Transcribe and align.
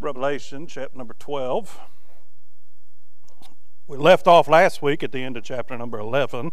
Revelation 0.00 0.68
chapter 0.68 0.96
number 0.96 1.14
12. 1.18 1.80
We 3.88 3.96
left 3.96 4.28
off 4.28 4.46
last 4.46 4.80
week 4.80 5.02
at 5.02 5.10
the 5.10 5.24
end 5.24 5.36
of 5.36 5.42
chapter 5.42 5.76
number 5.76 5.98
11. 5.98 6.52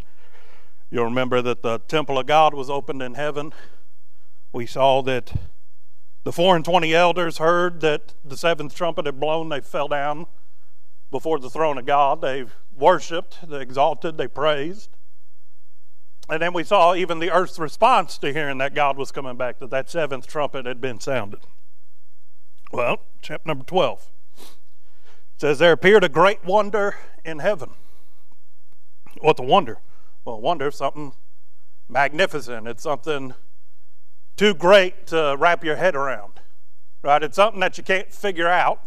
You'll 0.89 1.05
remember 1.05 1.43
that 1.43 1.61
the 1.61 1.77
temple 1.77 2.17
of 2.17 2.25
God 2.25 2.55
was 2.55 2.71
opened 2.71 3.03
in 3.03 3.13
heaven. 3.13 3.53
We 4.51 4.65
saw 4.65 5.03
that 5.03 5.33
the 6.23 6.31
four 6.31 6.55
and 6.55 6.65
twenty 6.65 6.95
elders 6.95 7.37
heard 7.37 7.81
that 7.81 8.15
the 8.23 8.35
seventh 8.35 8.73
trumpet 8.73 9.05
had 9.05 9.19
blown. 9.19 9.49
They 9.49 9.61
fell 9.61 9.89
down 9.89 10.25
before 11.11 11.37
the 11.37 11.51
throne 11.51 11.77
of 11.77 11.85
God. 11.85 12.21
They 12.21 12.45
worshiped, 12.75 13.47
they 13.47 13.61
exalted, 13.61 14.17
they 14.17 14.27
praised. 14.27 14.89
And 16.27 16.41
then 16.41 16.53
we 16.53 16.63
saw 16.63 16.95
even 16.95 17.19
the 17.19 17.29
earth's 17.29 17.59
response 17.59 18.17
to 18.17 18.33
hearing 18.33 18.57
that 18.57 18.73
God 18.73 18.97
was 18.97 19.11
coming 19.11 19.37
back, 19.37 19.59
that 19.59 19.69
that 19.69 19.91
seventh 19.91 20.25
trumpet 20.25 20.65
had 20.65 20.81
been 20.81 20.99
sounded. 20.99 21.41
Well, 22.71 23.01
chapter 23.25 23.47
number 23.47 23.65
12 23.65 24.11
it 24.37 25.41
says, 25.41 25.57
There 25.57 25.71
appeared 25.71 26.03
a 26.03 26.09
great 26.09 26.45
wonder 26.45 26.95
in 27.25 27.39
heaven. 27.39 27.71
What's 29.19 29.39
a 29.39 29.43
wonder? 29.43 29.79
Well, 30.23 30.35
a 30.35 30.39
wonder 30.39 30.67
is 30.67 30.75
something 30.75 31.13
magnificent. 31.89 32.67
It's 32.67 32.83
something 32.83 33.33
too 34.37 34.53
great 34.53 35.07
to 35.07 35.35
wrap 35.39 35.63
your 35.63 35.75
head 35.75 35.95
around, 35.95 36.39
right? 37.01 37.23
It's 37.23 37.35
something 37.35 37.59
that 37.61 37.79
you 37.79 37.83
can't 37.83 38.13
figure 38.13 38.47
out. 38.47 38.81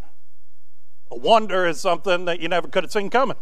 A 1.11 1.19
wonder 1.19 1.67
is 1.67 1.81
something 1.81 2.25
that 2.27 2.41
you 2.41 2.49
never 2.49 2.69
could 2.69 2.85
have 2.85 2.93
seen 2.93 3.11
coming. 3.11 3.39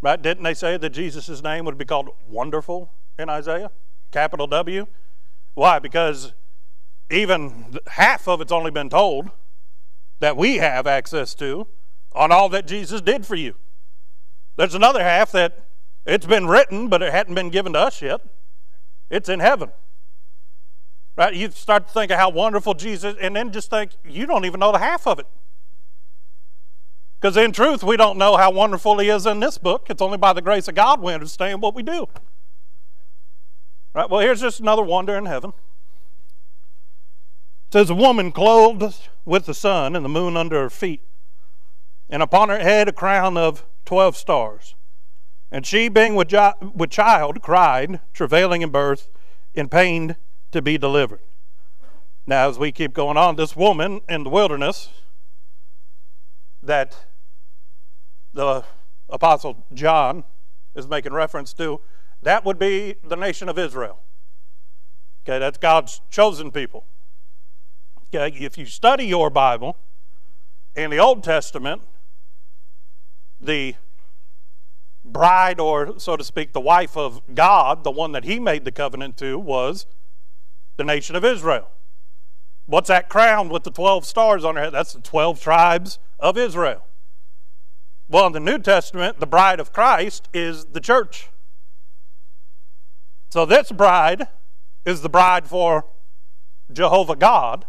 Right? 0.00 0.20
Didn't 0.20 0.42
they 0.42 0.54
say 0.54 0.76
that 0.76 0.90
Jesus' 0.90 1.42
name 1.42 1.64
would 1.64 1.78
be 1.78 1.84
called 1.84 2.10
Wonderful 2.28 2.90
in 3.18 3.28
Isaiah? 3.28 3.70
Capital 4.10 4.48
W. 4.48 4.88
Why? 5.54 5.78
Because 5.78 6.32
even 7.12 7.78
half 7.88 8.26
of 8.28 8.40
it's 8.40 8.52
only 8.52 8.70
been 8.70 8.88
told 8.88 9.30
that 10.20 10.36
we 10.36 10.56
have 10.56 10.86
access 10.86 11.34
to 11.34 11.66
on 12.12 12.32
all 12.32 12.48
that 12.50 12.66
Jesus 12.66 13.00
did 13.00 13.26
for 13.26 13.34
you. 13.34 13.54
There's 14.56 14.74
another 14.74 15.02
half 15.02 15.32
that 15.32 15.66
it's 16.04 16.26
been 16.26 16.46
written, 16.46 16.88
but 16.88 17.02
it 17.02 17.12
hadn't 17.12 17.34
been 17.34 17.50
given 17.50 17.72
to 17.74 17.80
us 17.80 18.02
yet. 18.02 18.20
It's 19.10 19.28
in 19.28 19.40
heaven. 19.40 19.70
Right? 21.16 21.34
You 21.34 21.50
start 21.50 21.88
to 21.88 21.92
think 21.92 22.10
of 22.10 22.18
how 22.18 22.30
wonderful 22.30 22.74
Jesus, 22.74 23.14
and 23.20 23.36
then 23.36 23.52
just 23.52 23.70
think, 23.70 23.92
you 24.04 24.26
don't 24.26 24.44
even 24.44 24.60
know 24.60 24.72
the 24.72 24.78
half 24.78 25.06
of 25.06 25.18
it. 25.18 25.26
Because 27.20 27.36
in 27.36 27.52
truth, 27.52 27.84
we 27.84 27.96
don't 27.96 28.18
know 28.18 28.36
how 28.36 28.50
wonderful 28.50 28.98
He 28.98 29.08
is 29.08 29.26
in 29.26 29.40
this 29.40 29.58
book. 29.58 29.86
It's 29.88 30.02
only 30.02 30.18
by 30.18 30.32
the 30.32 30.42
grace 30.42 30.66
of 30.68 30.74
God 30.74 31.00
we 31.00 31.12
understand 31.12 31.62
what 31.62 31.74
we 31.74 31.82
do. 31.82 32.06
Right? 33.94 34.08
Well, 34.08 34.20
here's 34.20 34.40
just 34.40 34.60
another 34.60 34.82
wonder 34.82 35.16
in 35.16 35.26
heaven. 35.26 35.52
Says, 37.72 37.88
A 37.88 37.94
woman 37.94 38.32
clothed 38.32 39.08
with 39.24 39.46
the 39.46 39.54
sun 39.54 39.96
and 39.96 40.04
the 40.04 40.08
moon 40.10 40.36
under 40.36 40.60
her 40.60 40.68
feet, 40.68 41.00
and 42.10 42.22
upon 42.22 42.50
her 42.50 42.58
head 42.58 42.86
a 42.86 42.92
crown 42.92 43.38
of 43.38 43.64
twelve 43.86 44.14
stars. 44.14 44.74
And 45.50 45.64
she, 45.64 45.88
being 45.88 46.14
with, 46.14 46.34
with 46.74 46.90
child, 46.90 47.40
cried, 47.40 48.00
travailing 48.12 48.60
in 48.60 48.68
birth, 48.68 49.08
in 49.54 49.70
pain 49.70 50.16
to 50.50 50.60
be 50.60 50.76
delivered. 50.76 51.20
Now, 52.26 52.50
as 52.50 52.58
we 52.58 52.72
keep 52.72 52.92
going 52.92 53.16
on, 53.16 53.36
this 53.36 53.56
woman 53.56 54.02
in 54.06 54.24
the 54.24 54.30
wilderness 54.30 54.90
that 56.62 57.06
the 58.34 58.64
Apostle 59.08 59.64
John 59.72 60.24
is 60.74 60.86
making 60.86 61.14
reference 61.14 61.54
to, 61.54 61.80
that 62.20 62.44
would 62.44 62.58
be 62.58 62.96
the 63.02 63.16
nation 63.16 63.48
of 63.48 63.58
Israel. 63.58 64.00
Okay, 65.24 65.38
that's 65.38 65.56
God's 65.56 66.02
chosen 66.10 66.50
people. 66.50 66.84
Okay, 68.14 68.36
if 68.44 68.58
you 68.58 68.66
study 68.66 69.06
your 69.06 69.30
Bible, 69.30 69.78
in 70.76 70.90
the 70.90 70.98
Old 70.98 71.24
Testament, 71.24 71.80
the 73.40 73.74
bride, 75.02 75.58
or 75.58 75.98
so 75.98 76.18
to 76.18 76.22
speak, 76.22 76.52
the 76.52 76.60
wife 76.60 76.94
of 76.94 77.22
God, 77.34 77.84
the 77.84 77.90
one 77.90 78.12
that 78.12 78.24
he 78.24 78.38
made 78.38 78.66
the 78.66 78.70
covenant 78.70 79.16
to, 79.16 79.38
was 79.38 79.86
the 80.76 80.84
nation 80.84 81.16
of 81.16 81.24
Israel. 81.24 81.70
What's 82.66 82.88
that 82.88 83.08
crown 83.08 83.48
with 83.48 83.62
the 83.62 83.70
12 83.70 84.04
stars 84.04 84.44
on 84.44 84.56
her 84.56 84.64
head? 84.64 84.74
That's 84.74 84.92
the 84.92 85.00
12 85.00 85.40
tribes 85.40 85.98
of 86.18 86.36
Israel. 86.36 86.84
Well, 88.08 88.26
in 88.26 88.32
the 88.32 88.40
New 88.40 88.58
Testament, 88.58 89.20
the 89.20 89.26
bride 89.26 89.58
of 89.58 89.72
Christ 89.72 90.28
is 90.34 90.66
the 90.66 90.80
church. 90.80 91.30
So 93.30 93.46
this 93.46 93.72
bride 93.72 94.28
is 94.84 95.00
the 95.00 95.08
bride 95.08 95.46
for 95.46 95.86
Jehovah 96.70 97.16
God. 97.16 97.64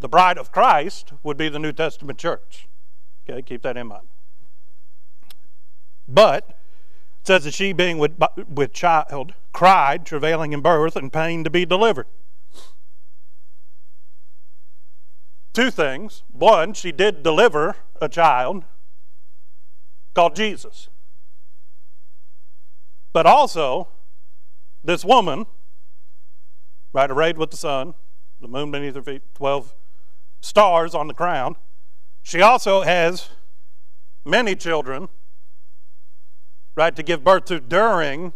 The 0.00 0.08
bride 0.08 0.38
of 0.38 0.52
Christ 0.52 1.12
would 1.22 1.36
be 1.36 1.48
the 1.48 1.58
New 1.58 1.72
Testament 1.72 2.18
church. 2.18 2.68
Okay, 3.28 3.42
keep 3.42 3.62
that 3.62 3.76
in 3.76 3.86
mind. 3.86 4.08
But 6.06 6.48
it 6.50 7.26
says 7.26 7.44
that 7.44 7.54
she, 7.54 7.72
being 7.72 7.98
with, 7.98 8.20
with 8.48 8.72
child, 8.72 9.34
cried, 9.52 10.04
travailing 10.04 10.52
in 10.52 10.60
birth, 10.60 10.96
and 10.96 11.12
pain 11.12 11.44
to 11.44 11.50
be 11.50 11.64
delivered. 11.64 12.06
Two 15.54 15.70
things. 15.70 16.24
One, 16.32 16.74
she 16.74 16.92
did 16.92 17.22
deliver 17.22 17.76
a 18.00 18.08
child 18.08 18.64
called 20.12 20.36
Jesus. 20.36 20.88
But 23.12 23.26
also, 23.26 23.88
this 24.82 25.04
woman, 25.04 25.46
right, 26.92 27.10
arrayed 27.10 27.38
with 27.38 27.52
the 27.52 27.56
sun, 27.56 27.94
the 28.40 28.48
moon 28.48 28.72
beneath 28.72 28.96
her 28.96 29.02
feet, 29.02 29.22
12 29.34 29.74
stars 30.44 30.94
on 30.94 31.08
the 31.08 31.14
crown, 31.14 31.56
she 32.22 32.40
also 32.40 32.82
has 32.82 33.30
many 34.24 34.54
children, 34.54 35.08
right, 36.76 36.94
to 36.94 37.02
give 37.02 37.24
birth 37.24 37.46
to 37.46 37.60
during 37.60 38.32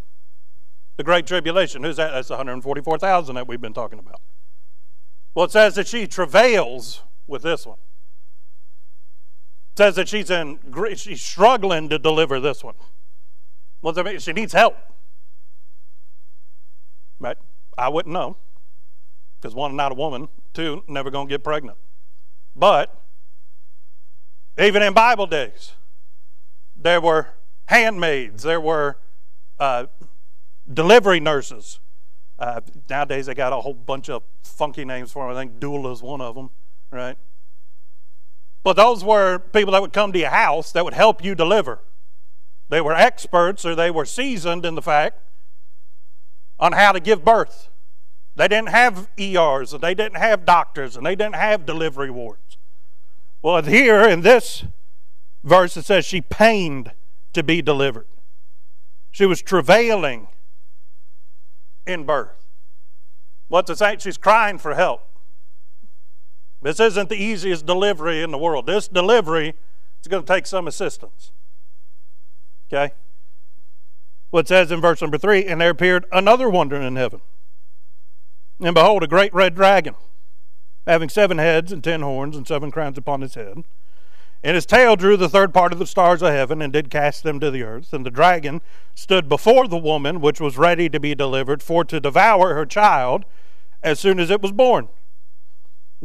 the 0.97 1.05
Great 1.05 1.27
Tribulation. 1.27 1.85
Who's 1.85 1.97
that? 1.97 2.13
That's 2.13 2.31
144,000 2.31 3.35
that 3.35 3.47
we've 3.47 3.61
been 3.61 3.75
talking 3.75 3.99
about. 3.99 4.21
Well, 5.35 5.45
it 5.45 5.53
says 5.53 5.75
that 5.77 5.87
she 5.87 6.07
travails 6.07 7.03
with 7.27 7.43
this 7.43 7.67
one 7.67 7.79
says 9.79 9.95
that 9.95 10.09
she's 10.09 10.29
in 10.29 10.59
she's 10.97 11.23
struggling 11.23 11.89
to 11.89 12.01
deliver 12.01 12.41
this 12.41 12.65
one. 12.65 12.75
Well, 13.81 13.95
she 14.19 14.33
needs 14.33 14.53
help. 14.53 14.77
But 17.21 17.39
I 17.79 17.89
wouldn't 17.89 18.13
know. 18.13 18.37
Because 19.41 19.55
one, 19.55 19.77
not 19.77 19.93
a 19.93 19.95
woman. 19.95 20.29
Two, 20.53 20.83
never 20.89 21.13
going 21.13 21.29
to 21.29 21.33
get 21.33 21.45
pregnant. 21.45 21.79
But 22.59 22.93
even 24.59 24.83
in 24.83 24.93
Bible 24.93 25.29
days, 25.29 25.73
there 26.77 27.01
were 27.01 27.29
handmaids, 27.67 28.43
there 28.43 28.61
were 28.61 28.99
uh, 29.61 29.87
delivery 30.73 31.21
nurses. 31.21 31.79
Uh, 32.39 32.61
nowadays, 32.89 33.27
they 33.27 33.35
got 33.35 33.53
a 33.53 33.61
whole 33.61 33.75
bunch 33.75 34.09
of 34.11 34.23
funky 34.43 34.85
names 34.85 35.13
for 35.13 35.27
them. 35.27 35.37
I 35.37 35.41
think 35.41 35.61
doula 35.61 35.93
is 35.93 36.03
one 36.03 36.21
of 36.21 36.35
them, 36.35 36.51
right? 36.91 37.17
But 38.65 38.75
those 38.75 39.05
were 39.05 39.39
people 39.39 39.73
that 39.73 39.83
would 39.83 39.93
come 39.93 40.13
to 40.13 40.19
your 40.19 40.31
house 40.31 40.73
that 40.73 40.85
would 40.85 40.95
help 40.95 41.25
you 41.25 41.35
deliver. 41.35 41.81
They 42.69 42.81
were 42.81 42.95
experts 42.95 43.65
or 43.65 43.75
they 43.75 43.91
were 43.91 44.05
seasoned 44.05 44.67
in 44.67 44.75
the 44.75 44.83
fact 44.83 45.21
on 46.59 46.73
how 46.73 46.93
to 46.93 47.01
give 47.01 47.25
birth. 47.25 47.71
They 48.39 48.47
didn't 48.47 48.69
have 48.69 49.09
ERs 49.19 49.73
and 49.73 49.83
they 49.83 49.95
didn't 49.95 50.17
have 50.17 50.45
doctors 50.45 50.97
and 50.97 51.05
they 51.05 51.17
didn't 51.17 51.35
have 51.35 51.67
delivery 51.67 52.11
wards. 52.11 52.48
Well, 53.49 53.63
here 53.63 54.07
in 54.07 54.21
this 54.21 54.65
verse 55.43 55.75
it 55.79 55.87
says 55.87 56.05
she 56.05 56.21
pained 56.21 56.93
to 57.33 57.43
be 57.43 57.63
delivered. 57.63 58.07
She 59.11 59.25
was 59.25 59.41
travailing 59.41 60.29
in 61.87 62.05
birth. 62.05 62.45
What's 63.47 63.71
it 63.71 63.79
say? 63.79 63.97
She's 64.01 64.19
crying 64.19 64.59
for 64.59 64.75
help. 64.75 65.01
This 66.61 66.79
isn't 66.79 67.09
the 67.09 67.17
easiest 67.17 67.65
delivery 67.65 68.23
in 68.23 68.33
the 68.33 68.37
world. 68.37 68.67
This 68.67 68.87
delivery 68.87 69.55
is 70.03 70.09
going 70.09 70.25
to 70.25 70.31
take 70.31 70.47
some 70.47 70.69
assistance. 70.69 71.33
Okay? 72.71 72.93
What 74.29 74.47
says 74.47 74.71
in 74.71 74.83
verse 74.83 75.01
number 75.01 75.17
three, 75.17 75.47
and 75.47 75.59
there 75.59 75.71
appeared 75.71 76.05
another 76.13 76.51
wonder 76.51 76.77
in 76.77 76.97
heaven. 76.97 77.23
And 78.61 78.75
behold, 78.75 79.05
a 79.05 79.07
great 79.07 79.33
red 79.33 79.55
dragon, 79.55 79.95
having 80.89 81.11
seven 81.11 81.39
heads 81.39 81.71
and 81.71 81.85
ten 81.85 82.01
horns 82.01 82.35
and 82.35 82.49
seven 82.49 82.71
crowns 82.71 82.97
upon 82.97 83.21
his 83.21 83.35
head. 83.35 83.63
And 84.43 84.55
his 84.55 84.67
tail 84.67 84.97
drew 84.97 85.17
the 85.17 85.29
third 85.29 85.53
part 85.53 85.73
of 85.73 85.79
the 85.79 85.87
stars 85.87 86.23
of 86.23 86.33
heaven 86.33 86.63
and 86.63 86.73
did 86.73 86.91
cast 86.91 87.23
them 87.23 87.39
to 87.41 87.51
the 87.51 87.63
earth. 87.63 87.93
And 87.93 88.07
the 88.07 88.11
dragon 88.11 88.63
stood 88.95 89.29
before 89.29 89.69
the 89.69 89.77
woman 89.77 90.21
which 90.21 90.41
was 90.41 90.57
ready 90.57 90.89
to 90.89 90.99
be 90.99 91.15
delivered 91.15 91.63
for 91.63 91.85
to 91.85 92.01
devour 92.01 92.55
her 92.55 92.65
child 92.65 93.25
as 93.83 94.01
soon 94.01 94.19
as 94.19 94.31
it 94.31 94.41
was 94.41 94.53
born. 94.53 94.89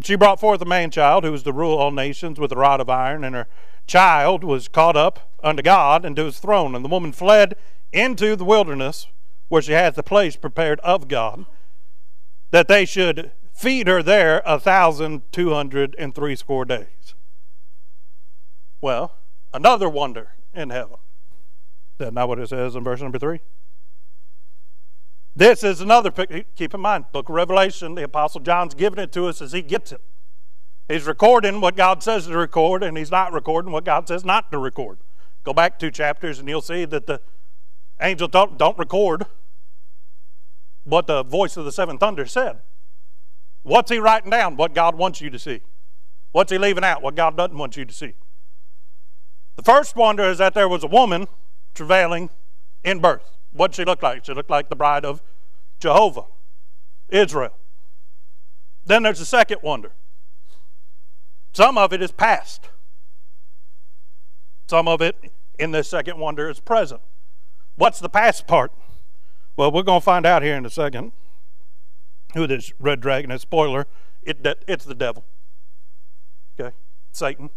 She 0.04 0.16
brought 0.16 0.40
forth 0.40 0.62
a 0.62 0.66
man 0.66 0.92
child 0.92 1.24
who 1.24 1.32
was 1.32 1.44
to 1.44 1.54
rule 1.54 1.78
all 1.78 1.92
nations 1.92 2.40
with 2.40 2.52
a 2.52 2.56
rod 2.56 2.82
of 2.82 2.90
iron, 2.90 3.24
and 3.24 3.36
her 3.36 3.48
child 3.86 4.44
was 4.44 4.68
caught 4.68 4.98
up 4.98 5.32
unto 5.44 5.62
God 5.62 6.04
and 6.04 6.16
to 6.16 6.26
his 6.26 6.40
throne. 6.40 6.76
And 6.76 6.84
the 6.84 6.90
woman 6.90 7.14
fled 7.14 7.56
into 7.92 8.36
the 8.36 8.46
wilderness 8.46 9.08
where 9.48 9.62
she 9.62 9.74
had 9.74 9.94
the 9.94 10.04
place 10.04 10.36
prepared 10.36 10.80
of 10.80 11.08
God, 11.08 11.46
that 12.50 12.68
they 12.68 12.86
should 12.86 13.32
feed 13.54 13.88
her 13.88 14.04
there 14.04 14.42
a 14.46 14.60
thousand 14.60 15.22
two 15.32 15.54
hundred 15.54 15.96
and 15.98 16.14
three 16.14 16.36
score 16.36 16.66
days. 16.66 17.16
Well, 18.82 19.16
another 19.54 19.88
wonder 19.88 20.32
in 20.54 20.70
heaven. 20.70 20.96
Is 20.96 22.00
that 22.00 22.14
not 22.14 22.28
what 22.28 22.40
it 22.40 22.50
says 22.50 22.76
in 22.76 22.84
verse 22.84 23.02
number 23.02 23.20
three? 23.20 23.40
This 25.36 25.64
is 25.64 25.82
another, 25.82 26.12
keep 26.56 26.74
in 26.74 26.82
mind, 26.82 27.06
book 27.12 27.30
of 27.30 27.36
Revelation, 27.36 27.96
the 27.96 28.04
Apostle 28.04 28.42
John's 28.42 28.76
giving 28.76 29.00
it 29.00 29.12
to 29.14 29.28
us 29.28 29.42
as 29.42 29.52
he 29.52 29.62
gets 29.64 29.92
it. 29.92 30.02
He's 30.88 31.08
recording 31.08 31.62
what 31.62 31.76
God 31.76 32.04
says 32.04 32.28
to 32.28 32.38
record, 32.38 32.84
and 32.84 32.98
he's 32.98 33.10
not 33.10 33.34
recording 33.34 33.72
what 33.72 33.86
God 33.86 34.08
says 34.08 34.24
not 34.24 34.52
to 34.52 34.60
record. 34.60 35.00
Go 35.44 35.54
back 35.54 35.80
two 35.80 35.90
chapters, 35.90 36.38
and 36.38 36.48
you'll 36.48 36.62
see 36.62 36.86
that 36.86 37.08
the 37.08 37.20
angel 38.00 38.28
don't, 38.28 38.58
don't 38.60 38.78
record 38.78 39.26
what 40.84 41.08
the 41.08 41.24
voice 41.24 41.58
of 41.58 41.66
the 41.66 41.72
seven 41.72 41.98
thunder 41.98 42.26
said. 42.26 42.60
What's 43.64 43.90
he 43.90 43.98
writing 43.98 44.30
down? 44.30 44.58
What 44.58 44.74
God 44.74 44.96
wants 44.96 45.22
you 45.22 45.30
to 45.30 45.40
see. 45.40 45.62
What's 46.32 46.52
he 46.52 46.58
leaving 46.58 46.84
out? 46.84 47.02
What 47.02 47.16
God 47.16 47.36
doesn't 47.38 47.58
want 47.58 47.78
you 47.78 47.86
to 47.86 47.94
see. 47.94 48.14
The 49.56 49.64
first 49.64 49.96
wonder 49.96 50.24
is 50.24 50.38
that 50.40 50.54
there 50.54 50.68
was 50.68 50.84
a 50.84 50.88
woman 50.88 51.28
travailing 51.74 52.30
in 52.84 53.00
birth. 53.00 53.38
What 53.52 53.74
she 53.74 53.86
look 53.86 54.04
like? 54.04 54.26
She 54.26 54.34
looked 54.34 54.50
like 54.50 54.70
the 54.70 54.76
bride 54.76 55.06
of 55.06 55.22
Jehovah, 55.80 56.26
Israel. 57.10 57.56
Then 58.86 59.04
there's 59.04 59.22
a 59.22 59.26
second 59.26 59.60
wonder. 59.64 59.92
Some 61.54 61.78
of 61.78 61.94
it 61.94 62.02
is 62.02 62.12
past. 62.12 62.68
Some 64.68 64.88
of 64.88 65.02
it 65.02 65.16
in 65.60 65.72
this 65.72 65.88
second 65.88 66.18
wonder 66.18 66.50
is 66.50 66.60
present. 66.60 67.02
What's 67.76 68.00
the 68.00 68.10
past 68.10 68.48
part? 68.48 68.72
Well, 69.56 69.72
we're 69.72 69.84
going 69.84 70.02
to 70.02 70.06
find 70.06 70.26
out 70.26 70.42
here 70.42 70.56
in 70.56 70.66
a 70.66 70.70
second 70.70 71.12
who 72.34 72.48
this 72.48 72.74
red 72.80 73.02
dragon 73.02 73.32
is. 73.32 73.42
Spoiler, 73.42 73.88
it, 74.22 74.46
it's 74.68 74.86
the 74.86 74.96
devil. 74.96 75.26
Okay? 76.60 76.76
Satan. 77.12 77.50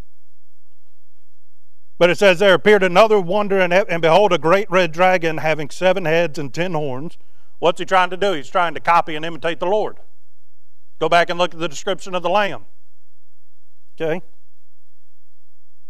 But 1.99 2.11
it 2.11 2.19
says, 2.19 2.39
There 2.39 2.55
appeared 2.55 2.83
another 2.83 3.21
wonder, 3.21 3.59
and, 3.59 3.73
and 3.73 4.03
behold, 4.03 4.33
a 4.33 4.39
great 4.39 4.71
red 4.71 4.93
dragon 4.93 5.39
having 5.39 5.71
seven 5.71 6.05
heads 6.05 6.39
and 6.39 6.53
ten 6.53 6.75
horns. 6.75 7.17
What's 7.59 7.79
he 7.79 7.87
trying 7.87 8.11
to 8.11 8.17
do? 8.17 8.33
He's 8.33 8.51
trying 8.51 8.75
to 8.75 8.81
copy 8.81 9.15
and 9.15 9.25
imitate 9.25 9.61
the 9.61 9.67
Lord. 9.67 9.97
Go 10.99 11.09
back 11.09 11.31
and 11.31 11.39
look 11.39 11.55
at 11.55 11.61
the 11.61 11.69
description 11.69 12.15
of 12.15 12.23
the 12.23 12.29
Lamb. 12.29 12.67
Okay? 13.99 14.23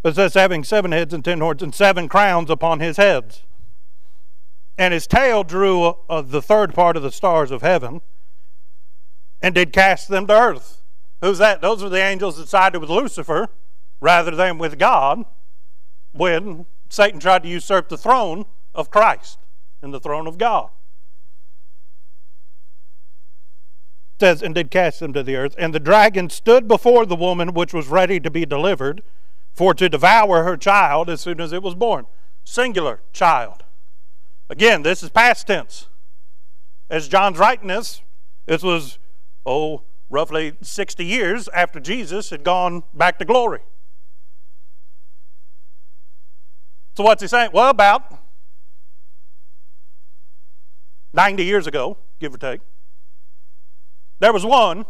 But 0.02 0.10
it 0.10 0.16
says, 0.16 0.34
having 0.34 0.62
seven 0.62 0.92
heads 0.92 1.12
and 1.12 1.24
ten 1.24 1.40
horns 1.40 1.62
and 1.62 1.74
seven 1.74 2.08
crowns 2.08 2.50
upon 2.50 2.78
his 2.78 2.96
heads. 2.96 3.42
And 4.78 4.94
his 4.94 5.06
tail 5.06 5.42
drew 5.42 5.96
uh, 6.08 6.22
the 6.22 6.42
third 6.42 6.74
part 6.74 6.96
of 6.96 7.02
the 7.02 7.10
stars 7.10 7.50
of 7.50 7.62
heaven 7.62 8.02
and 9.46 9.54
did 9.54 9.72
cast 9.72 10.08
them 10.08 10.26
to 10.26 10.32
earth. 10.32 10.82
Who's 11.20 11.38
that? 11.38 11.60
Those 11.60 11.80
are 11.80 11.88
the 11.88 12.02
angels 12.02 12.36
that 12.36 12.48
sided 12.48 12.80
with 12.80 12.90
Lucifer 12.90 13.46
rather 14.00 14.32
than 14.32 14.58
with 14.58 14.76
God 14.76 15.24
when 16.10 16.66
Satan 16.88 17.20
tried 17.20 17.44
to 17.44 17.48
usurp 17.48 17.88
the 17.88 17.96
throne 17.96 18.46
of 18.74 18.90
Christ 18.90 19.38
and 19.80 19.94
the 19.94 20.00
throne 20.00 20.26
of 20.26 20.36
God. 20.36 20.70
It 24.16 24.24
says, 24.24 24.42
and 24.42 24.52
did 24.52 24.72
cast 24.72 24.98
them 24.98 25.12
to 25.12 25.22
the 25.22 25.36
earth. 25.36 25.54
And 25.56 25.72
the 25.72 25.78
dragon 25.78 26.28
stood 26.28 26.66
before 26.66 27.06
the 27.06 27.14
woman 27.14 27.54
which 27.54 27.72
was 27.72 27.86
ready 27.86 28.18
to 28.18 28.30
be 28.32 28.46
delivered, 28.46 29.04
for 29.54 29.74
to 29.74 29.88
devour 29.88 30.42
her 30.42 30.56
child 30.56 31.08
as 31.08 31.20
soon 31.20 31.40
as 31.40 31.52
it 31.52 31.62
was 31.62 31.76
born. 31.76 32.06
Singular 32.42 33.00
child. 33.12 33.62
Again, 34.50 34.82
this 34.82 35.04
is 35.04 35.10
past 35.10 35.46
tense. 35.46 35.86
As 36.90 37.06
John's 37.06 37.38
writing 37.38 37.68
this, 37.68 38.02
this 38.46 38.64
was, 38.64 38.98
oh, 39.46 39.84
roughly 40.10 40.56
60 40.60 41.04
years 41.04 41.48
after 41.48 41.80
Jesus 41.80 42.30
had 42.30 42.44
gone 42.44 42.82
back 42.92 43.18
to 43.18 43.24
glory. 43.24 43.60
So 46.96 47.04
what's 47.04 47.22
he 47.22 47.28
saying? 47.28 47.50
Well, 47.52 47.70
about 47.70 48.18
90 51.12 51.44
years 51.44 51.66
ago, 51.66 51.98
give 52.20 52.34
or 52.34 52.38
take, 52.38 52.60
there 54.18 54.32
was 54.32 54.44
one 54.44 54.86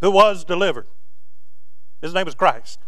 who 0.00 0.10
was 0.10 0.44
delivered. 0.44 0.86
His 2.00 2.14
name 2.14 2.24
was 2.24 2.34
Christ. 2.34 2.80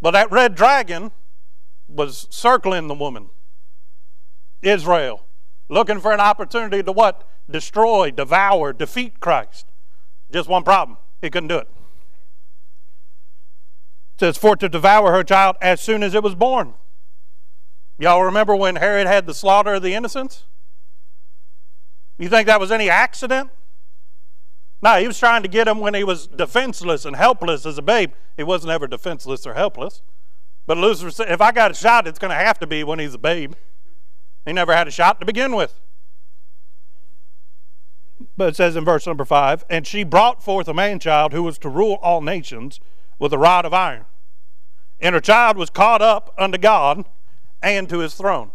But 0.00 0.12
that 0.12 0.30
red 0.30 0.54
dragon 0.54 1.12
was 1.88 2.26
circling 2.30 2.88
the 2.88 2.94
woman, 2.94 3.30
Israel, 4.62 5.26
looking 5.68 6.00
for 6.00 6.12
an 6.12 6.20
opportunity 6.20 6.82
to 6.82 6.92
what? 6.92 7.28
Destroy, 7.52 8.10
devour, 8.10 8.72
defeat 8.72 9.20
Christ. 9.20 9.66
Just 10.32 10.48
one 10.48 10.64
problem. 10.64 10.98
He 11.20 11.30
couldn't 11.30 11.48
do 11.48 11.58
it 11.58 11.68
says, 14.22 14.38
For 14.38 14.54
to 14.54 14.68
devour 14.68 15.12
her 15.12 15.24
child 15.24 15.56
as 15.60 15.80
soon 15.80 16.02
as 16.04 16.14
it 16.14 16.22
was 16.22 16.36
born. 16.36 16.74
Y'all 17.98 18.22
remember 18.22 18.54
when 18.54 18.76
Herod 18.76 19.08
had 19.08 19.26
the 19.26 19.34
slaughter 19.34 19.74
of 19.74 19.82
the 19.82 19.94
innocents? 19.94 20.44
You 22.18 22.28
think 22.28 22.46
that 22.46 22.60
was 22.60 22.70
any 22.70 22.88
accident? 22.88 23.50
No, 24.80 24.98
he 25.00 25.08
was 25.08 25.18
trying 25.18 25.42
to 25.42 25.48
get 25.48 25.66
him 25.66 25.80
when 25.80 25.94
he 25.94 26.04
was 26.04 26.28
defenseless 26.28 27.04
and 27.04 27.16
helpless 27.16 27.66
as 27.66 27.78
a 27.78 27.82
babe. 27.82 28.12
He 28.36 28.44
wasn't 28.44 28.70
ever 28.70 28.86
defenseless 28.86 29.44
or 29.44 29.54
helpless. 29.54 30.02
But 30.66 30.78
Lucifer 30.78 31.10
said, 31.10 31.30
if 31.30 31.40
I 31.40 31.50
got 31.50 31.72
a 31.72 31.74
shot, 31.74 32.06
it's 32.06 32.18
going 32.20 32.30
to 32.30 32.36
have 32.36 32.60
to 32.60 32.66
be 32.66 32.84
when 32.84 33.00
he's 33.00 33.14
a 33.14 33.18
babe. 33.18 33.54
He 34.46 34.52
never 34.52 34.74
had 34.74 34.86
a 34.86 34.92
shot 34.92 35.18
to 35.18 35.26
begin 35.26 35.54
with. 35.56 35.80
But 38.36 38.48
it 38.48 38.56
says 38.56 38.76
in 38.76 38.84
verse 38.84 39.06
number 39.06 39.24
five, 39.24 39.64
and 39.68 39.86
she 39.86 40.04
brought 40.04 40.42
forth 40.42 40.68
a 40.68 40.74
man 40.74 40.98
child 40.98 41.32
who 41.32 41.42
was 41.42 41.58
to 41.58 41.68
rule 41.68 41.98
all 42.02 42.20
nations 42.20 42.80
with 43.18 43.32
a 43.32 43.38
rod 43.38 43.64
of 43.64 43.74
iron. 43.74 44.06
And 45.00 45.14
her 45.14 45.20
child 45.20 45.56
was 45.56 45.68
caught 45.68 46.00
up 46.00 46.34
unto 46.38 46.58
God 46.58 47.04
and 47.62 47.88
to 47.88 47.98
his 47.98 48.14
throne. 48.14 48.52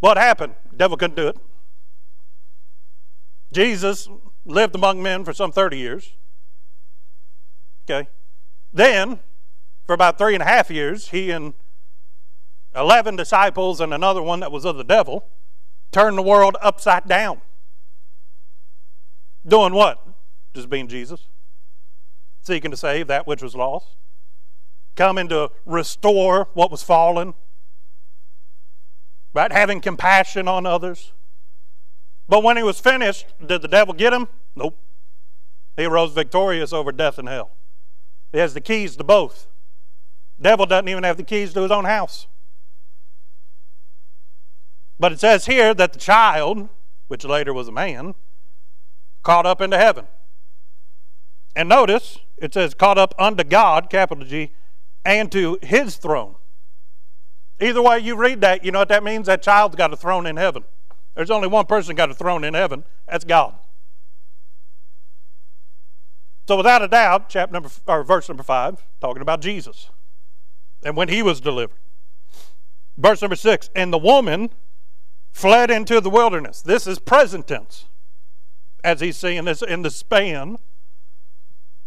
What 0.00 0.16
happened? 0.16 0.54
Devil 0.76 0.96
couldn't 0.96 1.16
do 1.16 1.28
it. 1.28 1.36
Jesus 3.52 4.08
lived 4.44 4.74
among 4.74 5.02
men 5.02 5.24
for 5.24 5.32
some 5.32 5.52
30 5.52 5.76
years. 5.76 6.12
Okay. 7.84 8.08
Then, 8.72 9.20
for 9.86 9.92
about 9.92 10.16
three 10.16 10.34
and 10.34 10.42
a 10.42 10.46
half 10.46 10.70
years, 10.70 11.10
he 11.10 11.30
and 11.30 11.54
11 12.74 13.16
disciples 13.16 13.80
and 13.80 13.92
another 13.92 14.22
one 14.22 14.40
that 14.40 14.50
was 14.50 14.64
of 14.64 14.76
the 14.76 14.84
devil 14.84 15.28
turned 15.92 16.18
the 16.18 16.22
world 16.22 16.56
upside 16.60 17.06
down. 17.06 17.40
Doing 19.46 19.74
what? 19.74 20.04
Just 20.54 20.68
being 20.68 20.88
Jesus 20.88 21.28
seeking 22.42 22.72
to 22.72 22.76
save 22.76 23.06
that 23.06 23.26
which 23.26 23.42
was 23.42 23.54
lost, 23.54 23.96
coming 24.96 25.28
to 25.28 25.50
restore 25.64 26.48
what 26.54 26.70
was 26.70 26.82
fallen, 26.82 27.34
right? 29.32 29.52
Having 29.52 29.80
compassion 29.80 30.48
on 30.48 30.66
others. 30.66 31.12
But 32.28 32.42
when 32.42 32.56
he 32.56 32.62
was 32.62 32.80
finished, 32.80 33.26
did 33.44 33.62
the 33.62 33.68
devil 33.68 33.94
get 33.94 34.12
him? 34.12 34.28
Nope. 34.54 34.78
He 35.76 35.86
rose 35.86 36.12
victorious 36.12 36.72
over 36.72 36.92
death 36.92 37.18
and 37.18 37.28
hell. 37.28 37.52
He 38.32 38.38
has 38.38 38.54
the 38.54 38.60
keys 38.60 38.96
to 38.96 39.04
both. 39.04 39.46
devil 40.40 40.66
doesn't 40.66 40.88
even 40.88 41.04
have 41.04 41.16
the 41.16 41.22
keys 41.22 41.52
to 41.54 41.62
his 41.62 41.70
own 41.70 41.84
house. 41.84 42.26
But 45.02 45.10
it 45.10 45.18
says 45.18 45.46
here 45.46 45.74
that 45.74 45.92
the 45.92 45.98
child, 45.98 46.68
which 47.08 47.24
later 47.24 47.52
was 47.52 47.66
a 47.66 47.72
man, 47.72 48.14
caught 49.24 49.46
up 49.46 49.60
into 49.60 49.76
heaven. 49.76 50.06
And 51.56 51.68
notice, 51.68 52.20
it 52.36 52.54
says, 52.54 52.72
caught 52.72 52.98
up 52.98 53.12
unto 53.18 53.42
God, 53.42 53.90
capital 53.90 54.24
G, 54.24 54.52
and 55.04 55.32
to 55.32 55.58
his 55.60 55.96
throne. 55.96 56.36
Either 57.60 57.82
way 57.82 57.98
you 57.98 58.14
read 58.14 58.42
that, 58.42 58.64
you 58.64 58.70
know 58.70 58.78
what 58.78 58.90
that 58.90 59.02
means? 59.02 59.26
That 59.26 59.42
child's 59.42 59.74
got 59.74 59.92
a 59.92 59.96
throne 59.96 60.24
in 60.24 60.36
heaven. 60.36 60.62
There's 61.16 61.32
only 61.32 61.48
one 61.48 61.66
person 61.66 61.96
got 61.96 62.08
a 62.08 62.14
throne 62.14 62.44
in 62.44 62.54
heaven. 62.54 62.84
That's 63.08 63.24
God. 63.24 63.54
So 66.46 66.56
without 66.56 66.80
a 66.80 66.86
doubt, 66.86 67.28
chapter 67.28 67.52
number 67.52 67.70
or 67.88 68.04
verse 68.04 68.28
number 68.28 68.44
five, 68.44 68.86
talking 69.00 69.20
about 69.20 69.40
Jesus. 69.40 69.90
And 70.84 70.96
when 70.96 71.08
he 71.08 71.24
was 71.24 71.40
delivered. 71.40 71.78
Verse 72.96 73.20
number 73.20 73.34
six, 73.34 73.68
and 73.74 73.92
the 73.92 73.98
woman 73.98 74.50
fled 75.32 75.70
into 75.70 76.00
the 76.00 76.10
wilderness. 76.10 76.62
This 76.62 76.86
is 76.86 76.98
present 76.98 77.48
tense. 77.48 77.86
As 78.84 79.00
he's 79.00 79.16
seeing 79.16 79.44
this 79.44 79.62
in 79.62 79.82
the 79.82 79.90
span 79.90 80.58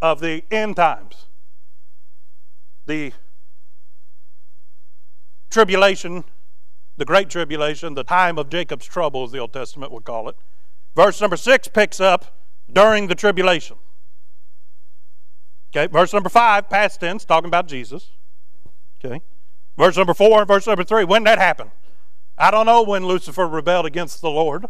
of 0.00 0.20
the 0.20 0.44
end 0.50 0.76
times. 0.76 1.26
The 2.86 3.12
tribulation, 5.50 6.24
the 6.96 7.04
great 7.04 7.28
tribulation, 7.28 7.94
the 7.94 8.04
time 8.04 8.38
of 8.38 8.48
Jacob's 8.48 8.86
trouble, 8.86 9.24
as 9.24 9.32
the 9.32 9.38
Old 9.38 9.52
Testament 9.52 9.92
would 9.92 10.04
call 10.04 10.28
it. 10.28 10.36
Verse 10.94 11.20
number 11.20 11.36
six 11.36 11.68
picks 11.68 12.00
up 12.00 12.38
during 12.72 13.06
the 13.06 13.14
tribulation. 13.14 13.76
Okay, 15.74 15.86
verse 15.92 16.12
number 16.12 16.28
five, 16.28 16.70
past 16.70 17.00
tense, 17.00 17.24
talking 17.24 17.48
about 17.48 17.68
Jesus. 17.68 18.10
Okay. 19.04 19.20
Verse 19.76 19.96
number 19.96 20.14
four 20.14 20.38
and 20.38 20.48
verse 20.48 20.66
number 20.66 20.84
three, 20.84 21.04
when 21.04 21.24
that 21.24 21.38
happened? 21.38 21.70
I 22.38 22.50
don't 22.50 22.66
know 22.66 22.82
when 22.82 23.06
Lucifer 23.06 23.46
rebelled 23.46 23.86
against 23.86 24.20
the 24.20 24.30
Lord. 24.30 24.66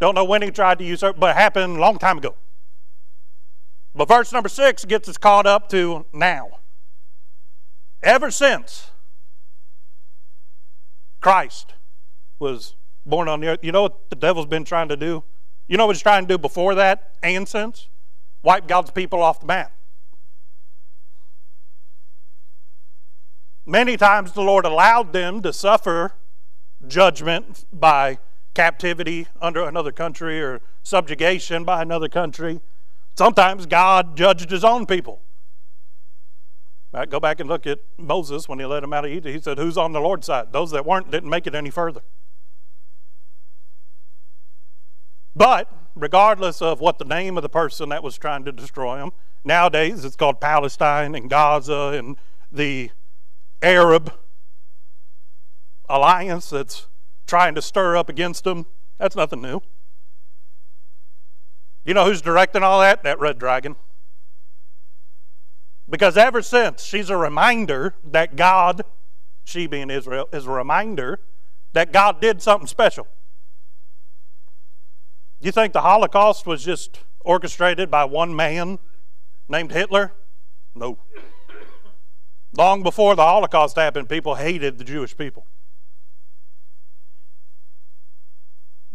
Don't 0.00 0.14
know 0.14 0.24
when 0.24 0.42
he 0.42 0.50
tried 0.50 0.78
to 0.78 0.84
usurp, 0.84 1.18
but 1.18 1.30
it 1.30 1.36
happened 1.36 1.76
a 1.76 1.80
long 1.80 1.98
time 1.98 2.18
ago. 2.18 2.34
But 3.94 4.08
verse 4.08 4.32
number 4.32 4.48
six 4.48 4.84
gets 4.84 5.08
us 5.08 5.16
caught 5.16 5.46
up 5.46 5.68
to 5.70 6.04
now. 6.12 6.58
Ever 8.02 8.30
since 8.30 8.90
Christ 11.20 11.74
was 12.38 12.74
born 13.06 13.28
on 13.28 13.40
the 13.40 13.48
earth, 13.48 13.60
you 13.62 13.72
know 13.72 13.82
what 13.82 14.10
the 14.10 14.16
devil's 14.16 14.46
been 14.46 14.64
trying 14.64 14.88
to 14.88 14.96
do? 14.96 15.24
You 15.68 15.78
know 15.78 15.86
what 15.86 15.96
he's 15.96 16.02
trying 16.02 16.24
to 16.26 16.34
do 16.34 16.38
before 16.38 16.74
that 16.74 17.12
and 17.22 17.48
since? 17.48 17.88
Wipe 18.42 18.66
God's 18.66 18.90
people 18.90 19.22
off 19.22 19.40
the 19.40 19.46
map. 19.46 19.72
Many 23.64 23.96
times 23.96 24.32
the 24.32 24.42
Lord 24.42 24.66
allowed 24.66 25.14
them 25.14 25.40
to 25.40 25.52
suffer 25.52 26.12
judgment 26.88 27.64
by 27.72 28.18
captivity 28.54 29.26
under 29.40 29.64
another 29.64 29.92
country 29.92 30.40
or 30.40 30.60
subjugation 30.82 31.64
by 31.64 31.82
another 31.82 32.08
country. 32.08 32.60
Sometimes 33.16 33.66
God 33.66 34.16
judged 34.16 34.50
his 34.50 34.64
own 34.64 34.86
people. 34.86 35.20
Right, 36.92 37.10
go 37.10 37.18
back 37.18 37.40
and 37.40 37.48
look 37.48 37.66
at 37.66 37.80
Moses 37.98 38.48
when 38.48 38.60
he 38.60 38.64
led 38.64 38.84
them 38.84 38.92
out 38.92 39.04
of 39.04 39.10
Egypt. 39.10 39.34
He 39.34 39.40
said, 39.40 39.58
Who's 39.58 39.76
on 39.76 39.92
the 39.92 40.00
Lord's 40.00 40.26
side? 40.26 40.52
Those 40.52 40.70
that 40.70 40.86
weren't 40.86 41.10
didn't 41.10 41.28
make 41.28 41.46
it 41.48 41.54
any 41.54 41.70
further. 41.70 42.02
But 45.34 45.68
regardless 45.96 46.62
of 46.62 46.80
what 46.80 46.98
the 46.98 47.04
name 47.04 47.36
of 47.36 47.42
the 47.42 47.48
person 47.48 47.88
that 47.88 48.04
was 48.04 48.16
trying 48.16 48.44
to 48.44 48.52
destroy 48.52 49.02
him, 49.02 49.10
nowadays 49.44 50.04
it's 50.04 50.14
called 50.14 50.40
Palestine 50.40 51.16
and 51.16 51.28
Gaza 51.28 51.94
and 51.96 52.16
the 52.52 52.90
Arab 53.60 54.12
alliance 55.88 56.50
that's 56.50 56.86
trying 57.26 57.54
to 57.54 57.62
stir 57.62 57.96
up 57.96 58.08
against 58.08 58.44
them. 58.44 58.66
That's 58.98 59.16
nothing 59.16 59.42
new. 59.42 59.60
You 61.84 61.94
know 61.94 62.04
who's 62.04 62.22
directing 62.22 62.62
all 62.62 62.80
that? 62.80 63.02
That 63.02 63.20
red 63.20 63.38
dragon. 63.38 63.76
Because 65.88 66.16
ever 66.16 66.40
since, 66.40 66.82
she's 66.82 67.10
a 67.10 67.16
reminder 67.16 67.94
that 68.04 68.36
God, 68.36 68.82
she 69.44 69.66
being 69.66 69.90
Israel, 69.90 70.28
is 70.32 70.46
a 70.46 70.50
reminder 70.50 71.20
that 71.74 71.92
God 71.92 72.20
did 72.20 72.40
something 72.40 72.66
special. 72.66 73.06
You 75.40 75.52
think 75.52 75.74
the 75.74 75.82
Holocaust 75.82 76.46
was 76.46 76.64
just 76.64 77.00
orchestrated 77.20 77.90
by 77.90 78.04
one 78.04 78.34
man 78.34 78.78
named 79.46 79.72
Hitler? 79.72 80.12
No. 80.74 80.98
Long 82.56 82.82
before 82.82 83.14
the 83.14 83.22
Holocaust 83.22 83.76
happened, 83.76 84.08
people 84.08 84.36
hated 84.36 84.78
the 84.78 84.84
Jewish 84.84 85.14
people. 85.16 85.46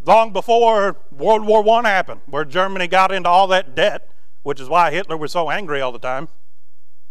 Long 0.06 0.32
before 0.32 0.98
World 1.12 1.46
War 1.46 1.86
I 1.86 1.90
happened, 1.90 2.22
where 2.26 2.46
Germany 2.46 2.88
got 2.88 3.12
into 3.12 3.30
all 3.30 3.48
that 3.48 3.76
debt, 3.76 4.10
which 4.44 4.60
is 4.60 4.70
why 4.70 4.92
Hitler 4.92 5.18
was 5.18 5.32
so 5.32 5.50
angry 5.50 5.82
all 5.82 5.92
the 5.92 6.00
time, 6.00 6.30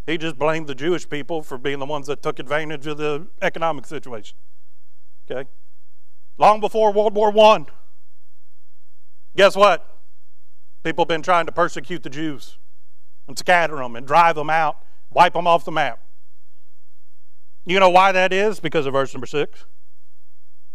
he 0.06 0.16
just 0.16 0.38
blamed 0.38 0.66
the 0.66 0.74
Jewish 0.74 1.08
people 1.08 1.42
for 1.42 1.58
being 1.58 1.78
the 1.78 1.86
ones 1.86 2.06
that 2.06 2.22
took 2.22 2.38
advantage 2.38 2.86
of 2.86 2.96
the 2.96 3.26
economic 3.42 3.86
situation. 3.86 4.36
Okay? 5.30 5.48
Long 6.38 6.60
before 6.60 6.92
World 6.92 7.14
War 7.14 7.36
I, 7.38 7.66
guess 9.36 9.54
what? 9.54 9.86
People 10.82 11.02
have 11.02 11.08
been 11.08 11.22
trying 11.22 11.44
to 11.46 11.52
persecute 11.52 12.02
the 12.02 12.08
Jews 12.08 12.56
and 13.26 13.38
scatter 13.38 13.76
them 13.76 13.96
and 13.96 14.06
drive 14.06 14.36
them 14.36 14.48
out, 14.48 14.78
wipe 15.10 15.34
them 15.34 15.46
off 15.46 15.64
the 15.66 15.72
map. 15.72 16.00
You 17.66 17.78
know 17.78 17.90
why 17.90 18.12
that 18.12 18.32
is? 18.32 18.60
Because 18.60 18.86
of 18.86 18.94
verse 18.94 19.12
number 19.12 19.26
six. 19.26 19.66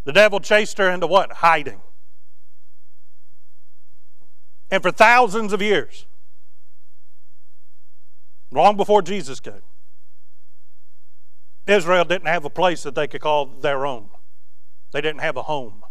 The 0.03 0.13
devil 0.13 0.39
chased 0.39 0.77
her 0.77 0.91
into 0.91 1.07
what? 1.07 1.31
Hiding. 1.31 1.81
And 4.73 4.81
for 4.81 4.89
thousands 4.89 5.53
of 5.53 5.61
years, 5.61 6.07
long 8.49 8.75
before 8.75 9.03
Jesus 9.03 9.39
came, 9.39 9.61
Israel 11.67 12.03
didn't 12.05 12.25
have 12.25 12.43
a 12.43 12.49
place 12.49 12.81
that 12.81 12.95
they 12.95 13.07
could 13.07 13.21
call 13.21 13.45
their 13.45 13.85
own. 13.85 14.09
They 14.91 14.99
didn't 14.99 15.21
have 15.21 15.37
a 15.37 15.43
home. 15.43 15.83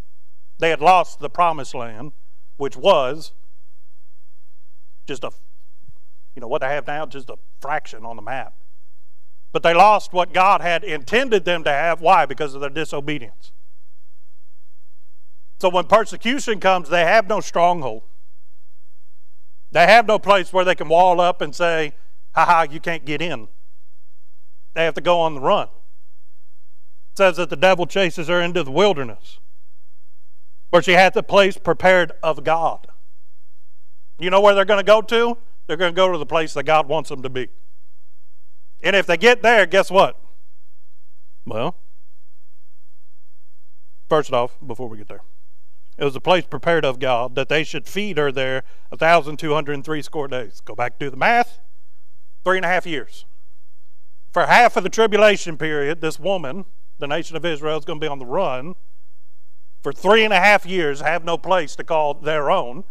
They 0.58 0.70
had 0.70 0.80
lost 0.80 1.20
the 1.20 1.30
promised 1.30 1.76
land, 1.76 2.10
which 2.56 2.76
was 2.76 3.30
just 5.06 5.22
a, 5.22 5.30
you 6.34 6.40
know, 6.40 6.48
what 6.48 6.62
they 6.62 6.66
have 6.66 6.88
now, 6.88 7.06
just 7.06 7.30
a 7.30 7.36
fraction 7.60 8.04
on 8.04 8.16
the 8.16 8.22
map. 8.22 8.52
But 9.52 9.62
they 9.62 9.74
lost 9.74 10.12
what 10.12 10.34
God 10.34 10.60
had 10.60 10.82
intended 10.82 11.44
them 11.44 11.62
to 11.62 11.70
have. 11.70 12.00
Why? 12.00 12.26
Because 12.26 12.56
of 12.56 12.60
their 12.60 12.68
disobedience. 12.68 13.52
So 15.60 15.68
when 15.68 15.84
persecution 15.84 16.58
comes, 16.58 16.88
they 16.88 17.04
have 17.04 17.28
no 17.28 17.38
stronghold. 17.38 18.02
They 19.72 19.86
have 19.86 20.06
no 20.06 20.18
place 20.18 20.52
where 20.52 20.64
they 20.64 20.74
can 20.74 20.88
wall 20.88 21.20
up 21.20 21.40
and 21.40 21.54
say, 21.54 21.94
ha 22.34 22.44
ha, 22.44 22.66
you 22.70 22.78
can't 22.78 23.04
get 23.04 23.20
in. 23.20 23.48
They 24.74 24.84
have 24.84 24.94
to 24.94 25.00
go 25.00 25.20
on 25.20 25.34
the 25.34 25.40
run. 25.40 25.68
It 27.12 27.18
says 27.18 27.36
that 27.36 27.50
the 27.50 27.56
devil 27.56 27.86
chases 27.86 28.28
her 28.28 28.40
into 28.40 28.62
the 28.62 28.70
wilderness 28.70 29.40
where 30.70 30.82
she 30.82 30.92
hath 30.92 31.16
a 31.16 31.22
place 31.22 31.58
prepared 31.58 32.12
of 32.22 32.44
God. 32.44 32.86
You 34.18 34.30
know 34.30 34.40
where 34.40 34.54
they're 34.54 34.64
going 34.64 34.80
to 34.80 34.84
go 34.84 35.02
to? 35.02 35.36
They're 35.66 35.76
going 35.76 35.92
to 35.92 35.96
go 35.96 36.10
to 36.12 36.18
the 36.18 36.26
place 36.26 36.54
that 36.54 36.64
God 36.64 36.88
wants 36.88 37.10
them 37.10 37.22
to 37.22 37.28
be. 37.28 37.48
And 38.82 38.96
if 38.96 39.06
they 39.06 39.16
get 39.16 39.42
there, 39.42 39.66
guess 39.66 39.90
what? 39.90 40.18
Well, 41.44 41.76
first 44.08 44.32
off, 44.32 44.56
before 44.66 44.88
we 44.88 44.96
get 44.96 45.08
there, 45.08 45.22
it 45.98 46.04
was 46.04 46.16
a 46.16 46.20
place 46.20 46.44
prepared 46.44 46.84
of 46.84 46.98
God 46.98 47.34
that 47.34 47.48
they 47.48 47.64
should 47.64 47.86
feed 47.86 48.18
her 48.18 48.32
there 48.32 48.64
a 48.90 48.96
thousand 48.96 49.38
two 49.38 49.54
hundred 49.54 49.74
and 49.74 49.84
three 49.84 50.02
score 50.02 50.28
days. 50.28 50.60
Go 50.60 50.74
back 50.74 50.98
do 50.98 51.10
the 51.10 51.16
math. 51.16 51.60
Three 52.44 52.56
and 52.56 52.64
a 52.64 52.68
half 52.68 52.86
years. 52.86 53.24
For 54.32 54.46
half 54.46 54.76
of 54.76 54.82
the 54.82 54.88
tribulation 54.88 55.56
period, 55.58 56.00
this 56.00 56.18
woman, 56.18 56.64
the 56.98 57.06
nation 57.06 57.36
of 57.36 57.44
Israel, 57.44 57.78
is 57.78 57.84
going 57.84 58.00
to 58.00 58.04
be 58.04 58.08
on 58.08 58.18
the 58.18 58.26
run 58.26 58.74
for 59.82 59.92
three 59.92 60.24
and 60.24 60.32
a 60.32 60.40
half 60.40 60.64
years, 60.64 61.00
have 61.00 61.24
no 61.24 61.36
place 61.36 61.76
to 61.76 61.84
call 61.84 62.14
their 62.14 62.50
own. 62.50 62.84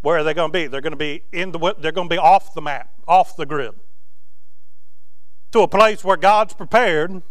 Where 0.00 0.18
are 0.18 0.24
they 0.24 0.34
going 0.34 0.50
to 0.50 0.58
be? 0.58 0.66
They're 0.66 0.80
going 0.80 0.92
to 0.92 0.96
be 0.96 1.24
in 1.32 1.52
the. 1.52 1.74
They're 1.78 1.92
going 1.92 2.08
to 2.08 2.14
be 2.14 2.18
off 2.18 2.54
the 2.54 2.62
map, 2.62 2.90
off 3.06 3.36
the 3.36 3.46
grid 3.46 3.74
to 5.52 5.60
a 5.60 5.68
place 5.68 6.04
where 6.04 6.16
God's 6.16 6.54
prepared, 6.54 7.22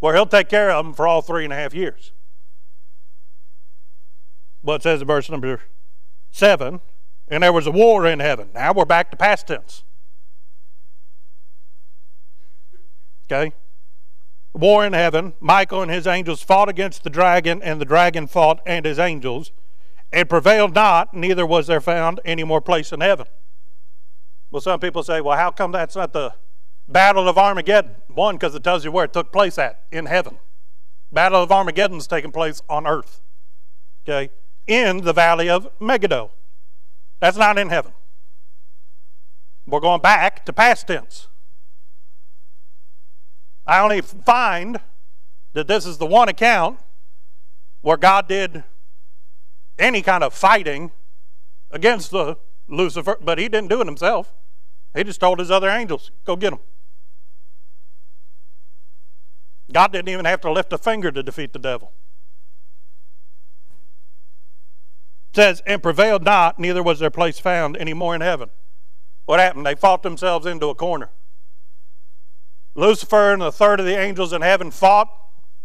where 0.00 0.14
He'll 0.14 0.26
take 0.26 0.48
care 0.48 0.70
of 0.70 0.84
them 0.84 0.94
for 0.94 1.06
all 1.06 1.22
three 1.22 1.44
and 1.44 1.52
a 1.52 1.56
half 1.56 1.74
years. 1.74 2.12
Well, 4.66 4.74
it 4.74 4.82
says 4.82 5.00
in 5.00 5.06
verse 5.06 5.30
number 5.30 5.60
seven, 6.32 6.80
and 7.28 7.44
there 7.44 7.52
was 7.52 7.68
a 7.68 7.70
war 7.70 8.04
in 8.04 8.18
heaven. 8.18 8.48
Now 8.52 8.72
we're 8.72 8.84
back 8.84 9.12
to 9.12 9.16
past 9.16 9.46
tense. 9.46 9.84
Okay? 13.30 13.54
War 14.54 14.84
in 14.84 14.92
heaven. 14.92 15.34
Michael 15.38 15.82
and 15.82 15.90
his 15.90 16.08
angels 16.08 16.42
fought 16.42 16.68
against 16.68 17.04
the 17.04 17.10
dragon, 17.10 17.62
and 17.62 17.80
the 17.80 17.84
dragon 17.84 18.26
fought 18.26 18.60
and 18.66 18.84
his 18.84 18.98
angels, 18.98 19.52
and 20.12 20.28
prevailed 20.28 20.74
not, 20.74 21.14
neither 21.14 21.46
was 21.46 21.68
there 21.68 21.80
found 21.80 22.18
any 22.24 22.42
more 22.42 22.60
place 22.60 22.90
in 22.90 23.00
heaven. 23.00 23.26
Well, 24.50 24.60
some 24.60 24.80
people 24.80 25.04
say, 25.04 25.20
well, 25.20 25.38
how 25.38 25.52
come 25.52 25.70
that's 25.70 25.94
not 25.94 26.12
the 26.12 26.34
Battle 26.88 27.28
of 27.28 27.38
Armageddon. 27.38 27.96
One, 28.08 28.34
because 28.34 28.54
it 28.56 28.64
tells 28.64 28.84
you 28.84 28.90
where 28.90 29.04
it 29.04 29.12
took 29.12 29.32
place 29.32 29.58
at, 29.58 29.84
in 29.92 30.06
heaven. 30.06 30.38
Battle 31.12 31.42
of 31.42 31.52
Armageddon 31.52 31.98
is 31.98 32.08
taking 32.08 32.32
place 32.32 32.62
on 32.68 32.84
earth. 32.84 33.20
Okay? 34.04 34.32
In 34.66 35.02
the 35.02 35.12
valley 35.12 35.48
of 35.48 35.68
Megiddo. 35.80 36.30
That's 37.20 37.36
not 37.36 37.58
in 37.58 37.68
heaven. 37.68 37.92
We're 39.66 39.80
going 39.80 40.00
back 40.00 40.44
to 40.46 40.52
past 40.52 40.86
tense. 40.86 41.28
I 43.66 43.80
only 43.80 44.00
find 44.00 44.78
that 45.54 45.66
this 45.66 45.86
is 45.86 45.98
the 45.98 46.06
one 46.06 46.28
account 46.28 46.78
where 47.80 47.96
God 47.96 48.28
did 48.28 48.64
any 49.78 50.02
kind 50.02 50.22
of 50.22 50.32
fighting 50.32 50.92
against 51.70 52.10
the 52.10 52.38
Lucifer, 52.68 53.18
but 53.20 53.38
he 53.38 53.48
didn't 53.48 53.68
do 53.68 53.80
it 53.80 53.86
himself. 53.86 54.32
He 54.94 55.04
just 55.04 55.20
told 55.20 55.38
his 55.38 55.50
other 55.50 55.68
angels, 55.68 56.10
go 56.24 56.36
get 56.36 56.50
them. 56.50 56.60
God 59.72 59.92
didn't 59.92 60.08
even 60.08 60.24
have 60.24 60.40
to 60.42 60.52
lift 60.52 60.72
a 60.72 60.78
finger 60.78 61.10
to 61.10 61.22
defeat 61.22 61.52
the 61.52 61.58
devil. 61.58 61.92
It 65.25 65.25
says, 65.36 65.62
and 65.66 65.82
prevailed 65.82 66.24
not, 66.24 66.58
neither 66.58 66.82
was 66.82 66.98
their 66.98 67.10
place 67.10 67.38
found 67.38 67.76
any 67.76 67.92
more 67.92 68.14
in 68.14 68.22
heaven. 68.22 68.50
What 69.26 69.38
happened? 69.38 69.66
They 69.66 69.74
fought 69.74 70.02
themselves 70.02 70.46
into 70.46 70.68
a 70.68 70.74
corner. 70.74 71.10
Lucifer 72.74 73.32
and 73.32 73.42
a 73.42 73.52
third 73.52 73.78
of 73.78 73.86
the 73.86 73.96
angels 73.96 74.32
in 74.32 74.42
heaven 74.42 74.70
fought. 74.70 75.08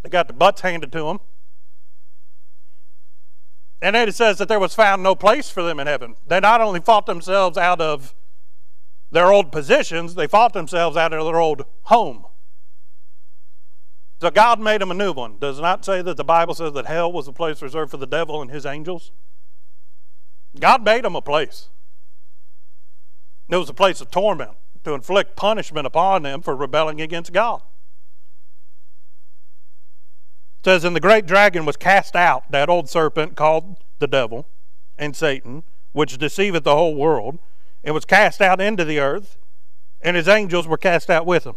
They 0.04 0.10
got 0.10 0.28
the 0.28 0.34
butts 0.34 0.62
handed 0.62 0.92
to 0.92 1.04
them. 1.04 1.20
And 3.82 3.96
then 3.96 4.08
it 4.08 4.16
says 4.16 4.38
that 4.38 4.48
there 4.48 4.60
was 4.60 4.76
found 4.76 5.02
no 5.02 5.16
place 5.16 5.50
for 5.50 5.64
them 5.64 5.80
in 5.80 5.88
heaven. 5.88 6.16
They 6.28 6.40
not 6.40 6.62
only 6.62 6.82
fought 6.82 7.06
themselves 7.06 7.58
out 7.58 7.82
of 7.82 8.14
their 9.12 9.32
old 9.32 9.52
positions, 9.52 10.16
they 10.16 10.28
fought 10.28 10.54
themselves 10.54 10.96
out 10.96 11.14
of 11.14 11.26
their 11.26 11.40
old 11.40 11.66
home. 11.84 12.26
So 14.22 14.30
God 14.30 14.60
made 14.60 14.82
them 14.82 14.92
a 14.92 14.96
new 14.96 15.14
one. 15.14 15.40
Does 15.40 15.60
not 15.60 15.84
say 15.84 16.02
that 16.02 16.16
the 16.16 16.24
Bible 16.24 16.54
says 16.54 16.74
that 16.74 16.86
hell 16.86 17.12
was 17.12 17.28
a 17.28 17.34
place 17.34 17.62
reserved 17.62 17.92
for 17.92 17.98
the 17.98 18.06
devil 18.06 18.42
and 18.42 18.52
his 18.52 18.66
angels? 18.66 19.12
God 20.60 20.84
made 20.84 21.04
them 21.04 21.16
a 21.16 21.22
place. 21.22 21.70
It 23.50 23.58
was 23.58 23.70
a 23.70 23.74
place 23.74 24.02
of 24.02 24.12
torment 24.12 24.52
to 24.84 24.94
inflict 24.94 25.36
punishment 25.36 25.86
upon 25.86 26.24
them 26.24 26.42
for 26.42 26.56
rebelling 26.56 27.02
against 27.02 27.34
God. 27.34 27.62
It 30.60 30.66
says, 30.66 30.84
And 30.84 30.96
the 30.96 31.02
great 31.02 31.26
dragon 31.26 31.66
was 31.66 31.78
cast 31.78 32.16
out, 32.16 32.52
that 32.52 32.70
old 32.70 32.90
serpent 32.90 33.36
called 33.36 33.78
the 34.00 34.08
devil 34.08 34.48
and 34.98 35.16
Satan, 35.16 35.64
which 35.92 36.18
deceiveth 36.18 36.64
the 36.64 36.76
whole 36.76 36.96
world, 36.96 37.40
and 37.84 37.94
was 37.94 38.06
cast 38.06 38.42
out 38.42 38.62
into 38.62 38.86
the 38.86 39.00
earth, 39.00 39.38
and 40.02 40.16
his 40.16 40.28
angels 40.28 40.68
were 40.68 40.78
cast 40.78 41.10
out 41.10 41.26
with 41.26 41.46
him. 41.46 41.56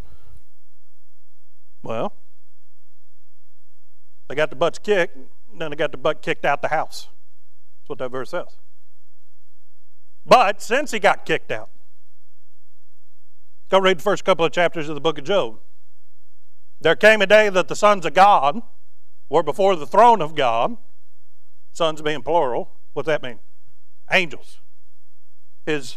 Well, 1.82 2.14
they 4.28 4.34
got 4.34 4.50
the 4.50 4.56
butts 4.56 4.78
kicked, 4.78 5.18
then 5.58 5.70
they 5.70 5.76
got 5.76 5.92
the 5.92 5.98
butt 5.98 6.22
kicked 6.22 6.44
out 6.44 6.62
the 6.62 6.68
house. 6.68 7.08
That's 7.80 7.90
what 7.90 7.98
that 7.98 8.10
verse 8.10 8.30
says. 8.30 8.56
But 10.26 10.62
since 10.62 10.90
he 10.90 10.98
got 10.98 11.26
kicked 11.26 11.50
out, 11.50 11.70
go 13.70 13.78
read 13.78 13.98
the 13.98 14.02
first 14.02 14.24
couple 14.24 14.44
of 14.44 14.52
chapters 14.52 14.88
of 14.88 14.94
the 14.94 15.00
book 15.00 15.18
of 15.18 15.24
Job. 15.24 15.58
There 16.80 16.96
came 16.96 17.22
a 17.22 17.26
day 17.26 17.48
that 17.48 17.68
the 17.68 17.76
sons 17.76 18.06
of 18.06 18.14
God 18.14 18.62
were 19.28 19.42
before 19.42 19.76
the 19.76 19.86
throne 19.86 20.22
of 20.22 20.34
God, 20.34 20.76
sons 21.72 22.02
being 22.02 22.22
plural. 22.22 22.70
What's 22.92 23.06
that 23.06 23.22
mean? 23.22 23.38
Angels. 24.10 24.60
His 25.66 25.96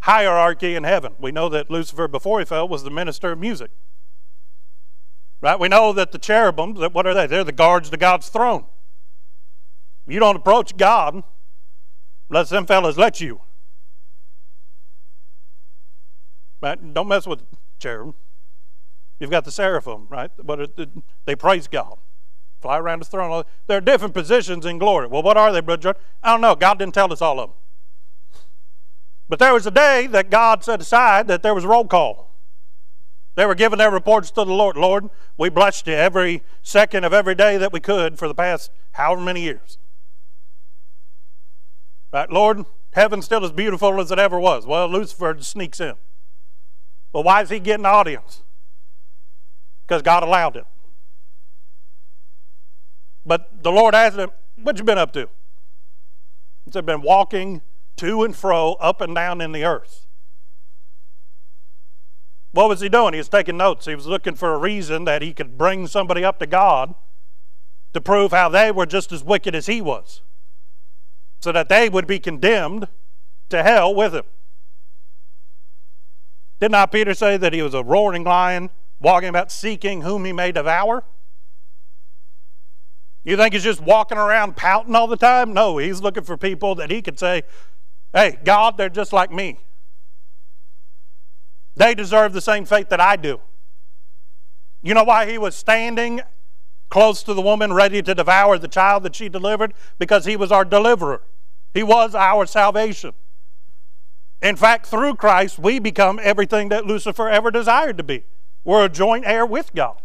hierarchy 0.00 0.76
in 0.76 0.84
heaven. 0.84 1.14
We 1.18 1.32
know 1.32 1.48
that 1.48 1.70
Lucifer, 1.70 2.06
before 2.06 2.38
he 2.38 2.44
fell, 2.44 2.68
was 2.68 2.84
the 2.84 2.90
minister 2.90 3.32
of 3.32 3.40
music. 3.40 3.70
Right? 5.40 5.58
We 5.58 5.68
know 5.68 5.92
that 5.92 6.12
the 6.12 6.18
cherubim, 6.18 6.74
what 6.74 7.06
are 7.06 7.14
they? 7.14 7.26
They're 7.26 7.44
the 7.44 7.52
guards 7.52 7.90
to 7.90 7.96
God's 7.96 8.28
throne. 8.28 8.66
You 10.06 10.20
don't 10.20 10.36
approach 10.36 10.76
God 10.76 11.24
unless 12.28 12.50
them 12.50 12.66
fellas 12.66 12.96
let 12.96 13.20
you. 13.20 13.40
Right? 16.60 16.94
Don't 16.94 17.08
mess 17.08 17.26
with 17.26 17.42
cherub. 17.78 18.14
You've 19.18 19.30
got 19.30 19.44
the 19.44 19.50
seraphim, 19.50 20.06
right? 20.08 20.30
But 20.42 20.78
they 21.24 21.36
praise 21.36 21.68
God. 21.68 21.98
Fly 22.60 22.78
around 22.78 23.00
his 23.00 23.08
throne. 23.08 23.44
There 23.66 23.78
are 23.78 23.82
different 23.82 24.14
positions 24.14 24.66
in 24.66 24.78
glory. 24.78 25.06
Well, 25.06 25.22
what 25.22 25.36
are 25.36 25.52
they, 25.52 25.60
Brother 25.60 25.82
John? 25.82 25.94
I 26.22 26.32
don't 26.32 26.40
know. 26.40 26.54
God 26.54 26.78
didn't 26.78 26.94
tell 26.94 27.12
us 27.12 27.22
all 27.22 27.38
of 27.40 27.50
them. 27.50 27.56
But 29.28 29.38
there 29.38 29.52
was 29.52 29.66
a 29.66 29.70
day 29.70 30.06
that 30.08 30.30
God 30.30 30.64
set 30.64 30.80
aside 30.80 31.28
that 31.28 31.42
there 31.42 31.54
was 31.54 31.64
a 31.64 31.68
roll 31.68 31.86
call. 31.86 32.32
They 33.34 33.44
were 33.44 33.54
giving 33.54 33.78
their 33.78 33.90
reports 33.90 34.30
to 34.32 34.44
the 34.44 34.52
Lord. 34.52 34.76
Lord, 34.76 35.10
we 35.36 35.50
blessed 35.50 35.86
you 35.86 35.94
every 35.94 36.42
second 36.62 37.04
of 37.04 37.12
every 37.12 37.34
day 37.34 37.58
that 37.58 37.72
we 37.72 37.80
could 37.80 38.18
for 38.18 38.28
the 38.28 38.34
past 38.34 38.70
however 38.92 39.20
many 39.20 39.42
years. 39.42 39.78
Right, 42.12 42.30
Lord, 42.30 42.64
heaven's 42.92 43.24
still 43.24 43.44
as 43.44 43.52
beautiful 43.52 44.00
as 44.00 44.10
it 44.10 44.18
ever 44.18 44.38
was. 44.38 44.66
Well, 44.66 44.88
Lucifer 44.88 45.36
sneaks 45.40 45.80
in. 45.80 45.94
Well, 47.12 47.22
why 47.22 47.42
is 47.42 47.50
he 47.50 47.58
getting 47.58 47.84
the 47.84 47.88
audience? 47.88 48.42
Because 49.86 50.02
God 50.02 50.22
allowed 50.22 50.56
it. 50.56 50.64
But 53.24 53.62
the 53.62 53.72
Lord 53.72 53.94
asked 53.94 54.16
him, 54.16 54.30
What 54.62 54.78
you 54.78 54.84
been 54.84 54.98
up 54.98 55.12
to? 55.12 55.28
He 56.64 56.70
said, 56.70 56.86
Been 56.86 57.02
walking 57.02 57.62
to 57.96 58.22
and 58.22 58.36
fro, 58.36 58.74
up 58.74 59.00
and 59.00 59.14
down 59.14 59.40
in 59.40 59.52
the 59.52 59.64
earth. 59.64 60.06
What 62.52 62.68
was 62.68 62.80
he 62.80 62.88
doing? 62.88 63.12
He 63.12 63.18
was 63.18 63.28
taking 63.28 63.56
notes. 63.56 63.84
He 63.84 63.94
was 63.94 64.06
looking 64.06 64.34
for 64.34 64.54
a 64.54 64.58
reason 64.58 65.04
that 65.04 65.20
he 65.20 65.34
could 65.34 65.58
bring 65.58 65.86
somebody 65.86 66.24
up 66.24 66.38
to 66.38 66.46
God 66.46 66.94
to 67.92 68.00
prove 68.00 68.30
how 68.30 68.48
they 68.48 68.70
were 68.70 68.86
just 68.86 69.12
as 69.12 69.22
wicked 69.22 69.54
as 69.54 69.66
he 69.66 69.80
was, 69.80 70.22
so 71.46 71.52
that 71.52 71.68
they 71.68 71.88
would 71.88 72.08
be 72.08 72.18
condemned 72.18 72.88
to 73.50 73.62
hell 73.62 73.94
with 73.94 74.12
him. 74.12 74.24
Did 76.58 76.72
not 76.72 76.90
Peter 76.90 77.14
say 77.14 77.36
that 77.36 77.52
he 77.52 77.62
was 77.62 77.72
a 77.72 77.84
roaring 77.84 78.24
lion 78.24 78.70
walking 78.98 79.28
about 79.28 79.52
seeking 79.52 80.02
whom 80.02 80.24
he 80.24 80.32
may 80.32 80.50
devour? 80.50 81.04
You 83.22 83.36
think 83.36 83.54
he's 83.54 83.62
just 83.62 83.80
walking 83.80 84.18
around 84.18 84.56
pouting 84.56 84.96
all 84.96 85.06
the 85.06 85.16
time? 85.16 85.54
No, 85.54 85.78
he's 85.78 86.00
looking 86.00 86.24
for 86.24 86.36
people 86.36 86.74
that 86.74 86.90
he 86.90 87.00
could 87.00 87.16
say, 87.16 87.44
hey, 88.12 88.40
God, 88.42 88.76
they're 88.76 88.88
just 88.88 89.12
like 89.12 89.30
me. 89.30 89.60
They 91.76 91.94
deserve 91.94 92.32
the 92.32 92.40
same 92.40 92.64
fate 92.64 92.88
that 92.88 93.00
I 93.00 93.14
do. 93.14 93.40
You 94.82 94.94
know 94.94 95.04
why 95.04 95.30
he 95.30 95.38
was 95.38 95.54
standing 95.54 96.22
close 96.88 97.22
to 97.22 97.34
the 97.34 97.42
woman 97.42 97.72
ready 97.72 98.02
to 98.02 98.16
devour 98.16 98.58
the 98.58 98.66
child 98.66 99.04
that 99.04 99.14
she 99.14 99.28
delivered? 99.28 99.74
Because 100.00 100.24
he 100.24 100.36
was 100.36 100.50
our 100.50 100.64
deliverer, 100.64 101.22
he 101.76 101.82
was 101.82 102.14
our 102.14 102.46
salvation. 102.46 103.12
In 104.40 104.56
fact, 104.56 104.86
through 104.86 105.16
Christ, 105.16 105.58
we 105.58 105.78
become 105.78 106.18
everything 106.22 106.70
that 106.70 106.86
Lucifer 106.86 107.28
ever 107.28 107.50
desired 107.50 107.98
to 107.98 108.02
be. 108.02 108.24
We're 108.64 108.86
a 108.86 108.88
joint 108.88 109.26
heir 109.26 109.44
with 109.44 109.74
God. 109.74 110.00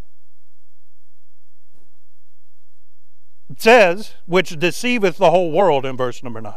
It 3.50 3.62
says, 3.62 4.16
which 4.26 4.60
deceiveth 4.60 5.18
the 5.18 5.32
whole 5.32 5.52
world 5.52 5.86
in 5.86 5.96
verse 5.96 6.24
number 6.24 6.42
9. 6.42 6.54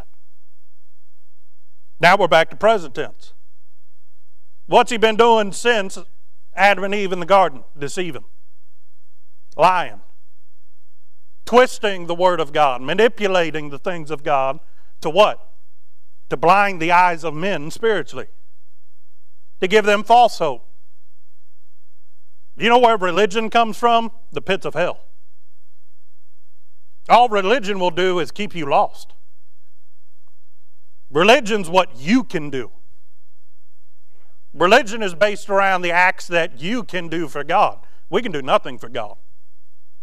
Now 2.00 2.16
we're 2.16 2.29
back 2.29 2.50
to 2.50 2.57
present 2.57 2.94
tense. 2.94 3.35
What's 4.66 4.90
he 4.90 4.96
been 4.96 5.16
doing 5.16 5.53
since 5.53 5.96
Adam 6.55 6.85
and 6.85 6.94
Eve 6.94 7.12
in 7.12 7.20
the 7.20 7.27
garden? 7.27 7.62
Deceiving, 7.79 8.24
lying, 9.57 10.00
twisting 11.44 12.07
the 12.07 12.14
Word 12.14 12.40
of 12.40 12.53
God, 12.53 12.83
manipulating 12.83 13.70
the 13.70 13.79
things 13.79 14.11
of 14.11 14.24
God 14.24 14.59
to 15.00 15.11
what? 15.11 15.52
To 16.30 16.37
blind 16.37 16.80
the 16.80 16.92
eyes 16.92 17.24
of 17.24 17.35
men 17.35 17.70
spiritually, 17.70 18.28
to 19.61 19.68
give 19.68 19.85
them 19.85 20.02
false 20.04 20.38
hope. 20.38 20.66
You 22.57 22.68
know 22.68 22.78
where 22.78 22.96
religion 22.96 23.50
comes 23.50 23.76
from? 23.76 24.11
The 24.33 24.40
pits 24.40 24.64
of 24.64 24.74
hell. 24.74 25.00
All 27.09 27.28
religion 27.28 27.78
will 27.78 27.90
do 27.90 28.18
is 28.18 28.30
keep 28.30 28.54
you 28.54 28.66
lost. 28.66 29.12
Religion's 31.11 31.68
what 31.68 31.96
you 31.98 32.24
can 32.24 32.50
do. 32.50 32.70
Religion 34.52 35.02
is 35.02 35.14
based 35.14 35.50
around 35.50 35.83
the 35.83 35.90
acts 35.90 36.26
that 36.28 36.61
you 36.61 36.85
can 36.85 37.09
do 37.09 37.28
for 37.28 37.44
God. 37.44 37.80
We 38.09 38.22
can 38.22 38.33
do 38.33 38.40
nothing 38.40 38.78
for 38.78 38.88
God 38.88 39.16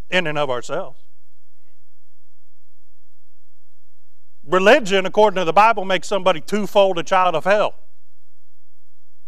in 0.10 0.28
and 0.28 0.38
of 0.38 0.50
ourselves. 0.50 1.01
Religion, 4.52 5.06
according 5.06 5.38
to 5.38 5.46
the 5.46 5.54
Bible, 5.54 5.86
makes 5.86 6.10
somebody 6.10 6.42
twofold 6.42 7.00
a 7.00 7.04
child 7.04 7.36
of 7.36 7.46
hell. 7.46 7.76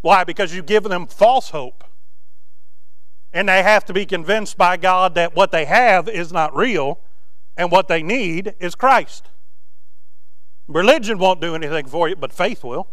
Why? 0.01 0.25
Because 0.25 0.53
you 0.53 0.61
give 0.61 0.83
them 0.83 1.07
false 1.07 1.51
hope. 1.51 1.85
And 3.31 3.47
they 3.47 3.63
have 3.63 3.85
to 3.85 3.93
be 3.93 4.05
convinced 4.05 4.57
by 4.57 4.75
God 4.75 5.15
that 5.15 5.33
what 5.33 5.51
they 5.51 5.63
have 5.63 6.09
is 6.09 6.33
not 6.33 6.53
real 6.53 6.99
and 7.55 7.71
what 7.71 7.87
they 7.87 8.03
need 8.03 8.53
is 8.59 8.75
Christ. 8.75 9.29
Religion 10.67 11.17
won't 11.17 11.39
do 11.39 11.55
anything 11.55 11.85
for 11.85 12.09
you, 12.09 12.17
but 12.17 12.33
faith 12.33 12.63
will. 12.63 12.89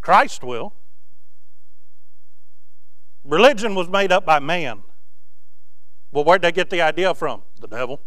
Christ 0.00 0.44
will. 0.44 0.72
Religion 3.24 3.74
was 3.74 3.88
made 3.88 4.12
up 4.12 4.24
by 4.24 4.38
man. 4.38 4.82
Well, 6.12 6.24
where'd 6.24 6.42
they 6.42 6.52
get 6.52 6.70
the 6.70 6.80
idea 6.80 7.12
from? 7.12 7.42
The 7.60 7.66
devil. 7.66 8.00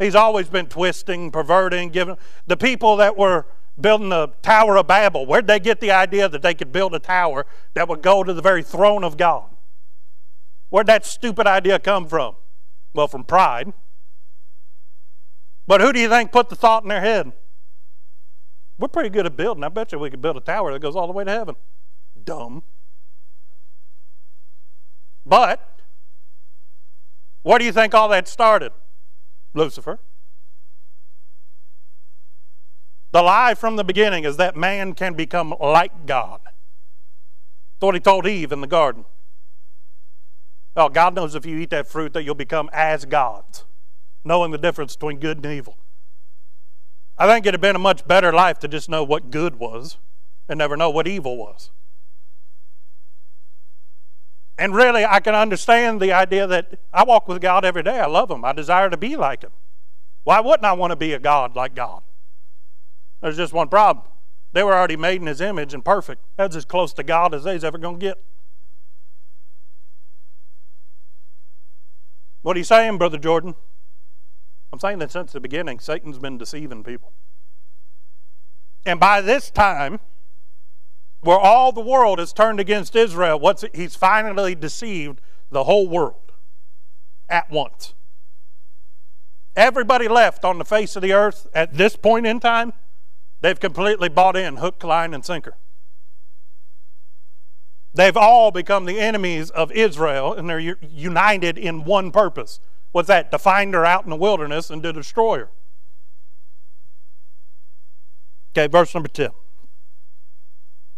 He's 0.00 0.14
always 0.14 0.48
been 0.48 0.66
twisting, 0.66 1.30
perverting, 1.30 1.90
giving. 1.90 2.16
The 2.46 2.56
people 2.56 2.96
that 2.96 3.18
were 3.18 3.44
building 3.78 4.08
the 4.08 4.28
Tower 4.40 4.78
of 4.78 4.86
Babel, 4.86 5.26
where'd 5.26 5.46
they 5.46 5.60
get 5.60 5.80
the 5.80 5.90
idea 5.90 6.26
that 6.26 6.40
they 6.40 6.54
could 6.54 6.72
build 6.72 6.94
a 6.94 6.98
tower 6.98 7.44
that 7.74 7.86
would 7.86 8.00
go 8.00 8.24
to 8.24 8.32
the 8.32 8.40
very 8.40 8.62
throne 8.62 9.04
of 9.04 9.18
God? 9.18 9.44
Where'd 10.70 10.86
that 10.86 11.04
stupid 11.04 11.46
idea 11.46 11.78
come 11.78 12.06
from? 12.08 12.36
Well, 12.94 13.08
from 13.08 13.24
pride. 13.24 13.74
But 15.66 15.82
who 15.82 15.92
do 15.92 16.00
you 16.00 16.08
think 16.08 16.32
put 16.32 16.48
the 16.48 16.56
thought 16.56 16.82
in 16.82 16.88
their 16.88 17.02
head? 17.02 17.32
We're 18.78 18.88
pretty 18.88 19.10
good 19.10 19.26
at 19.26 19.36
building. 19.36 19.62
I 19.62 19.68
bet 19.68 19.92
you 19.92 19.98
we 19.98 20.08
could 20.08 20.22
build 20.22 20.38
a 20.38 20.40
tower 20.40 20.72
that 20.72 20.80
goes 20.80 20.96
all 20.96 21.06
the 21.06 21.12
way 21.12 21.24
to 21.24 21.30
heaven. 21.30 21.56
Dumb. 22.24 22.62
But, 25.26 25.78
where 27.42 27.58
do 27.58 27.66
you 27.66 27.72
think 27.72 27.92
all 27.92 28.08
that 28.08 28.26
started? 28.26 28.72
Lucifer. 29.54 29.98
The 33.12 33.22
lie 33.22 33.54
from 33.54 33.76
the 33.76 33.84
beginning 33.84 34.24
is 34.24 34.36
that 34.36 34.56
man 34.56 34.94
can 34.94 35.14
become 35.14 35.54
like 35.60 36.06
God. 36.06 36.40
That's 36.44 37.86
what 37.86 37.94
he 37.94 38.00
told 38.00 38.26
Eve 38.26 38.52
in 38.52 38.60
the 38.60 38.66
garden. 38.66 39.04
Oh, 40.76 40.88
God 40.88 41.14
knows 41.14 41.34
if 41.34 41.44
you 41.44 41.58
eat 41.58 41.70
that 41.70 41.88
fruit 41.88 42.12
that 42.12 42.22
you'll 42.22 42.36
become 42.36 42.70
as 42.72 43.04
gods, 43.04 43.64
knowing 44.24 44.52
the 44.52 44.58
difference 44.58 44.94
between 44.94 45.18
good 45.18 45.38
and 45.38 45.46
evil. 45.46 45.76
I 47.18 47.26
think 47.26 47.44
it'd 47.44 47.54
have 47.54 47.60
been 47.60 47.76
a 47.76 47.80
much 47.80 48.06
better 48.06 48.32
life 48.32 48.60
to 48.60 48.68
just 48.68 48.88
know 48.88 49.02
what 49.02 49.30
good 49.30 49.58
was 49.58 49.98
and 50.48 50.58
never 50.58 50.76
know 50.76 50.90
what 50.90 51.08
evil 51.08 51.36
was. 51.36 51.70
And 54.60 54.74
really, 54.74 55.06
I 55.06 55.20
can 55.20 55.34
understand 55.34 56.02
the 56.02 56.12
idea 56.12 56.46
that 56.46 56.78
I 56.92 57.02
walk 57.02 57.28
with 57.28 57.40
God 57.40 57.64
every 57.64 57.82
day. 57.82 57.98
I 57.98 58.04
love 58.04 58.30
Him. 58.30 58.44
I 58.44 58.52
desire 58.52 58.90
to 58.90 58.96
be 58.98 59.16
like 59.16 59.42
Him. 59.42 59.52
Why 60.24 60.40
wouldn't 60.40 60.66
I 60.66 60.74
want 60.74 60.90
to 60.90 60.96
be 60.96 61.14
a 61.14 61.18
God 61.18 61.56
like 61.56 61.74
God? 61.74 62.02
There's 63.22 63.38
just 63.38 63.54
one 63.54 63.68
problem. 63.68 64.04
They 64.52 64.62
were 64.62 64.74
already 64.74 64.98
made 64.98 65.22
in 65.22 65.28
his 65.28 65.40
image 65.40 65.72
and 65.72 65.82
perfect. 65.82 66.22
That's 66.36 66.54
as 66.54 66.66
close 66.66 66.92
to 66.94 67.02
God 67.02 67.32
as 67.32 67.44
they's 67.44 67.64
ever 67.64 67.78
going 67.78 68.00
to 68.00 68.06
get. 68.06 68.22
What 72.42 72.54
are 72.54 72.58
you 72.58 72.64
saying, 72.64 72.98
Brother 72.98 73.16
Jordan? 73.16 73.54
I'm 74.74 74.78
saying 74.78 74.98
that 74.98 75.10
since 75.10 75.32
the 75.32 75.40
beginning, 75.40 75.78
Satan's 75.78 76.18
been 76.18 76.36
deceiving 76.36 76.84
people. 76.84 77.14
And 78.84 79.00
by 79.00 79.22
this 79.22 79.50
time, 79.50 80.00
where 81.20 81.38
all 81.38 81.72
the 81.72 81.80
world 81.80 82.18
is 82.18 82.32
turned 82.32 82.60
against 82.60 82.96
Israel, 82.96 83.38
what's 83.38 83.62
it? 83.62 83.74
he's 83.74 83.94
finally 83.94 84.54
deceived 84.54 85.20
the 85.50 85.64
whole 85.64 85.88
world 85.88 86.32
at 87.28 87.50
once. 87.50 87.94
Everybody 89.56 90.08
left 90.08 90.44
on 90.44 90.58
the 90.58 90.64
face 90.64 90.96
of 90.96 91.02
the 91.02 91.12
earth 91.12 91.46
at 91.54 91.74
this 91.74 91.96
point 91.96 92.26
in 92.26 92.40
time, 92.40 92.72
they've 93.40 93.58
completely 93.58 94.08
bought 94.08 94.36
in 94.36 94.56
hook, 94.56 94.82
line, 94.84 95.12
and 95.12 95.24
sinker. 95.24 95.56
They've 97.92 98.16
all 98.16 98.50
become 98.52 98.84
the 98.84 99.00
enemies 99.00 99.50
of 99.50 99.72
Israel, 99.72 100.32
and 100.32 100.48
they're 100.48 100.60
united 100.80 101.58
in 101.58 101.84
one 101.84 102.12
purpose. 102.12 102.60
What's 102.92 103.08
that? 103.08 103.30
To 103.32 103.38
find 103.38 103.74
her 103.74 103.84
out 103.84 104.04
in 104.04 104.10
the 104.10 104.16
wilderness 104.16 104.70
and 104.70 104.82
to 104.84 104.92
destroy 104.92 105.38
her. 105.38 105.50
Okay, 108.52 108.68
verse 108.68 108.94
number 108.94 109.08
10. 109.08 109.30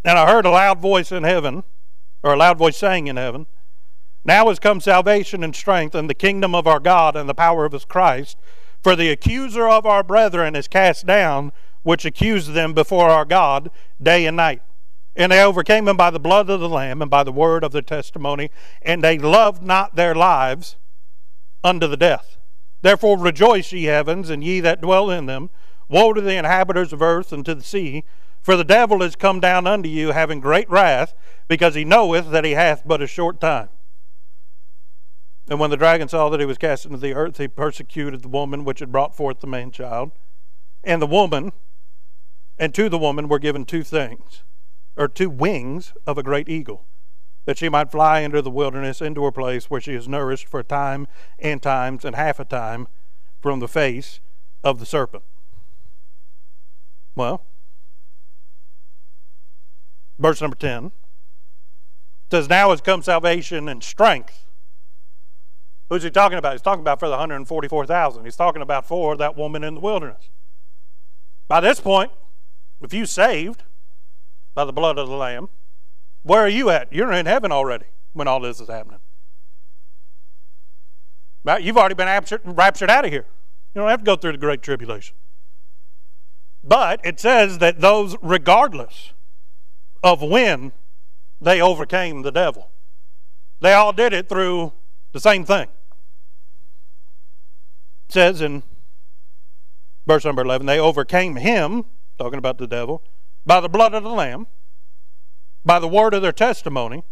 And 0.03 0.17
I 0.17 0.29
heard 0.29 0.45
a 0.45 0.51
loud 0.51 0.79
voice 0.79 1.11
in 1.11 1.23
heaven, 1.23 1.63
or 2.21 2.33
a 2.33 2.37
loud 2.37 2.57
voice 2.57 2.77
saying 2.77 3.07
in 3.07 3.17
heaven, 3.17 3.47
Now 4.25 4.47
has 4.49 4.59
come 4.59 4.81
salvation 4.81 5.43
and 5.43 5.55
strength 5.55 5.95
and 5.95 6.09
the 6.09 6.13
kingdom 6.13 6.53
of 6.53 6.67
our 6.67 6.79
God 6.79 7.15
and 7.15 7.29
the 7.29 7.33
power 7.33 7.65
of 7.65 7.71
his 7.73 7.85
Christ. 7.85 8.37
For 8.81 8.95
the 8.95 9.09
accuser 9.09 9.67
of 9.67 9.85
our 9.85 10.03
brethren 10.03 10.55
is 10.55 10.67
cast 10.67 11.05
down, 11.05 11.53
which 11.83 12.05
accused 12.05 12.53
them 12.53 12.73
before 12.73 13.09
our 13.09 13.25
God 13.25 13.71
day 14.01 14.25
and 14.25 14.35
night. 14.35 14.61
And 15.15 15.31
they 15.31 15.43
overcame 15.43 15.87
him 15.87 15.95
by 15.95 16.09
the 16.09 16.19
blood 16.19 16.49
of 16.49 16.59
the 16.59 16.69
Lamb 16.69 17.01
and 17.01 17.09
by 17.09 17.23
the 17.23 17.31
word 17.31 17.63
of 17.63 17.71
their 17.71 17.81
testimony, 17.81 18.49
and 18.81 19.03
they 19.03 19.17
loved 19.17 19.63
not 19.63 19.95
their 19.95 20.15
lives 20.15 20.75
unto 21.63 21.87
the 21.87 21.97
death. 21.97 22.37
Therefore 22.81 23.17
rejoice, 23.17 23.71
ye 23.71 23.85
heavens, 23.85 24.29
and 24.29 24.43
ye 24.43 24.59
that 24.59 24.81
dwell 24.81 25.09
in 25.09 25.27
them. 25.27 25.49
Woe 25.87 26.11
to 26.11 26.21
the 26.21 26.35
inhabitants 26.35 26.91
of 26.91 27.01
earth 27.01 27.31
and 27.31 27.45
to 27.45 27.55
the 27.55 27.63
sea, 27.63 28.03
for 28.43 28.57
the 28.57 28.65
devil 28.65 29.01
is 29.01 29.15
come 29.15 29.39
down 29.39 29.65
unto 29.65 29.87
you, 29.87 30.11
having 30.11 30.41
great 30.41 30.69
wrath, 30.69 31.15
because 31.47 31.75
he 31.75 31.85
knoweth 31.85 32.29
that 32.29 32.45
he 32.45 32.51
hath 32.51 32.83
but 32.85 33.01
a 33.01 33.07
short 33.07 33.39
time. 33.39 33.69
And 35.49 35.59
when 35.59 35.69
the 35.69 35.77
dragon 35.77 36.07
saw 36.07 36.29
that 36.29 36.39
he 36.39 36.45
was 36.45 36.57
cast 36.57 36.85
into 36.85 36.97
the 36.97 37.13
earth, 37.13 37.37
he 37.37 37.47
persecuted 37.47 38.21
the 38.21 38.27
woman 38.27 38.65
which 38.65 38.79
had 38.79 38.91
brought 38.91 39.15
forth 39.15 39.39
the 39.39 39.47
man 39.47 39.71
child. 39.71 40.11
And 40.83 41.01
the 41.01 41.07
woman, 41.07 41.53
and 42.57 42.73
to 42.75 42.89
the 42.89 42.97
woman 42.97 43.29
were 43.29 43.39
given 43.39 43.65
two 43.65 43.83
things, 43.83 44.43
or 44.97 45.07
two 45.07 45.29
wings 45.29 45.93
of 46.05 46.17
a 46.17 46.23
great 46.23 46.49
eagle, 46.49 46.85
that 47.45 47.57
she 47.57 47.69
might 47.69 47.91
fly 47.91 48.19
into 48.19 48.41
the 48.41 48.51
wilderness, 48.51 49.01
into 49.01 49.25
a 49.25 49.31
place 49.31 49.69
where 49.69 49.81
she 49.81 49.93
is 49.93 50.07
nourished 50.07 50.47
for 50.47 50.59
a 50.59 50.65
time 50.65 51.07
and 51.39 51.61
times 51.61 52.03
and 52.03 52.15
half 52.15 52.39
a 52.39 52.45
time 52.45 52.87
from 53.41 53.59
the 53.59 53.67
face 53.67 54.19
of 54.63 54.79
the 54.79 54.85
serpent. 54.85 55.23
Well, 57.15 57.45
verse 60.19 60.41
number 60.41 60.55
10 60.55 60.91
says, 62.31 62.49
Now 62.49 62.71
has 62.71 62.81
come 62.81 63.01
salvation 63.01 63.69
and 63.69 63.83
strength. 63.83 64.45
Who's 65.89 66.03
he 66.03 66.09
talking 66.09 66.37
about? 66.37 66.53
He's 66.53 66.61
talking 66.61 66.81
about 66.81 66.99
for 66.99 67.07
the 67.07 67.11
144,000. 67.11 68.23
He's 68.23 68.35
talking 68.35 68.61
about 68.61 68.87
for 68.87 69.15
that 69.17 69.37
woman 69.37 69.63
in 69.63 69.75
the 69.75 69.79
wilderness. 69.79 70.29
By 71.47 71.59
this 71.59 71.79
point, 71.79 72.11
if 72.81 72.93
you 72.93 73.05
saved 73.05 73.63
by 74.55 74.65
the 74.65 74.73
blood 74.73 74.97
of 74.97 75.07
the 75.07 75.15
Lamb, 75.15 75.49
where 76.23 76.41
are 76.41 76.49
you 76.49 76.69
at? 76.69 76.91
You're 76.91 77.11
in 77.11 77.25
heaven 77.25 77.51
already 77.51 77.85
when 78.13 78.27
all 78.27 78.39
this 78.39 78.59
is 78.59 78.69
happening. 78.69 78.99
You've 81.61 81.77
already 81.77 81.95
been 81.95 82.07
raptured 82.45 82.89
out 82.89 83.05
of 83.05 83.11
here. 83.11 83.25
You 83.75 83.81
don't 83.81 83.89
have 83.89 83.99
to 83.99 84.05
go 84.05 84.15
through 84.15 84.31
the 84.31 84.37
great 84.37 84.61
tribulation. 84.61 85.15
But 86.63 87.01
it 87.03 87.19
says 87.19 87.57
that 87.57 87.81
those, 87.81 88.15
regardless 88.21 89.11
of 90.03 90.21
when 90.21 90.73
they 91.39 91.61
overcame 91.61 92.21
the 92.21 92.31
devil. 92.31 92.69
They 93.61 93.73
all 93.73 93.93
did 93.93 94.13
it 94.13 94.27
through 94.27 94.73
the 95.13 95.19
same 95.19 95.45
thing. 95.45 95.69
It 98.09 98.13
says 98.13 98.41
in 98.41 98.63
verse 100.05 100.25
number 100.25 100.41
11, 100.41 100.67
they 100.67 100.79
overcame 100.79 101.37
him, 101.37 101.85
talking 102.19 102.37
about 102.37 102.57
the 102.57 102.67
devil, 102.67 103.01
by 103.45 103.61
the 103.61 103.69
blood 103.69 103.93
of 103.93 104.03
the 104.03 104.09
Lamb, 104.09 104.47
by 105.65 105.79
the 105.79 105.87
word 105.87 106.13
of 106.13 106.21
their 106.21 106.33
testimony, 106.33 107.03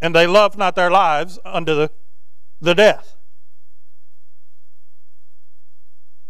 and 0.00 0.14
they 0.14 0.26
loved 0.26 0.58
not 0.58 0.74
their 0.74 0.90
lives 0.90 1.38
unto 1.44 1.74
the, 1.74 1.90
the 2.60 2.74
death. 2.74 3.16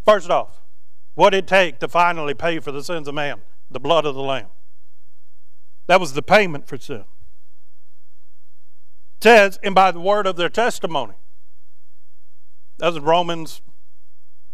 First 0.05 0.31
off, 0.31 0.61
what 1.15 1.31
did 1.31 1.45
it 1.45 1.47
take 1.47 1.79
to 1.81 1.89
finally 1.89 2.35
pay 2.35 2.61
for 2.61 2.73
the 2.73 2.85
sins 2.85 3.09
of 3.09 3.15
man? 3.15 3.43
The 3.71 3.81
blood 3.81 4.07
of 4.07 4.15
the 4.15 4.23
Lamb. 4.23 4.49
That 5.89 5.99
was 6.01 6.13
the 6.13 6.23
payment 6.23 6.69
for 6.69 6.77
sin. 6.77 7.05
It 9.17 9.25
says, 9.25 9.59
and 9.65 9.75
by 9.75 9.91
the 9.91 9.99
word 9.99 10.27
of 10.27 10.37
their 10.37 10.51
testimony. 10.51 11.15
Doesn't 12.79 13.03
Romans 13.03 13.63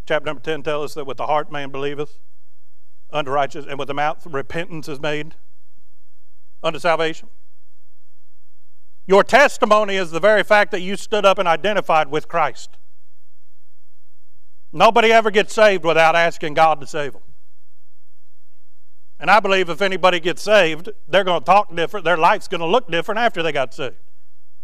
chapter 0.07 0.25
number 0.25 0.41
10 0.41 0.63
tell 0.63 0.83
us 0.83 0.95
that 0.95 1.07
with 1.07 1.19
the 1.19 1.27
heart 1.27 1.53
man 1.53 1.71
believeth 1.71 2.19
unto 3.13 3.31
righteousness, 3.31 3.67
and 3.69 3.79
with 3.79 3.89
the 3.89 3.95
mouth 3.95 4.27
repentance 4.27 4.89
is 4.89 5.01
made 5.01 5.35
unto 6.63 6.79
salvation? 6.79 7.29
Your 9.07 9.23
testimony 9.23 9.97
is 9.97 10.13
the 10.13 10.21
very 10.21 10.43
fact 10.43 10.71
that 10.71 10.81
you 10.81 10.97
stood 10.97 11.27
up 11.27 11.39
and 11.39 11.47
identified 11.47 12.11
with 12.11 12.29
Christ. 12.29 12.79
Nobody 14.73 15.13
ever 15.13 15.31
gets 15.31 15.53
saved 15.53 15.85
without 15.85 16.17
asking 16.17 16.55
God 16.55 16.81
to 16.81 16.87
save 16.87 17.13
them. 17.13 17.23
And 19.25 19.31
I 19.31 19.41
believe 19.41 19.71
if 19.71 19.81
anybody 19.81 20.21
gets 20.21 20.43
saved, 20.43 20.91
they're 21.09 21.25
going 21.25 21.41
to 21.41 21.47
talk 21.47 21.75
different. 21.75 22.05
Their 22.05 22.19
life's 22.19 22.47
going 22.47 22.61
to 22.61 22.67
look 22.67 22.91
different 22.91 23.19
after 23.19 23.43
they 23.43 23.53
got 23.53 23.73
saved 23.73 23.97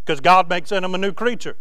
because 0.05 0.21
God 0.21 0.51
makes 0.51 0.71
in 0.71 0.83
them 0.83 0.95
a 0.95 0.99
new 0.99 1.13
creature. 1.13 1.57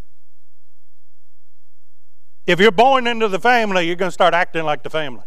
If 2.45 2.59
you're 2.59 2.73
born 2.73 3.07
into 3.07 3.29
the 3.29 3.39
family, 3.39 3.88
you're 3.88 3.95
going 3.95 4.09
to 4.09 4.13
start 4.13 4.33
acting 4.33 4.65
like 4.65 4.83
the 4.83 4.89
family. 4.89 5.23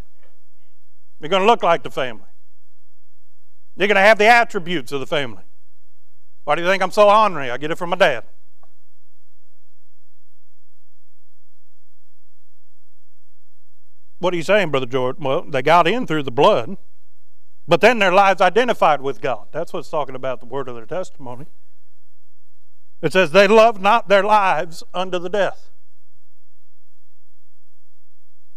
You're 1.19 1.29
going 1.29 1.41
to 1.41 1.47
look 1.47 1.63
like 1.63 1.81
the 1.81 1.89
family. 1.89 2.27
You're 3.75 3.87
going 3.87 3.95
to 3.95 4.01
have 4.01 4.19
the 4.19 4.27
attributes 4.27 4.91
of 4.91 4.99
the 4.99 5.07
family. 5.07 5.41
Why 6.43 6.53
do 6.53 6.61
you 6.61 6.67
think 6.67 6.83
I'm 6.83 6.91
so 6.91 7.09
ornery? 7.09 7.49
I 7.49 7.57
get 7.57 7.71
it 7.71 7.79
from 7.79 7.89
my 7.89 7.97
dad. 7.97 8.23
What 14.19 14.31
are 14.31 14.37
you 14.37 14.43
saying, 14.43 14.69
Brother 14.69 14.85
Jordan? 14.85 15.23
Well, 15.23 15.41
they 15.41 15.63
got 15.63 15.87
in 15.87 16.05
through 16.05 16.21
the 16.21 16.29
blood. 16.29 16.77
But 17.67 17.81
then 17.81 17.99
their 17.99 18.11
lives 18.11 18.41
identified 18.41 19.01
with 19.01 19.21
God. 19.21 19.47
That's 19.51 19.71
what's 19.71 19.89
talking 19.89 20.15
about 20.15 20.39
the 20.39 20.45
word 20.45 20.67
of 20.67 20.75
their 20.75 20.85
testimony. 20.85 21.45
It 23.01 23.13
says, 23.13 23.31
They 23.31 23.47
loved 23.47 23.81
not 23.81 24.09
their 24.09 24.23
lives 24.23 24.83
unto 24.93 25.19
the 25.19 25.29
death. 25.29 25.69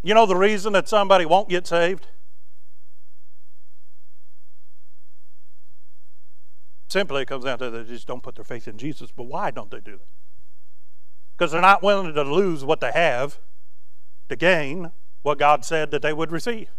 You 0.03 0.15
know 0.15 0.27
the 0.27 0.37
reason 0.37 0.73
that 0.73 0.89
somebody 0.89 1.25
won't 1.25 1.49
get 1.49 1.67
saved? 1.67 2.07
Simply, 6.89 7.23
it 7.23 7.27
comes 7.27 7.45
down 7.45 7.59
to 7.59 7.71
they 7.71 7.83
just 7.83 8.07
don't 8.07 8.23
put 8.23 8.37
their 8.37 8.45
faith 8.45 8.69
in 8.69 8.79
Jesus. 8.79 9.11
But 9.11 9.25
why 9.25 9.51
don't 9.51 9.71
they 9.71 9.81
do 9.81 9.93
that? 9.93 10.07
Because 11.37 11.53
they're 11.53 11.61
not 11.61 11.83
willing 11.83 12.15
to 12.15 12.23
lose 12.23 12.65
what 12.65 12.81
they 12.81 12.93
have 12.93 13.39
to 14.29 14.37
gain 14.37 14.93
what 15.23 15.39
God 15.39 15.65
said 15.65 15.91
that 15.91 16.03
they 16.03 16.13
would 16.13 16.31
receive. 16.31 16.71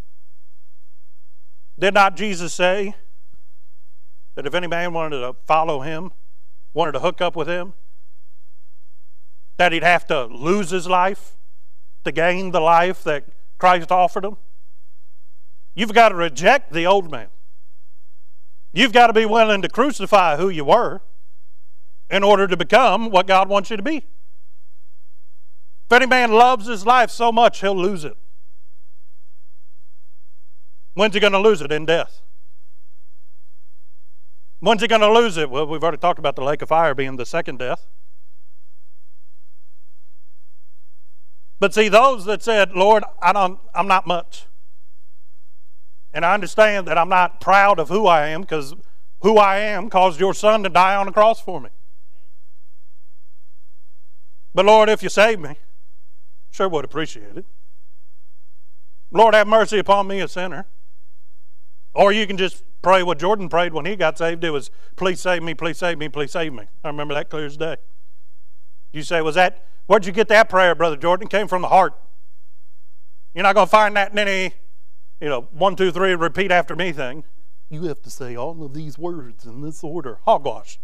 Did 1.79 1.93
not 1.93 2.15
Jesus 2.15 2.53
say 2.53 2.95
that 4.35 4.45
if 4.45 4.53
any 4.53 4.67
man 4.67 4.93
wanted 4.93 5.19
to 5.19 5.35
follow 5.45 5.81
him, 5.81 6.11
wanted 6.73 6.93
to 6.93 6.99
hook 6.99 7.21
up 7.21 7.35
with 7.35 7.47
him, 7.47 7.73
that 9.57 9.71
he'd 9.71 9.83
have 9.83 10.05
to 10.07 10.25
lose 10.25 10.69
his 10.69 10.87
life 10.87 11.37
to 12.03 12.11
gain 12.11 12.51
the 12.51 12.59
life 12.59 13.03
that 13.03 13.25
Christ 13.57 13.91
offered 13.91 14.25
him? 14.25 14.37
You've 15.75 15.93
got 15.93 16.09
to 16.09 16.15
reject 16.15 16.73
the 16.73 16.87
old 16.87 17.11
man. 17.11 17.27
You've 18.73 18.93
got 18.93 19.07
to 19.07 19.13
be 19.13 19.25
willing 19.25 19.61
to 19.61 19.69
crucify 19.69 20.37
who 20.37 20.49
you 20.49 20.65
were 20.65 21.01
in 22.09 22.23
order 22.23 22.47
to 22.47 22.57
become 22.57 23.11
what 23.11 23.27
God 23.27 23.49
wants 23.49 23.69
you 23.69 23.77
to 23.77 23.83
be. 23.83 23.97
If 25.85 25.91
any 25.91 26.05
man 26.05 26.31
loves 26.31 26.67
his 26.67 26.85
life 26.85 27.11
so 27.11 27.31
much, 27.31 27.61
he'll 27.61 27.77
lose 27.77 28.03
it. 28.03 28.17
When's 30.97 31.13
he 31.13 31.19
going 31.19 31.33
to 31.33 31.39
lose 31.39 31.61
it? 31.61 31.71
In 31.71 31.85
death. 31.85 32.21
When's 34.61 34.81
he 34.81 34.87
going 34.87 35.01
to 35.01 35.13
lose 35.13 35.37
it? 35.37 35.47
Well, 35.47 35.67
we've 35.67 35.83
already 35.83 35.99
talked 35.99 36.17
about 36.17 36.35
the 36.35 36.43
lake 36.43 36.63
of 36.63 36.69
fire 36.69 36.95
being 36.95 37.17
the 37.17 37.25
second 37.25 37.59
death. 37.59 37.85
But 41.59 41.75
see, 41.75 41.87
those 41.87 42.25
that 42.25 42.41
said, 42.41 42.71
Lord, 42.71 43.03
I 43.21 43.31
don't, 43.31 43.59
I'm 43.75 43.87
not 43.87 44.07
much. 44.07 44.47
And 46.15 46.25
I 46.25 46.33
understand 46.33 46.87
that 46.87 46.97
I'm 46.97 47.09
not 47.09 47.41
proud 47.41 47.77
of 47.77 47.89
who 47.89 48.07
I 48.07 48.29
am 48.29 48.41
because 48.41 48.73
who 49.21 49.37
I 49.37 49.59
am 49.59 49.91
caused 49.91 50.19
your 50.19 50.33
son 50.33 50.63
to 50.63 50.69
die 50.69 50.95
on 50.95 51.05
the 51.05 51.11
cross 51.11 51.39
for 51.39 51.61
me. 51.61 51.69
But 54.51 54.65
Lord, 54.65 54.89
if 54.89 55.03
you 55.03 55.09
save 55.09 55.39
me, 55.39 55.57
sure 56.49 56.67
would 56.67 56.85
appreciate 56.85 57.37
it. 57.37 57.45
Lord, 59.11 59.35
have 59.35 59.45
mercy 59.45 59.77
upon 59.77 60.07
me, 60.07 60.21
a 60.21 60.27
sinner. 60.27 60.65
Or 61.97 62.11
you 62.11 62.27
can 62.27 62.37
just 62.37 62.63
pray 62.83 63.01
what 63.01 63.17
Jordan 63.17 63.49
prayed 63.49 63.73
when 63.73 63.85
he 63.85 63.95
got 63.95 64.19
saved. 64.19 64.43
It 64.43 64.51
was, 64.51 64.69
please 64.95 65.19
save 65.19 65.41
me, 65.41 65.55
please 65.55 65.79
save 65.79 65.97
me, 65.97 66.07
please 66.09 66.31
save 66.31 66.53
me. 66.53 66.65
I 66.83 66.89
remember 66.89 67.15
that 67.15 67.31
clear 67.31 67.47
as 67.47 67.57
day. 67.57 67.77
You 68.93 69.01
say, 69.01 69.19
was 69.21 69.33
that, 69.33 69.65
where'd 69.87 70.05
you 70.05 70.11
get 70.11 70.27
that 70.27 70.47
prayer, 70.47 70.75
Brother 70.75 70.95
Jordan? 70.95 71.25
It 71.25 71.31
came 71.31 71.47
from 71.47 71.63
the 71.63 71.69
heart. 71.69 71.99
You're 73.33 73.41
not 73.41 73.55
going 73.55 73.65
to 73.65 73.71
find 73.71 73.95
that 73.95 74.11
in 74.11 74.19
any, 74.19 74.53
you 75.19 75.27
know, 75.27 75.47
one, 75.51 75.75
two, 75.75 75.91
three, 75.91 76.13
repeat 76.13 76.51
after 76.51 76.75
me 76.75 76.91
thing. 76.91 77.23
You 77.67 77.85
have 77.85 78.03
to 78.03 78.11
say 78.11 78.35
all 78.35 78.63
of 78.63 78.75
these 78.75 78.99
words 78.99 79.43
in 79.43 79.61
this 79.61 79.83
order. 79.83 80.19
Hogwash. 80.25 80.79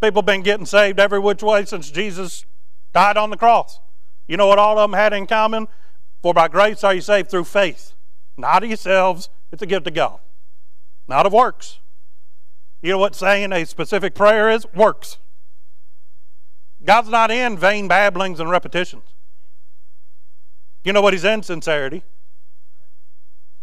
People 0.00 0.22
been 0.22 0.42
getting 0.42 0.66
saved 0.66 0.98
every 0.98 1.18
which 1.18 1.42
way 1.42 1.66
since 1.66 1.90
Jesus 1.90 2.46
died 2.94 3.18
on 3.18 3.28
the 3.28 3.36
cross. 3.36 3.78
You 4.26 4.38
know 4.38 4.46
what 4.46 4.58
all 4.58 4.78
of 4.78 4.90
them 4.90 4.98
had 4.98 5.12
in 5.12 5.26
common? 5.26 5.68
For 6.22 6.32
by 6.32 6.48
grace 6.48 6.82
are 6.82 6.94
you 6.94 7.02
saved 7.02 7.30
through 7.30 7.44
faith, 7.44 7.92
not 8.36 8.62
of 8.62 8.70
yourselves. 8.70 9.28
It's 9.52 9.62
a 9.62 9.66
gift 9.66 9.86
of 9.86 9.94
God, 9.94 10.20
not 11.06 11.26
of 11.26 11.32
works. 11.32 11.78
You 12.82 12.90
know 12.90 12.98
what 12.98 13.14
saying 13.14 13.52
a 13.52 13.64
specific 13.64 14.14
prayer 14.14 14.50
is? 14.50 14.66
Works. 14.74 15.18
God's 16.84 17.08
not 17.08 17.30
in 17.30 17.56
vain 17.56 17.88
babblings 17.88 18.40
and 18.40 18.50
repetitions. 18.50 19.04
You 20.84 20.92
know 20.92 21.00
what 21.00 21.14
He's 21.14 21.24
in? 21.24 21.42
Sincerity. 21.42 22.02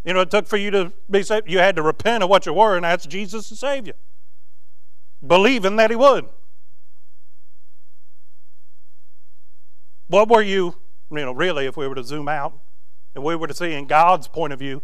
You 0.03 0.15
know, 0.15 0.21
it 0.21 0.31
took 0.31 0.47
for 0.47 0.57
you 0.57 0.71
to 0.71 0.91
be 1.09 1.21
saved. 1.21 1.49
You 1.49 1.59
had 1.59 1.75
to 1.75 1.83
repent 1.83 2.23
of 2.23 2.29
what 2.29 2.47
you 2.47 2.53
were 2.53 2.75
and 2.75 2.85
ask 2.85 3.07
Jesus 3.07 3.47
to 3.49 3.55
save 3.55 3.85
you, 3.85 3.93
believing 5.25 5.75
that 5.75 5.91
He 5.91 5.95
would. 5.95 6.27
What 10.07 10.27
were 10.29 10.41
you, 10.41 10.75
you 11.11 11.17
know, 11.17 11.31
really, 11.31 11.67
if 11.67 11.77
we 11.77 11.87
were 11.87 11.95
to 11.95 12.03
zoom 12.03 12.27
out 12.27 12.53
and 13.15 13.23
we 13.23 13.35
were 13.35 13.47
to 13.47 13.53
see 13.53 13.73
in 13.73 13.85
God's 13.85 14.27
point 14.27 14.53
of 14.53 14.59
view, 14.59 14.81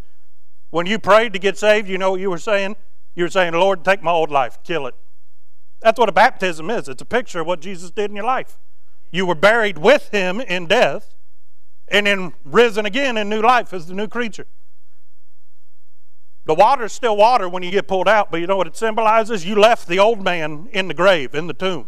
when 0.69 0.85
you 0.85 0.99
prayed 0.99 1.33
to 1.33 1.39
get 1.39 1.57
saved, 1.57 1.87
you 1.87 1.97
know 1.97 2.11
what 2.11 2.19
you 2.19 2.29
were 2.29 2.37
saying? 2.37 2.75
You 3.15 3.23
were 3.23 3.29
saying, 3.29 3.53
Lord, 3.53 3.83
take 3.85 4.03
my 4.03 4.11
old 4.11 4.29
life, 4.31 4.59
kill 4.63 4.85
it. 4.87 4.95
That's 5.81 5.99
what 5.99 6.09
a 6.09 6.13
baptism 6.13 6.69
is. 6.69 6.89
It's 6.89 7.01
a 7.01 7.05
picture 7.05 7.39
of 7.39 7.47
what 7.47 7.61
Jesus 7.61 7.91
did 7.91 8.09
in 8.09 8.15
your 8.15 8.25
life. 8.25 8.57
You 9.11 9.25
were 9.25 9.35
buried 9.35 9.77
with 9.77 10.09
him 10.09 10.41
in 10.41 10.67
death 10.67 11.15
and 11.87 12.05
then 12.05 12.33
risen 12.43 12.85
again 12.85 13.15
in 13.17 13.29
new 13.29 13.41
life 13.41 13.73
as 13.73 13.87
the 13.87 13.93
new 13.93 14.07
creature. 14.07 14.47
The 16.45 16.53
water 16.53 16.85
is 16.85 16.93
still 16.93 17.17
water 17.17 17.47
when 17.49 17.63
you 17.63 17.71
get 17.71 17.87
pulled 17.87 18.07
out, 18.07 18.31
but 18.31 18.39
you 18.39 18.47
know 18.47 18.57
what 18.57 18.67
it 18.67 18.77
symbolizes? 18.77 19.45
You 19.45 19.55
left 19.55 19.87
the 19.87 19.99
old 19.99 20.23
man 20.23 20.69
in 20.71 20.87
the 20.87 20.93
grave, 20.93 21.35
in 21.35 21.47
the 21.47 21.53
tomb. 21.53 21.87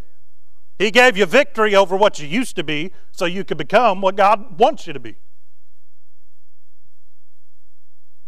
He 0.78 0.91
gave 0.91 1.17
you 1.17 1.25
victory 1.25 1.75
over 1.75 1.95
what 1.95 2.19
you 2.19 2.28
used 2.28 2.56
to 2.56 2.63
be 2.63 2.91
so 3.12 3.25
you 3.25 3.43
could 3.43 3.58
become 3.58 4.02
what 4.02 4.15
God 4.15 4.60
wants 4.60 4.88
you 4.88 4.93
to 4.93 4.99
be. 4.99 5.15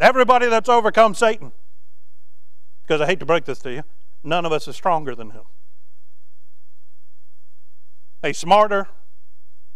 Everybody 0.02 0.48
that's 0.48 0.68
overcome 0.68 1.14
Satan, 1.14 1.52
because 2.82 3.02
I 3.02 3.06
hate 3.06 3.20
to 3.20 3.26
break 3.26 3.46
this 3.46 3.60
to 3.60 3.72
you, 3.72 3.84
none 4.24 4.48
of 4.48 4.52
us 4.52 4.68
is 4.68 4.76
stronger 4.76 5.14
than 5.14 5.30
him. 5.30 5.44
He's 8.24 8.40
smarter, 8.40 8.88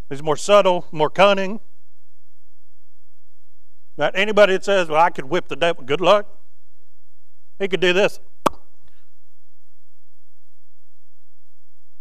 he's 0.10 0.24
more 0.24 0.36
subtle, 0.36 0.88
more 0.92 1.12
cunning. 1.12 1.60
That 3.98 4.16
anybody 4.16 4.54
that 4.54 4.66
says, 4.66 4.90
Well, 4.90 5.00
I 5.00 5.12
could 5.12 5.26
whip 5.26 5.48
the 5.48 5.56
devil, 5.56 5.84
good 5.84 6.02
luck. 6.02 6.28
He 7.60 7.68
could 7.68 7.80
do 7.80 7.94
this. 7.94 8.20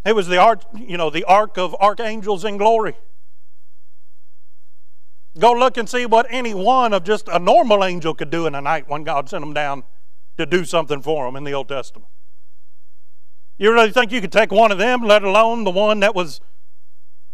It 0.06 0.14
was 0.14 0.28
the 0.28 0.38
ark, 0.38 0.62
you 0.74 0.96
know, 0.96 1.10
the 1.10 1.24
ark 1.24 1.58
of 1.58 1.74
archangels 1.74 2.44
in 2.44 2.56
glory. 2.56 2.94
Go 5.38 5.52
look 5.52 5.76
and 5.76 5.88
see 5.88 6.06
what 6.06 6.26
any 6.30 6.54
one 6.54 6.92
of 6.92 7.02
just 7.02 7.28
a 7.28 7.38
normal 7.38 7.84
angel 7.84 8.14
could 8.14 8.30
do 8.30 8.46
in 8.46 8.54
a 8.54 8.60
night 8.60 8.88
when 8.88 9.02
God 9.02 9.28
sent 9.28 9.42
them 9.42 9.52
down 9.52 9.82
to 10.36 10.46
do 10.46 10.64
something 10.64 11.02
for 11.02 11.26
them 11.26 11.36
in 11.36 11.44
the 11.44 11.52
Old 11.52 11.68
Testament. 11.68 12.08
You 13.58 13.72
really 13.72 13.90
think 13.90 14.12
you 14.12 14.20
could 14.20 14.32
take 14.32 14.52
one 14.52 14.72
of 14.72 14.78
them, 14.78 15.02
let 15.02 15.22
alone 15.22 15.64
the 15.64 15.70
one 15.70 16.00
that 16.00 16.14
was 16.14 16.40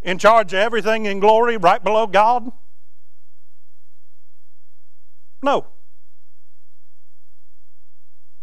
in 0.03 0.19
charge 0.19 0.53
of 0.53 0.59
everything 0.59 1.07
in 1.07 1.21
glory 1.21 1.57
right 1.57 1.83
below 1.83 2.07
God? 2.07 2.51
No. 5.43 5.67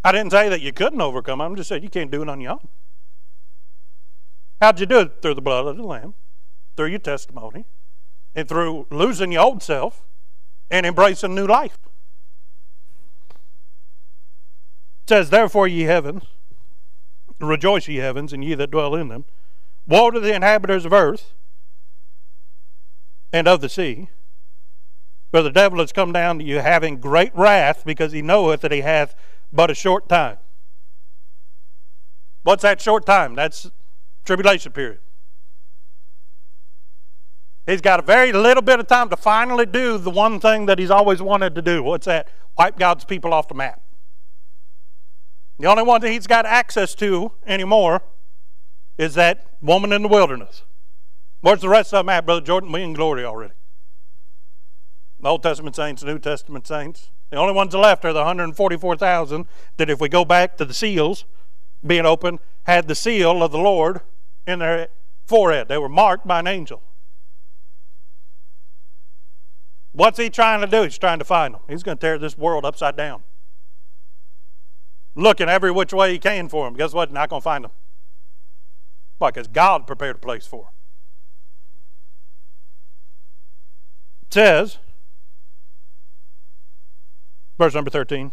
I 0.03 0.11
didn't 0.11 0.31
say 0.31 0.49
that 0.49 0.61
you 0.61 0.71
couldn't 0.71 1.01
overcome. 1.01 1.41
I'm 1.41 1.55
just 1.55 1.69
saying 1.69 1.83
you 1.83 1.89
can't 1.89 2.11
do 2.11 2.21
it 2.21 2.29
on 2.29 2.39
your 2.39 2.53
own. 2.53 2.67
How'd 4.61 4.79
you 4.79 4.85
do 4.85 4.99
it? 4.99 5.21
Through 5.21 5.35
the 5.35 5.41
blood 5.41 5.67
of 5.67 5.77
the 5.77 5.83
Lamb, 5.83 6.15
through 6.75 6.87
your 6.87 6.99
testimony, 6.99 7.65
and 8.37 8.47
through 8.47 8.85
losing 8.91 9.31
your 9.31 9.41
old 9.41 9.63
self 9.63 10.03
and 10.69 10.85
embracing 10.85 11.33
new 11.33 11.47
life. 11.47 11.79
It 15.01 15.09
says, 15.09 15.31
Therefore, 15.31 15.67
ye 15.67 15.81
heavens, 15.83 16.23
rejoice, 17.39 17.87
ye 17.87 17.95
heavens, 17.95 18.31
and 18.31 18.43
ye 18.43 18.53
that 18.53 18.69
dwell 18.69 18.93
in 18.93 19.07
them. 19.07 19.25
Woe 19.87 20.11
to 20.11 20.19
the 20.19 20.35
inhabitants 20.35 20.85
of 20.85 20.93
earth 20.93 21.33
and 23.33 23.47
of 23.47 23.59
the 23.59 23.69
sea, 23.69 24.09
for 25.31 25.41
the 25.41 25.49
devil 25.49 25.79
has 25.79 25.91
come 25.91 26.13
down 26.13 26.37
to 26.37 26.45
you 26.45 26.59
having 26.59 26.99
great 26.99 27.35
wrath, 27.35 27.83
because 27.85 28.11
he 28.11 28.21
knoweth 28.21 28.61
that 28.61 28.71
he 28.71 28.81
hath 28.81 29.15
but 29.51 29.71
a 29.71 29.75
short 29.75 30.07
time. 30.07 30.37
What's 32.43 32.61
that 32.61 32.81
short 32.81 33.05
time? 33.05 33.33
That's 33.33 33.71
tribulation 34.25 34.73
period. 34.73 34.99
He's 37.67 37.81
got 37.81 37.99
a 37.99 38.03
very 38.03 38.31
little 38.31 38.63
bit 38.63 38.79
of 38.79 38.87
time 38.87 39.09
to 39.09 39.17
finally 39.17 39.65
do 39.65 39.97
the 39.97 40.09
one 40.09 40.39
thing 40.39 40.65
that 40.67 40.79
he's 40.79 40.89
always 40.89 41.21
wanted 41.21 41.53
to 41.55 41.61
do. 41.61 41.83
What's 41.83 42.05
that? 42.05 42.29
Wipe 42.57 42.79
God's 42.79 43.03
people 43.03 43.33
off 43.33 43.49
the 43.49 43.53
map. 43.53 43.81
The 45.59 45.67
only 45.67 45.83
one 45.83 45.99
that 46.01 46.09
he's 46.09 46.27
got 46.27 46.45
access 46.45 46.95
to 46.95 47.33
anymore 47.45 48.01
is 48.97 49.15
that 49.15 49.45
woman 49.61 49.91
in 49.91 50.03
the 50.03 50.07
wilderness. 50.07 50.63
Where's 51.41 51.61
the 51.61 51.69
rest 51.69 51.93
of 51.93 52.05
them 52.05 52.09
at, 52.09 52.25
Brother 52.25 52.41
Jordan? 52.41 52.71
We 52.71 52.83
in 52.83 52.93
glory 52.93 53.25
already. 53.25 53.53
The 55.19 55.27
Old 55.27 55.43
Testament 55.43 55.75
saints, 55.75 56.03
New 56.03 56.19
Testament 56.19 56.65
saints. 56.67 57.09
The 57.31 57.37
only 57.37 57.53
ones 57.53 57.73
left 57.73 58.05
are 58.05 58.13
the 58.13 58.19
144,000 58.19 59.45
that, 59.75 59.89
if 59.89 59.99
we 59.99 60.07
go 60.07 60.23
back 60.23 60.55
to 60.57 60.65
the 60.65 60.73
seals 60.73 61.25
being 61.85 62.05
open, 62.05 62.39
had 62.63 62.87
the 62.87 62.95
seal 62.95 63.43
of 63.43 63.51
the 63.51 63.57
Lord 63.57 64.01
in 64.45 64.59
their 64.59 64.87
forehead. 65.25 65.67
They 65.67 65.77
were 65.77 65.89
marked 65.89 66.25
by 66.25 66.39
an 66.39 66.47
angel. 66.47 66.81
What's 69.97 70.19
he 70.19 70.29
trying 70.29 70.61
to 70.61 70.67
do? 70.67 70.83
He's 70.83 70.99
trying 70.99 71.17
to 71.17 71.25
find 71.25 71.55
them. 71.55 71.61
He's 71.67 71.81
going 71.81 71.97
to 71.97 71.99
tear 72.01 72.19
this 72.19 72.37
world 72.37 72.65
upside 72.65 72.95
down. 72.95 73.23
Looking 75.15 75.49
every 75.49 75.71
which 75.71 75.91
way 75.91 76.11
he 76.11 76.19
can 76.19 76.49
for 76.49 76.65
them. 76.65 76.75
Guess 76.75 76.93
what? 76.93 77.11
Not 77.11 77.29
going 77.29 77.41
to 77.41 77.43
find 77.43 77.63
them. 77.63 77.71
Why? 79.17 79.31
Because 79.31 79.47
God 79.47 79.87
prepared 79.87 80.17
a 80.17 80.19
place 80.19 80.45
for 80.45 80.65
them. 80.65 80.71
It 84.27 84.33
says, 84.35 84.77
verse 87.57 87.73
number 87.73 87.89
13, 87.89 88.29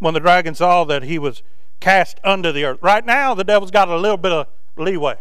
when 0.00 0.12
the 0.12 0.18
dragon 0.18 0.56
saw 0.56 0.82
that 0.82 1.04
he 1.04 1.20
was 1.20 1.44
cast 1.78 2.18
under 2.24 2.50
the 2.50 2.64
earth. 2.64 2.78
Right 2.82 3.06
now, 3.06 3.32
the 3.32 3.44
devil's 3.44 3.70
got 3.70 3.88
a 3.88 3.96
little 3.96 4.16
bit 4.16 4.32
of 4.32 4.48
leeway. 4.76 5.18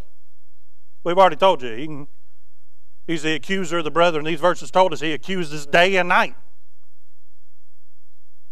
We've 1.04 1.20
already 1.20 1.36
told 1.36 1.62
you. 1.62 1.76
He 1.76 1.86
can, 1.86 2.08
he's 3.08 3.24
the 3.24 3.34
accuser 3.34 3.80
of 3.80 3.84
the 3.84 3.92
brethren. 3.92 4.26
These 4.26 4.40
verses 4.40 4.72
told 4.72 4.94
us 4.94 5.02
he 5.02 5.14
accuses 5.14 5.66
day 5.66 5.96
and 5.98 6.10
night 6.10 6.36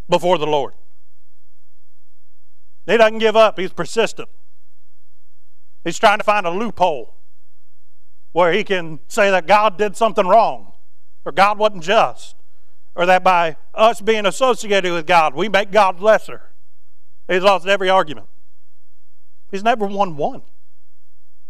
before 0.09 0.37
the 0.37 0.47
Lord. 0.47 0.73
He 2.85 2.97
doesn't 2.97 3.19
give 3.19 3.35
up, 3.35 3.57
he's 3.57 3.71
persistent. 3.71 4.29
He's 5.83 5.99
trying 5.99 6.17
to 6.17 6.23
find 6.23 6.45
a 6.45 6.51
loophole 6.51 7.15
where 8.31 8.51
he 8.51 8.63
can 8.63 8.99
say 9.07 9.29
that 9.31 9.47
God 9.47 9.77
did 9.77 9.95
something 9.95 10.27
wrong 10.27 10.73
or 11.25 11.31
God 11.31 11.57
wasn't 11.57 11.83
just 11.83 12.35
or 12.95 13.05
that 13.05 13.23
by 13.23 13.57
us 13.73 14.01
being 14.01 14.25
associated 14.25 14.91
with 14.93 15.07
God, 15.07 15.33
we 15.33 15.49
make 15.49 15.71
God 15.71 15.99
lesser. 15.99 16.51
He's 17.27 17.41
lost 17.41 17.67
every 17.67 17.89
argument. 17.89 18.27
He's 19.51 19.63
never 19.63 19.85
won 19.85 20.17
one. 20.17 20.41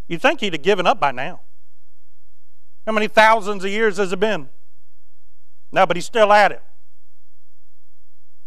You'd 0.07 0.21
think 0.21 0.41
he'd 0.41 0.53
have 0.53 0.61
given 0.61 0.85
up 0.85 0.99
by 0.99 1.11
now. 1.11 1.41
How 2.85 2.91
many 2.91 3.07
thousands 3.07 3.63
of 3.63 3.71
years 3.71 3.97
has 3.97 4.11
it 4.11 4.19
been? 4.19 4.49
No, 5.71 5.85
but 5.85 5.97
he's 5.97 6.05
still 6.05 6.31
at 6.31 6.51
it. 6.51 6.61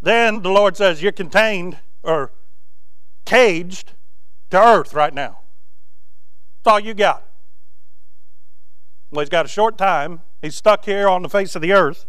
Then 0.00 0.42
the 0.42 0.50
Lord 0.50 0.76
says, 0.76 1.02
You're 1.02 1.12
contained 1.12 1.78
or 2.02 2.30
caged 3.24 3.92
to 4.50 4.58
earth 4.58 4.94
right 4.94 5.12
now. 5.12 5.40
That's 6.62 6.72
all 6.72 6.80
you 6.80 6.94
got. 6.94 7.26
Well, 9.10 9.22
he's 9.22 9.28
got 9.28 9.46
a 9.46 9.48
short 9.48 9.78
time. 9.78 10.20
He's 10.42 10.54
stuck 10.54 10.84
here 10.84 11.08
on 11.08 11.22
the 11.22 11.28
face 11.28 11.56
of 11.56 11.62
the 11.62 11.72
earth. 11.72 12.06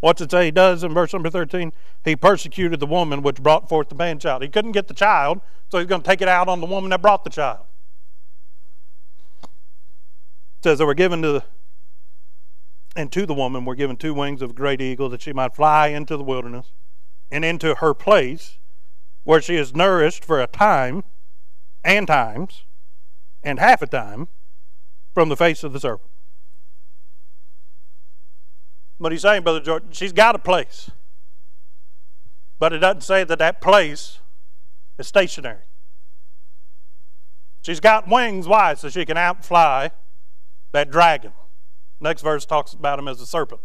What's 0.00 0.20
it 0.20 0.30
say 0.30 0.46
he 0.46 0.50
does 0.50 0.84
in 0.84 0.92
verse 0.92 1.12
number 1.12 1.30
13? 1.30 1.72
He 2.04 2.14
persecuted 2.14 2.78
the 2.78 2.86
woman 2.86 3.22
which 3.22 3.42
brought 3.42 3.68
forth 3.68 3.88
the 3.88 3.94
man 3.94 4.18
child. 4.18 4.42
He 4.42 4.48
couldn't 4.48 4.72
get 4.72 4.86
the 4.86 4.94
child, 4.94 5.40
so 5.70 5.78
he's 5.78 5.86
going 5.86 6.02
to 6.02 6.06
take 6.06 6.20
it 6.20 6.28
out 6.28 6.46
on 6.46 6.60
the 6.60 6.66
woman 6.66 6.90
that 6.90 7.00
brought 7.00 7.24
the 7.24 7.30
child. 7.30 7.64
It 9.42 9.48
says 10.62 10.78
they 10.78 10.84
were 10.84 10.94
given 10.94 11.22
to 11.22 11.42
and 12.96 13.10
to 13.12 13.26
the 13.26 13.34
woman 13.34 13.64
were 13.64 13.74
given 13.74 13.96
two 13.96 14.14
wings 14.14 14.42
of 14.42 14.50
a 14.50 14.54
great 14.54 14.80
eagle 14.80 15.08
that 15.08 15.22
she 15.22 15.32
might 15.32 15.54
fly 15.54 15.88
into 15.88 16.16
the 16.16 16.22
wilderness 16.22 16.72
and 17.30 17.44
into 17.44 17.76
her 17.76 17.94
place 17.94 18.58
where 19.24 19.40
she 19.40 19.56
is 19.56 19.74
nourished 19.74 20.24
for 20.24 20.40
a 20.40 20.46
time 20.46 21.02
and 21.82 22.06
times 22.06 22.64
and 23.42 23.58
half 23.58 23.82
a 23.82 23.86
time 23.86 24.28
from 25.12 25.28
the 25.28 25.36
face 25.36 25.64
of 25.64 25.72
the 25.72 25.80
serpent. 25.80 26.10
What 28.98 29.12
he's 29.12 29.22
saying, 29.22 29.42
Brother 29.42 29.60
Jordan, 29.60 29.88
she's 29.92 30.12
got 30.12 30.34
a 30.34 30.38
place. 30.38 30.90
But 32.58 32.72
it 32.72 32.78
doesn't 32.78 33.02
say 33.02 33.24
that 33.24 33.38
that 33.38 33.60
place 33.60 34.20
is 34.98 35.06
stationary. 35.06 35.64
She's 37.62 37.80
got 37.80 38.08
wings 38.08 38.46
wide 38.46 38.78
so 38.78 38.88
she 38.88 39.04
can 39.04 39.16
outfly 39.16 39.88
that 40.72 40.90
dragon. 40.90 41.32
Next 42.00 42.22
verse 42.22 42.44
talks 42.44 42.72
about 42.72 42.98
him 42.98 43.08
as 43.08 43.20
a 43.20 43.26
serpent. 43.26 43.60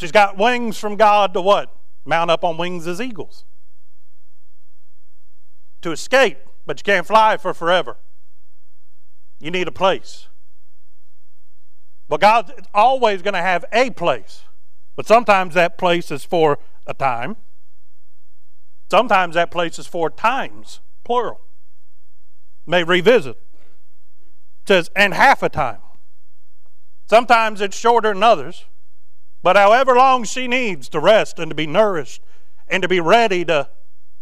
She's 0.00 0.12
got 0.12 0.36
wings 0.36 0.78
from 0.78 0.96
God 0.96 1.32
to 1.34 1.40
what? 1.40 1.74
Mount 2.04 2.30
up 2.30 2.44
on 2.44 2.56
wings 2.56 2.86
as 2.86 3.00
eagles. 3.00 3.44
To 5.82 5.92
escape, 5.92 6.38
but 6.66 6.78
you 6.78 6.84
can't 6.84 7.06
fly 7.06 7.36
for 7.36 7.54
forever. 7.54 7.96
You 9.40 9.50
need 9.50 9.68
a 9.68 9.72
place. 9.72 10.28
But 12.08 12.20
God's 12.20 12.52
always 12.72 13.22
going 13.22 13.34
to 13.34 13.42
have 13.42 13.64
a 13.72 13.90
place. 13.90 14.42
But 14.96 15.06
sometimes 15.06 15.54
that 15.54 15.78
place 15.78 16.10
is 16.10 16.24
for 16.24 16.58
a 16.86 16.94
time. 16.94 17.36
Sometimes 18.90 19.34
that 19.34 19.50
place 19.50 19.78
is 19.78 19.86
for 19.86 20.10
times, 20.10 20.80
plural. 21.04 21.40
May 22.66 22.84
revisit. 22.84 23.40
Says, 24.66 24.90
and 24.96 25.12
half 25.12 25.42
a 25.42 25.48
time. 25.48 25.78
Sometimes 27.06 27.60
it's 27.60 27.76
shorter 27.76 28.12
than 28.12 28.22
others. 28.22 28.64
But 29.42 29.56
however 29.56 29.94
long 29.94 30.24
she 30.24 30.48
needs 30.48 30.88
to 30.88 31.00
rest 31.00 31.38
and 31.38 31.50
to 31.50 31.54
be 31.54 31.66
nourished 31.66 32.22
and 32.66 32.82
to 32.82 32.88
be 32.88 32.98
ready 32.98 33.44
to 33.44 33.68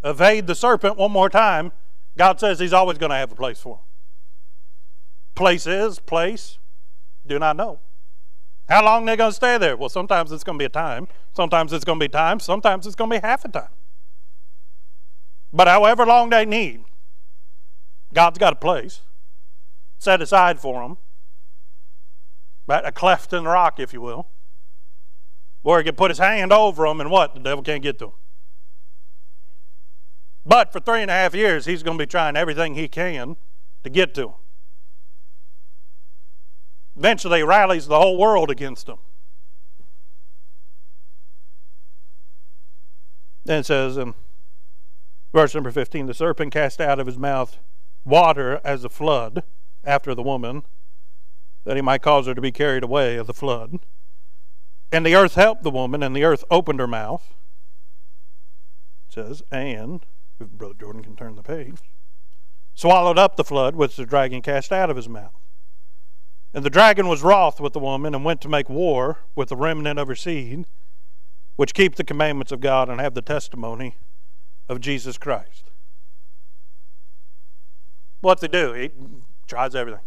evade 0.02 0.48
the 0.48 0.55
serpent 0.57 0.96
one 0.96 1.12
more 1.12 1.31
time, 1.31 1.70
God 2.18 2.40
says 2.40 2.59
He's 2.59 2.72
always 2.72 2.98
going 2.98 3.11
to 3.11 3.16
have 3.16 3.31
a 3.31 3.37
place 3.37 3.61
for 3.61 3.76
him. 3.76 3.83
Place 5.37 5.66
is, 5.66 6.00
place, 6.00 6.59
do 7.24 7.38
not 7.38 7.57
know. 7.57 7.78
How 8.68 8.85
long 8.85 9.05
they're 9.05 9.16
going 9.16 9.31
to 9.31 9.37
stay 9.37 9.59
there? 9.59 9.76
Well, 9.76 9.88
sometimes 9.88 10.33
it's 10.33 10.42
going 10.42 10.59
to 10.59 10.62
be 10.62 10.66
a 10.66 10.68
time. 10.68 11.07
Sometimes 11.35 11.72
it's 11.72 11.85
going 11.85 12.00
to 12.00 12.05
be 12.05 12.09
time. 12.09 12.40
Sometimes 12.40 12.87
it's 12.87 12.96
going 12.96 13.11
to 13.11 13.16
be 13.16 13.20
half 13.20 13.44
a 13.44 13.48
time. 13.48 13.70
But 15.52 15.68
however 15.68 16.05
long 16.05 16.31
they 16.31 16.44
need, 16.44 16.85
God's 18.12 18.38
got 18.38 18.55
a 18.55 18.57
place 18.57 19.02
set 20.03 20.21
aside 20.23 20.61
for 20.61 20.83
them. 20.83 20.99
A 22.69 22.93
cleft 22.93 23.33
in 23.33 23.45
the 23.45 23.51
rock, 23.51 23.79
if 23.79 23.93
you 23.93 24.01
will 24.01 24.29
where 25.62 25.79
he 25.79 25.85
can 25.85 25.95
put 25.95 26.11
his 26.11 26.19
hand 26.19 26.53
over 26.53 26.87
them 26.87 27.01
and 27.01 27.11
what? 27.11 27.35
The 27.35 27.41
devil 27.41 27.62
can't 27.62 27.83
get 27.83 27.99
to 28.01 28.07
them. 28.07 28.15
But 30.45 30.73
for 30.73 30.81
three 30.81 31.03
and 31.03 31.11
a 31.11 31.15
half 31.15 31.35
years, 31.35 31.67
he's 31.67 31.85
going 31.85 31.97
to 31.97 32.03
be 32.03 32.09
trying 32.09 32.37
everything 32.37 32.75
he 32.75 32.88
can 32.88 33.37
to 33.85 33.91
get 33.91 34.12
to 34.15 34.23
them. 34.23 34.35
Eventually, 36.97 37.38
he 37.38 37.43
rallies 37.45 37.87
the 37.87 37.99
whole 37.99 38.19
world 38.19 38.51
against 38.51 38.88
him. 38.88 38.99
Then 43.45 43.61
it 43.61 43.67
says 43.67 43.97
in 43.97 44.15
verse 45.33 45.55
number 45.55 45.71
15 45.71 46.07
the 46.07 46.15
serpent 46.15 46.53
cast 46.53 46.81
out 46.81 47.01
of 47.01 47.07
his 47.07 47.19
mouth 47.19 47.59
water 48.05 48.61
as 48.62 48.85
a 48.85 48.88
flood 48.88 49.43
after 49.85 50.14
the 50.14 50.23
woman, 50.23 50.62
that 51.64 51.77
he 51.77 51.83
might 51.83 52.03
cause 52.03 52.27
her 52.27 52.35
to 52.35 52.40
be 52.40 52.53
carried 52.53 52.83
away 52.83 53.16
of 53.16 53.27
the 53.27 53.35
flood. 53.35 53.79
And 54.90 55.07
the 55.07 55.14
earth 55.14 55.35
helped 55.35 55.62
the 55.62 55.71
woman, 55.71 56.03
and 56.03 56.14
the 56.14 56.25
earth 56.25 56.45
opened 56.51 56.81
her 56.81 56.87
mouth. 56.87 57.35
It 59.09 59.14
says, 59.14 59.42
and, 59.51 60.05
if 60.40 60.49
Brother 60.49 60.75
Jordan 60.79 61.03
can 61.03 61.16
turn 61.16 61.37
the 61.37 61.42
page, 61.42 61.79
swallowed 62.75 63.18
up 63.18 63.37
the 63.37 63.45
flood 63.45 63.77
which 63.77 63.97
the 63.97 64.07
dragon 64.07 64.42
cast 64.42 64.73
out 64.73 64.90
of 64.90 64.97
his 64.97 65.09
mouth. 65.09 65.33
And 66.55 66.64
the 66.64 66.71
dragon 66.71 67.09
was 67.09 67.23
wroth 67.23 67.61
with 67.61 67.73
the 67.73 67.79
woman, 67.79 68.14
and 68.14 68.25
went 68.25 68.40
to 68.42 68.49
make 68.49 68.68
war 68.68 69.21
with 69.35 69.49
the 69.49 69.57
remnant 69.57 69.99
of 69.99 70.09
her 70.09 70.14
seed, 70.14 70.66
which 71.57 71.75
keep 71.75 71.95
the 71.95 72.05
commandments 72.05 72.53
of 72.53 72.61
God 72.61 72.88
and 72.88 73.01
have 73.01 73.14
the 73.14 73.23
testimony 73.23 73.97
of 74.68 74.81
Jesus 74.81 75.16
Christ. 75.16 75.71
What's 78.21 78.42
he 78.42 78.49
do? 78.49 78.73
He 78.73 78.90
tries 79.53 79.75
everything 79.75 80.01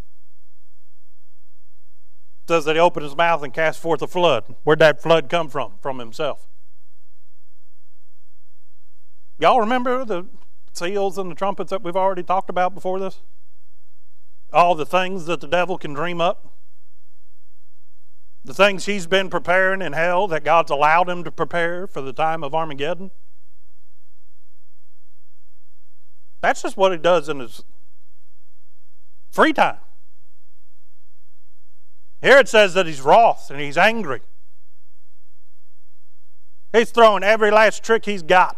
says 2.47 2.65
that 2.65 2.75
he 2.75 2.79
opened 2.79 3.03
his 3.03 3.15
mouth 3.15 3.43
and 3.43 3.53
cast 3.53 3.79
forth 3.79 4.01
a 4.01 4.08
flood. 4.08 4.55
Where'd 4.63 4.79
that 4.79 5.01
flood 5.01 5.29
come 5.29 5.49
from? 5.49 5.73
From 5.81 5.99
himself. 5.99 6.47
Y'all 9.39 9.60
remember 9.60 10.05
the 10.05 10.27
seals 10.73 11.17
and 11.17 11.29
the 11.29 11.36
trumpets 11.36 11.71
that 11.71 11.84
we've 11.84 11.95
already 11.95 12.23
talked 12.23 12.49
about 12.49 12.73
before 12.73 12.99
this? 12.99 13.21
All 14.53 14.75
the 14.75 14.86
things 14.86 15.25
that 15.25 15.41
the 15.41 15.47
devil 15.47 15.77
can 15.77 15.93
dream 15.93 16.21
up? 16.21 16.53
The 18.43 18.53
things 18.53 18.86
he's 18.86 19.08
been 19.08 19.29
preparing 19.29 19.81
in 19.81 19.93
hell 19.93 20.27
that 20.27 20.43
God's 20.43 20.71
allowed 20.71 21.10
him 21.10 21.23
to 21.23 21.31
prepare 21.31 21.88
for 21.88 22.01
the 22.01 22.13
time 22.13 22.43
of 22.43 22.53
Armageddon? 22.53 23.12
That's 26.41 26.62
just 26.62 26.77
what 26.77 26.91
he 26.91 26.99
does 26.99 27.27
in 27.27 27.39
his 27.39 27.63
free 29.35 29.51
time. 29.51 29.77
Here 32.21 32.37
it 32.37 32.47
says 32.47 32.73
that 32.73 32.85
he's 32.85 33.01
wroth 33.01 33.51
and 33.51 33.59
he's 33.59 33.77
angry. 33.77 34.21
He's 36.71 36.89
throwing 36.89 37.21
every 37.21 37.51
last 37.51 37.83
trick 37.83 38.05
he's 38.05 38.23
got. 38.23 38.57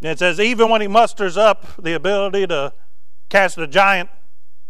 And 0.00 0.12
it 0.12 0.20
says, 0.20 0.38
even 0.38 0.70
when 0.70 0.80
he 0.80 0.86
musters 0.86 1.36
up 1.36 1.66
the 1.76 1.92
ability 1.92 2.46
to 2.46 2.72
cast 3.28 3.58
a 3.58 3.66
giant 3.66 4.10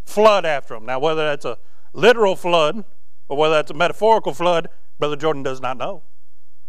flood 0.07 0.47
after 0.47 0.75
him. 0.75 0.87
Now, 0.87 0.99
whether 0.99 1.25
that's 1.25 1.45
a 1.45 1.59
literal 1.93 2.35
flood 2.35 2.85
or 3.29 3.37
whether 3.37 3.57
that's 3.57 3.71
a 3.71 3.75
metaphorical 3.75 4.33
flood, 4.33 4.69
Brother 4.99 5.17
Jordan 5.17 5.43
does 5.43 5.61
not 5.61 5.77
know 5.77 6.03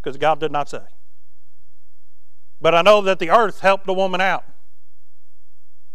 because 0.02 0.18
God 0.18 0.42
did 0.42 0.52
not 0.52 0.70
say. 0.70 0.84
But 2.60 2.76
I 2.76 2.82
know 2.82 3.02
that 3.02 3.20
the 3.20 3.32
earth 3.32 3.62
helped 3.62 3.86
the 3.86 3.94
woman 3.94 4.20
out. 4.20 4.44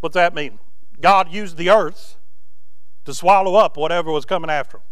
What's 0.07 0.14
that 0.14 0.37
mean? 0.37 0.61
God 1.01 1.33
used 1.33 1.57
the 1.57 1.69
earth 1.69 2.16
to 3.07 3.12
swallow 3.12 3.57
up 3.57 3.77
whatever 3.77 4.12
was 4.12 4.25
coming 4.25 4.49
after 4.49 4.77
him. 4.77 4.85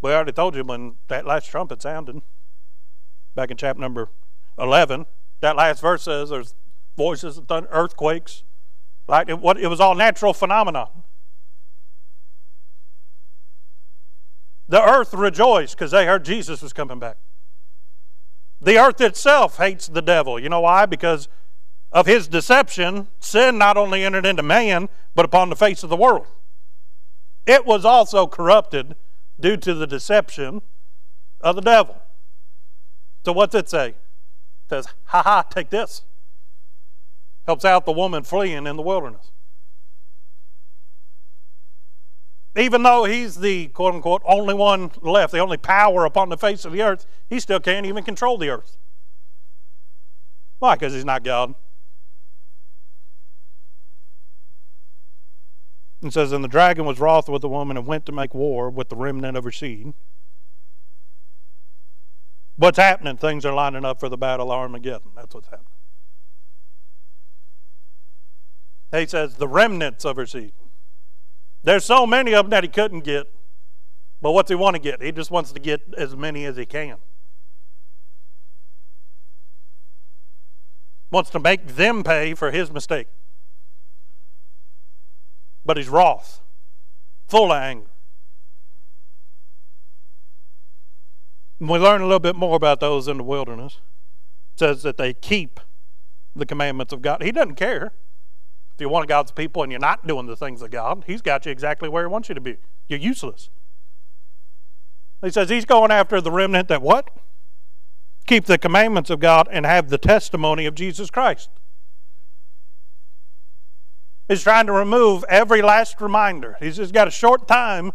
We 0.00 0.12
already 0.12 0.30
told 0.30 0.54
you 0.54 0.62
when 0.62 0.94
that 1.08 1.26
last 1.26 1.50
trumpet 1.50 1.82
sounded, 1.82 2.22
back 3.34 3.50
in 3.50 3.56
chapter 3.56 3.80
number 3.80 4.10
11, 4.56 5.06
that 5.40 5.56
last 5.56 5.80
verse 5.80 6.04
says 6.04 6.30
there's 6.30 6.54
voices 6.96 7.40
thunder, 7.48 7.68
earthquakes. 7.72 8.44
Like 9.08 9.28
it, 9.28 9.40
what, 9.40 9.58
it 9.58 9.66
was 9.66 9.80
all 9.80 9.96
natural 9.96 10.32
phenomena. 10.32 10.88
The 14.68 14.80
earth 14.80 15.14
rejoiced 15.14 15.76
because 15.76 15.90
they 15.90 16.06
heard 16.06 16.24
Jesus 16.24 16.62
was 16.62 16.72
coming 16.72 17.00
back. 17.00 17.16
The 18.64 18.78
earth 18.78 19.00
itself 19.00 19.58
hates 19.58 19.86
the 19.88 20.00
devil. 20.00 20.40
You 20.40 20.48
know 20.48 20.60
why? 20.60 20.86
Because 20.86 21.28
of 21.92 22.06
his 22.06 22.26
deception, 22.26 23.08
sin 23.20 23.58
not 23.58 23.76
only 23.76 24.02
entered 24.02 24.26
into 24.26 24.42
man, 24.42 24.88
but 25.14 25.24
upon 25.24 25.50
the 25.50 25.56
face 25.56 25.82
of 25.82 25.90
the 25.90 25.96
world. 25.96 26.26
It 27.46 27.66
was 27.66 27.84
also 27.84 28.26
corrupted 28.26 28.96
due 29.38 29.58
to 29.58 29.74
the 29.74 29.86
deception 29.86 30.62
of 31.42 31.56
the 31.56 31.62
devil. 31.62 32.00
So, 33.24 33.32
what's 33.32 33.54
it 33.54 33.68
say? 33.68 33.88
It 33.88 33.96
says, 34.70 34.86
ha 35.04 35.22
ha, 35.22 35.42
take 35.42 35.68
this. 35.68 36.02
Helps 37.46 37.66
out 37.66 37.84
the 37.84 37.92
woman 37.92 38.22
fleeing 38.22 38.66
in 38.66 38.76
the 38.76 38.82
wilderness. 38.82 39.30
Even 42.56 42.84
though 42.84 43.04
he's 43.04 43.36
the 43.36 43.68
quote 43.68 43.94
unquote 43.94 44.22
only 44.24 44.54
one 44.54 44.90
left, 45.02 45.32
the 45.32 45.40
only 45.40 45.56
power 45.56 46.04
upon 46.04 46.28
the 46.28 46.36
face 46.36 46.64
of 46.64 46.72
the 46.72 46.82
earth, 46.82 47.06
he 47.28 47.40
still 47.40 47.60
can't 47.60 47.86
even 47.86 48.04
control 48.04 48.38
the 48.38 48.48
earth. 48.48 48.76
Why? 50.60 50.76
Because 50.76 50.92
he's 50.92 51.04
not 51.04 51.24
God. 51.24 51.54
And 56.00 56.12
says, 56.12 56.32
And 56.32 56.44
the 56.44 56.48
dragon 56.48 56.84
was 56.84 57.00
wroth 57.00 57.28
with 57.28 57.42
the 57.42 57.48
woman 57.48 57.76
and 57.76 57.86
went 57.86 58.06
to 58.06 58.12
make 58.12 58.34
war 58.34 58.70
with 58.70 58.88
the 58.88 58.96
remnant 58.96 59.36
of 59.36 59.44
her 59.44 59.52
seed. 59.52 59.94
What's 62.56 62.78
happening? 62.78 63.16
Things 63.16 63.44
are 63.44 63.52
lining 63.52 63.84
up 63.84 63.98
for 63.98 64.08
the 64.08 64.16
battle 64.16 64.52
of 64.52 64.58
Armageddon. 64.58 65.10
That's 65.16 65.34
what's 65.34 65.48
happening. 65.48 65.66
He 68.92 69.06
says, 69.06 69.34
the 69.34 69.48
remnants 69.48 70.04
of 70.04 70.14
her 70.16 70.26
seed. 70.26 70.52
There's 71.64 71.84
so 71.84 72.06
many 72.06 72.34
of 72.34 72.44
them 72.44 72.50
that 72.50 72.62
he 72.62 72.68
couldn't 72.68 73.00
get. 73.00 73.26
But 74.20 74.32
what's 74.32 74.50
he 74.50 74.54
want 74.54 74.76
to 74.76 74.80
get? 74.80 75.02
He 75.02 75.12
just 75.12 75.30
wants 75.30 75.52
to 75.52 75.60
get 75.60 75.82
as 75.98 76.14
many 76.14 76.44
as 76.44 76.56
he 76.56 76.66
can. 76.66 76.96
Wants 81.10 81.30
to 81.30 81.40
make 81.40 81.66
them 81.76 82.04
pay 82.04 82.34
for 82.34 82.50
his 82.50 82.70
mistake. 82.70 83.08
But 85.64 85.78
he's 85.78 85.88
wroth, 85.88 86.40
full 87.26 87.50
of 87.50 87.58
anger. 87.58 87.86
And 91.60 91.68
we 91.68 91.78
learn 91.78 92.02
a 92.02 92.04
little 92.04 92.18
bit 92.18 92.36
more 92.36 92.56
about 92.56 92.80
those 92.80 93.08
in 93.08 93.18
the 93.18 93.24
wilderness. 93.24 93.80
It 94.54 94.58
says 94.58 94.82
that 94.82 94.98
they 94.98 95.14
keep 95.14 95.60
the 96.36 96.44
commandments 96.44 96.92
of 96.92 97.00
God. 97.00 97.22
He 97.22 97.32
doesn't 97.32 97.54
care. 97.54 97.92
If 98.74 98.80
you're 98.80 98.90
one 98.90 99.02
of 99.02 99.08
God's 99.08 99.30
people 99.30 99.62
and 99.62 99.70
you're 99.70 99.80
not 99.80 100.06
doing 100.06 100.26
the 100.26 100.36
things 100.36 100.60
of 100.62 100.70
God, 100.70 101.04
He's 101.06 101.22
got 101.22 101.46
you 101.46 101.52
exactly 101.52 101.88
where 101.88 102.04
He 102.04 102.08
wants 102.08 102.28
you 102.28 102.34
to 102.34 102.40
be. 102.40 102.56
You're 102.88 102.98
useless. 102.98 103.50
He 105.22 105.30
says 105.30 105.48
He's 105.48 105.64
going 105.64 105.90
after 105.90 106.20
the 106.20 106.32
remnant 106.32 106.68
that 106.68 106.82
what? 106.82 107.10
Keep 108.26 108.46
the 108.46 108.58
commandments 108.58 109.10
of 109.10 109.20
God 109.20 109.48
and 109.50 109.64
have 109.64 109.90
the 109.90 109.98
testimony 109.98 110.66
of 110.66 110.74
Jesus 110.74 111.10
Christ. 111.10 111.50
He's 114.28 114.42
trying 114.42 114.66
to 114.66 114.72
remove 114.72 115.24
every 115.28 115.60
last 115.62 116.00
reminder. 116.00 116.56
He's 116.58 116.76
just 116.76 116.94
got 116.94 117.06
a 117.06 117.10
short 117.10 117.46
time 117.46 117.92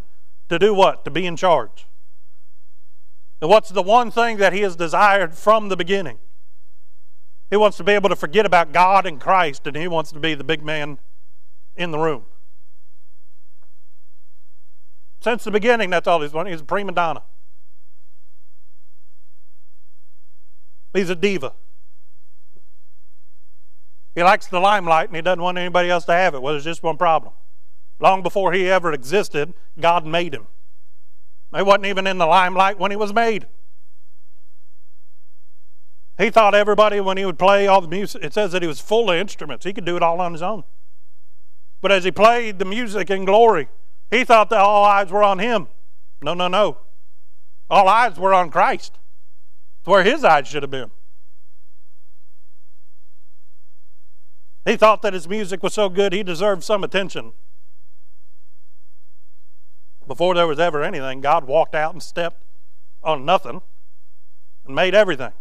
to 0.47 0.59
do 0.59 0.73
what? 0.73 1.03
To 1.05 1.11
be 1.11 1.25
in 1.25 1.35
charge. 1.35 1.87
And 3.41 3.49
what's 3.49 3.69
the 3.69 3.81
one 3.81 4.11
thing 4.11 4.37
that 4.37 4.53
he 4.53 4.61
has 4.61 4.75
desired 4.75 5.33
from 5.33 5.69
the 5.69 5.77
beginning? 5.77 6.19
He 7.49 7.57
wants 7.57 7.77
to 7.77 7.83
be 7.83 7.93
able 7.93 8.09
to 8.09 8.15
forget 8.15 8.45
about 8.45 8.71
God 8.71 9.05
and 9.05 9.19
Christ, 9.19 9.65
and 9.65 9.75
he 9.75 9.87
wants 9.87 10.11
to 10.11 10.19
be 10.19 10.35
the 10.35 10.43
big 10.43 10.63
man 10.63 10.99
in 11.75 11.91
the 11.91 11.97
room. 11.97 12.25
Since 15.21 15.43
the 15.43 15.51
beginning, 15.51 15.89
that's 15.89 16.07
all 16.07 16.21
he's 16.21 16.31
wanted. 16.31 16.51
He's 16.51 16.61
a 16.61 16.65
prima 16.65 16.91
donna. 16.91 17.23
He's 20.93 21.09
a 21.09 21.15
diva. 21.15 21.53
He 24.15 24.23
likes 24.23 24.47
the 24.47 24.59
limelight 24.59 25.09
and 25.09 25.15
he 25.15 25.21
doesn't 25.21 25.41
want 25.41 25.57
anybody 25.57 25.89
else 25.89 26.05
to 26.05 26.13
have 26.13 26.33
it. 26.33 26.41
Well, 26.41 26.53
there's 26.53 26.63
just 26.63 26.83
one 26.83 26.97
problem. 26.97 27.33
Long 27.99 28.23
before 28.23 28.53
he 28.53 28.69
ever 28.69 28.91
existed, 28.91 29.53
God 29.79 30.05
made 30.05 30.33
him. 30.33 30.47
He 31.55 31.61
wasn't 31.61 31.85
even 31.85 32.07
in 32.07 32.17
the 32.17 32.25
limelight 32.25 32.79
when 32.79 32.91
he 32.91 32.97
was 32.97 33.13
made. 33.13 33.47
He 36.19 36.29
thought 36.29 36.53
everybody, 36.53 36.99
when 36.99 37.17
he 37.17 37.25
would 37.25 37.39
play 37.39 37.65
all 37.65 37.81
the 37.81 37.87
music, 37.87 38.23
it 38.23 38.33
says 38.33 38.51
that 38.51 38.61
he 38.61 38.67
was 38.67 38.79
full 38.79 39.09
of 39.09 39.17
instruments. 39.17 39.65
He 39.65 39.73
could 39.73 39.85
do 39.85 39.95
it 39.95 40.03
all 40.03 40.21
on 40.21 40.33
his 40.33 40.41
own. 40.41 40.63
But 41.81 41.91
as 41.91 42.03
he 42.03 42.11
played 42.11 42.59
the 42.59 42.65
music 42.65 43.09
in 43.09 43.25
glory, 43.25 43.69
he 44.11 44.23
thought 44.23 44.49
that 44.49 44.59
all 44.59 44.83
eyes 44.83 45.11
were 45.11 45.23
on 45.23 45.39
him. 45.39 45.69
No, 46.21 46.33
no, 46.33 46.47
no. 46.47 46.77
All 47.69 47.87
eyes 47.87 48.19
were 48.19 48.33
on 48.33 48.51
Christ. 48.51 48.99
It's 49.79 49.87
where 49.87 50.03
his 50.03 50.23
eyes 50.23 50.47
should 50.47 50.61
have 50.61 50.71
been. 50.71 50.91
He 54.65 54.75
thought 54.75 55.01
that 55.01 55.13
his 55.13 55.27
music 55.27 55.63
was 55.63 55.73
so 55.73 55.89
good 55.89 56.11
he 56.11 56.21
deserved 56.21 56.63
some 56.63 56.83
attention 56.83 57.31
before 60.09 60.33
there 60.33 60.47
was 60.47 60.59
ever 60.59 60.83
anything, 60.83 61.21
God 61.21 61.45
walked 61.45 61.75
out 61.75 61.93
and 61.93 62.03
stepped 62.03 62.43
on 63.03 63.23
nothing 63.25 63.61
and 64.65 64.75
made 64.75 64.95
everything. 64.95 65.31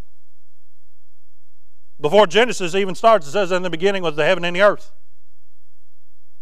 Before 2.01 2.27
Genesis 2.27 2.75
even 2.75 2.95
starts, 2.95 3.27
it 3.27 3.33
says 3.33 3.51
in 3.51 3.63
the 3.63 3.71
beginning 3.71 4.03
was 4.03 4.17
the 4.17 4.25
heaven 4.25 4.45
and 4.45 4.55
the 4.55 4.63
earth. 4.63 4.93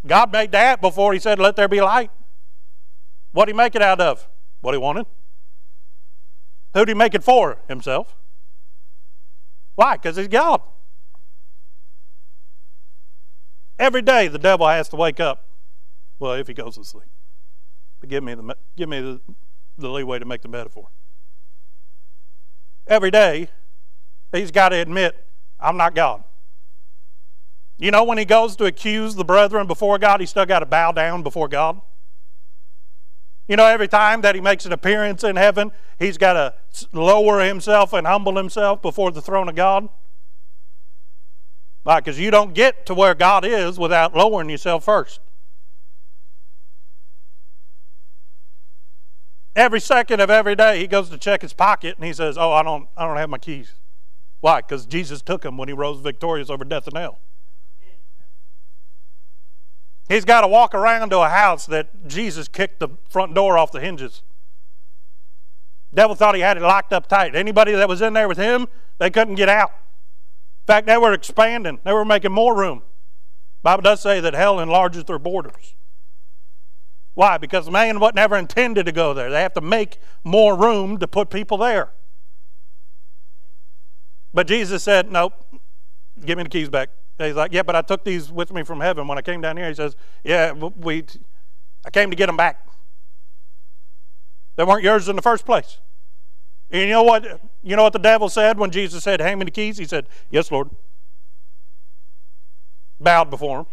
God 0.06 0.32
made 0.32 0.52
that 0.52 0.80
before 0.80 1.12
he 1.12 1.18
said, 1.18 1.38
Let 1.38 1.56
there 1.56 1.68
be 1.68 1.80
light. 1.80 2.10
What 3.32 3.46
did 3.46 3.52
he 3.52 3.56
make 3.56 3.74
it 3.74 3.82
out 3.82 4.00
of? 4.00 4.28
What 4.60 4.72
he 4.72 4.78
wanted. 4.78 5.06
Who 6.74 6.80
did 6.80 6.88
he 6.88 6.94
make 6.94 7.14
it 7.14 7.24
for? 7.24 7.58
Himself. 7.68 8.14
Why? 9.74 9.96
Because 9.96 10.16
he's 10.16 10.28
God. 10.28 10.60
Every 13.78 14.02
day 14.02 14.28
the 14.28 14.38
devil 14.38 14.66
has 14.66 14.88
to 14.90 14.96
wake 14.96 15.20
up. 15.20 15.44
Well, 16.18 16.32
if 16.32 16.46
he 16.46 16.54
goes 16.54 16.76
to 16.76 16.84
sleep. 16.84 17.08
But 18.00 18.08
give 18.08 18.24
me 18.24 18.34
the, 18.34 18.56
give 18.76 18.88
me 18.88 19.00
the, 19.00 19.20
the 19.76 19.88
leeway 19.88 20.18
to 20.18 20.24
make 20.24 20.42
the 20.42 20.48
metaphor. 20.48 20.88
Every 22.86 23.10
day, 23.10 23.48
he's 24.32 24.50
got 24.50 24.70
to 24.70 24.76
admit, 24.76 25.25
I'm 25.66 25.76
not 25.76 25.96
God. 25.96 26.22
You 27.76 27.90
know, 27.90 28.04
when 28.04 28.18
he 28.18 28.24
goes 28.24 28.54
to 28.56 28.66
accuse 28.66 29.16
the 29.16 29.24
brethren 29.24 29.66
before 29.66 29.98
God, 29.98 30.20
he's 30.20 30.30
still 30.30 30.46
got 30.46 30.60
to 30.60 30.66
bow 30.66 30.92
down 30.92 31.24
before 31.24 31.48
God. 31.48 31.80
You 33.48 33.56
know, 33.56 33.66
every 33.66 33.88
time 33.88 34.20
that 34.20 34.36
he 34.36 34.40
makes 34.40 34.64
an 34.64 34.72
appearance 34.72 35.24
in 35.24 35.34
heaven, 35.34 35.72
he's 35.98 36.18
got 36.18 36.34
to 36.34 36.54
lower 36.92 37.40
himself 37.40 37.92
and 37.92 38.06
humble 38.06 38.36
himself 38.36 38.80
before 38.80 39.10
the 39.10 39.20
throne 39.20 39.48
of 39.48 39.56
God. 39.56 39.88
Why? 41.82 41.98
Because 41.98 42.18
you 42.18 42.30
don't 42.30 42.54
get 42.54 42.86
to 42.86 42.94
where 42.94 43.14
God 43.14 43.44
is 43.44 43.76
without 43.76 44.16
lowering 44.16 44.48
yourself 44.48 44.84
first. 44.84 45.20
Every 49.56 49.80
second 49.80 50.20
of 50.20 50.30
every 50.30 50.54
day, 50.54 50.78
he 50.78 50.86
goes 50.86 51.08
to 51.10 51.18
check 51.18 51.42
his 51.42 51.52
pocket 51.52 51.96
and 51.96 52.04
he 52.04 52.12
says, 52.12 52.36
"Oh, 52.38 52.52
I 52.52 52.62
don't, 52.62 52.88
I 52.96 53.06
don't 53.06 53.16
have 53.16 53.30
my 53.30 53.38
keys." 53.38 53.74
Why? 54.46 54.58
Because 54.60 54.86
Jesus 54.86 55.22
took 55.22 55.44
him 55.44 55.56
when 55.56 55.66
he 55.66 55.74
rose 55.74 56.00
victorious 56.00 56.50
over 56.50 56.64
death 56.64 56.86
and 56.86 56.96
hell. 56.96 57.18
He's 60.08 60.24
got 60.24 60.42
to 60.42 60.46
walk 60.46 60.72
around 60.72 61.10
to 61.10 61.18
a 61.18 61.28
house 61.28 61.66
that 61.66 62.06
Jesus 62.06 62.46
kicked 62.46 62.78
the 62.78 62.90
front 63.08 63.34
door 63.34 63.58
off 63.58 63.72
the 63.72 63.80
hinges. 63.80 64.22
Devil 65.92 66.14
thought 66.14 66.36
he 66.36 66.42
had 66.42 66.56
it 66.56 66.62
locked 66.62 66.92
up 66.92 67.08
tight. 67.08 67.34
Anybody 67.34 67.72
that 67.72 67.88
was 67.88 68.00
in 68.00 68.12
there 68.12 68.28
with 68.28 68.38
him, 68.38 68.68
they 68.98 69.10
couldn't 69.10 69.34
get 69.34 69.48
out. 69.48 69.70
In 69.70 70.66
fact, 70.68 70.86
they 70.86 70.96
were 70.96 71.12
expanding. 71.12 71.80
They 71.82 71.92
were 71.92 72.04
making 72.04 72.30
more 72.30 72.56
room. 72.56 72.82
Bible 73.64 73.82
does 73.82 74.00
say 74.00 74.20
that 74.20 74.34
hell 74.34 74.60
enlarges 74.60 75.02
their 75.06 75.18
borders. 75.18 75.74
Why? 77.14 77.36
Because 77.36 77.64
the 77.64 77.72
man 77.72 77.98
wasn't 77.98 78.20
ever 78.20 78.36
intended 78.36 78.86
to 78.86 78.92
go 78.92 79.12
there. 79.12 79.28
They 79.28 79.42
have 79.42 79.54
to 79.54 79.60
make 79.60 79.98
more 80.22 80.56
room 80.56 80.98
to 80.98 81.08
put 81.08 81.30
people 81.30 81.58
there. 81.58 81.90
But 84.36 84.46
Jesus 84.46 84.82
said, 84.82 85.10
Nope, 85.10 85.32
give 86.26 86.36
me 86.36 86.44
the 86.44 86.50
keys 86.50 86.68
back. 86.68 86.90
He's 87.16 87.36
like, 87.36 87.54
Yeah, 87.54 87.62
but 87.62 87.74
I 87.74 87.80
took 87.80 88.04
these 88.04 88.30
with 88.30 88.52
me 88.52 88.64
from 88.64 88.82
heaven 88.82 89.08
when 89.08 89.16
I 89.16 89.22
came 89.22 89.40
down 89.40 89.56
here. 89.56 89.66
He 89.66 89.74
says, 89.74 89.96
Yeah, 90.24 90.52
we, 90.52 91.04
I 91.86 91.90
came 91.90 92.10
to 92.10 92.16
get 92.16 92.26
them 92.26 92.36
back. 92.36 92.68
They 94.56 94.64
weren't 94.64 94.82
yours 94.82 95.08
in 95.08 95.16
the 95.16 95.22
first 95.22 95.46
place. 95.46 95.78
And 96.70 96.82
you 96.82 96.88
know 96.88 97.02
what? 97.02 97.40
You 97.62 97.76
know 97.76 97.84
what 97.84 97.94
the 97.94 97.98
devil 97.98 98.28
said 98.28 98.58
when 98.58 98.70
Jesus 98.70 99.02
said, 99.04 99.20
"Hand 99.20 99.38
me 99.38 99.46
the 99.46 99.50
keys"? 99.50 99.78
He 99.78 99.86
said, 99.86 100.06
"Yes, 100.30 100.50
Lord." 100.50 100.68
Bowed 103.00 103.30
before 103.30 103.60
him. 103.60 103.66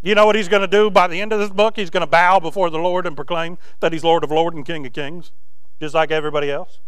You 0.00 0.14
know 0.14 0.24
what 0.24 0.36
he's 0.36 0.48
going 0.48 0.62
to 0.62 0.66
do 0.66 0.90
by 0.90 1.08
the 1.08 1.20
end 1.20 1.32
of 1.32 1.40
this 1.40 1.50
book? 1.50 1.76
He's 1.76 1.90
going 1.90 2.02
to 2.02 2.06
bow 2.06 2.38
before 2.40 2.70
the 2.70 2.78
Lord 2.78 3.06
and 3.06 3.16
proclaim 3.16 3.58
that 3.80 3.92
he's 3.92 4.04
Lord 4.04 4.24
of 4.24 4.30
Lords 4.30 4.56
and 4.56 4.64
King 4.64 4.86
of 4.86 4.94
Kings, 4.94 5.32
just 5.78 5.94
like 5.94 6.10
everybody 6.10 6.50
else. 6.50 6.78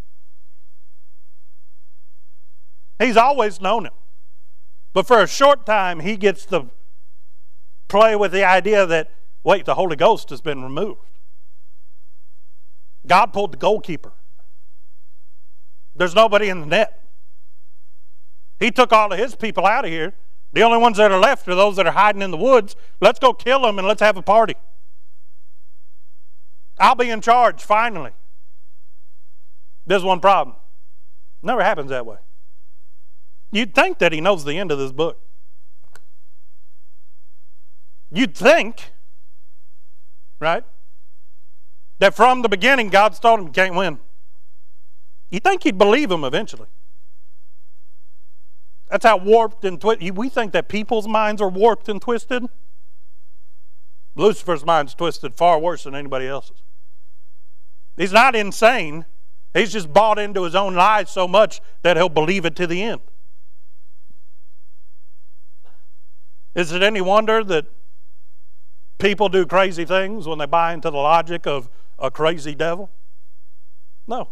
He's 2.99 3.17
always 3.17 3.61
known 3.61 3.87
him. 3.87 3.93
But 4.93 5.07
for 5.07 5.21
a 5.21 5.27
short 5.27 5.67
time, 5.67 6.01
he 6.01 6.17
gets 6.17 6.47
to 6.47 6.71
play 7.89 8.15
with 8.15 8.33
the 8.33 8.45
idea 8.45 8.87
that, 8.87 9.11
wait, 9.43 9.65
the 9.65 9.75
Holy 9.75 9.97
Ghost 9.97 10.31
has 10.31 10.41
been 10.41 10.63
removed. 10.63 11.01
God 13.07 13.33
pulled 13.33 13.53
the 13.53 13.59
goalkeeper. 13.59 14.13
There's 15.97 16.15
nobody 16.15 16.49
in 16.49 16.61
the 16.61 16.67
net. 16.67 17.03
He 18.59 18.71
took 18.71 18.93
all 18.93 19.13
of 19.13 19.19
his 19.19 19.35
people 19.35 19.67
out 19.67 19.85
of 19.85 19.91
here 19.91 20.15
the 20.55 20.63
only 20.63 20.79
ones 20.79 20.99
that 20.99 21.11
are 21.11 21.19
left 21.19 21.49
are 21.49 21.55
those 21.57 21.77
that 21.77 21.87
are 21.87 21.93
hiding 21.93 22.23
in 22.23 22.31
the 22.31 22.37
woods. 22.37 22.77
Let's 23.01 23.19
go 23.19 23.33
kill 23.33 23.63
them 23.63 23.77
and 23.77 23.89
let's 23.89 24.01
have 24.01 24.17
a 24.17 24.23
party. 24.23 24.55
I'll 26.79 26.95
be 26.95 27.11
in 27.11 27.21
charge 27.21 27.61
finally. 27.61 28.13
There's 29.85 30.05
one 30.05 30.21
problem. 30.21 30.57
Never 31.43 31.63
happens 31.63 31.91
that 31.91 32.07
way. 32.07 32.19
You'd 33.55 33.73
think 33.73 34.01
that 34.01 34.13
he 34.13 34.21
knows 34.21 34.45
the 34.45 34.59
end 34.59 34.73
of 34.73 34.79
this 34.81 34.91
book. 34.91 35.21
You'd 38.11 38.37
think, 38.37 38.91
right, 40.41 40.65
that 42.01 42.17
from 42.17 42.43
the 42.43 42.49
beginning 42.49 42.89
God's 42.89 43.21
told 43.21 43.39
him 43.39 43.47
you 43.47 43.53
can't 43.53 43.77
win. 43.77 44.01
You'd 45.31 45.45
think 45.45 45.63
he'd 45.63 45.79
believe 45.79 46.11
him 46.11 46.25
eventually. 46.25 46.67
That's 48.91 49.05
how 49.05 49.19
warped 49.19 49.65
and 49.65 49.81
twisted. 49.81 50.17
We 50.17 50.29
think 50.29 50.53
that 50.53 50.69
people's 50.69 51.07
minds 51.07 51.41
are 51.41 51.49
warped 51.49 51.89
and 51.89 52.03
twisted. 52.03 52.45
Lucifer's 54.17 54.65
mind's 54.65 54.95
twisted 54.95 55.37
far 55.37 55.61
worse 55.61 55.85
than 55.85 55.95
anybody 55.95 56.27
else's. 56.27 56.61
He's 57.97 58.13
not 58.13 58.35
insane. 58.35 59.07
He's 59.53 59.73
just 59.73 59.93
bought 59.93 60.19
into 60.19 60.43
his 60.43 60.57
own 60.57 60.75
lies 60.75 61.09
so 61.09 61.29
much 61.29 61.61
that 61.83 61.97
he'll 61.97 62.09
believe 62.09 62.45
it 62.45 62.57
to 62.57 62.67
the 62.67 62.83
end. 62.83 63.01
Is 66.55 66.73
it 66.73 66.83
any 66.83 67.01
wonder 67.01 67.43
that 67.45 67.67
people 68.99 69.29
do 69.29 69.45
crazy 69.45 69.85
things 69.85 70.27
when 70.27 70.39
they 70.39 70.47
buy 70.47 70.73
into 70.73 70.91
the 70.91 70.97
logic 70.97 71.47
of 71.47 71.69
a 71.99 72.11
crazy 72.11 72.55
devil? 72.55 72.91
No. 74.07 74.31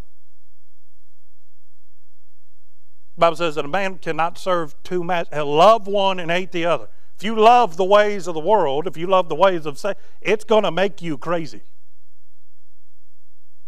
The 3.16 3.20
Bible 3.20 3.36
says 3.36 3.56
that 3.56 3.64
a 3.64 3.68
man 3.68 3.98
cannot 3.98 4.38
serve 4.38 4.74
two 4.82 5.02
masters. 5.04 5.38
Uh, 5.38 5.44
love 5.44 5.86
one 5.86 6.20
and 6.20 6.30
hate 6.30 6.52
the 6.52 6.64
other. 6.64 6.88
If 7.16 7.24
you 7.24 7.34
love 7.34 7.76
the 7.76 7.84
ways 7.84 8.26
of 8.26 8.34
the 8.34 8.40
world, 8.40 8.86
if 8.86 8.96
you 8.96 9.06
love 9.06 9.28
the 9.28 9.34
ways 9.34 9.66
of 9.66 9.78
say, 9.78 9.94
it's 10.20 10.44
going 10.44 10.62
to 10.64 10.70
make 10.70 11.02
you 11.02 11.18
crazy. 11.18 11.62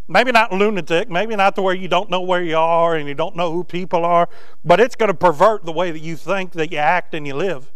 Maybe 0.06 0.32
not 0.32 0.52
lunatic, 0.52 1.08
maybe 1.10 1.34
not 1.34 1.54
to 1.56 1.62
where 1.62 1.74
you 1.74 1.88
don't 1.88 2.10
know 2.10 2.20
where 2.20 2.42
you 2.42 2.56
are 2.56 2.94
and 2.94 3.08
you 3.08 3.14
don't 3.14 3.36
know 3.36 3.52
who 3.52 3.64
people 3.64 4.04
are, 4.04 4.28
but 4.64 4.80
it's 4.80 4.96
going 4.96 5.08
to 5.10 5.14
pervert 5.14 5.64
the 5.64 5.72
way 5.72 5.90
that 5.90 6.00
you 6.00 6.16
think, 6.16 6.52
that 6.52 6.70
you 6.70 6.78
act, 6.78 7.14
and 7.14 7.26
you 7.26 7.34
live. 7.34 7.72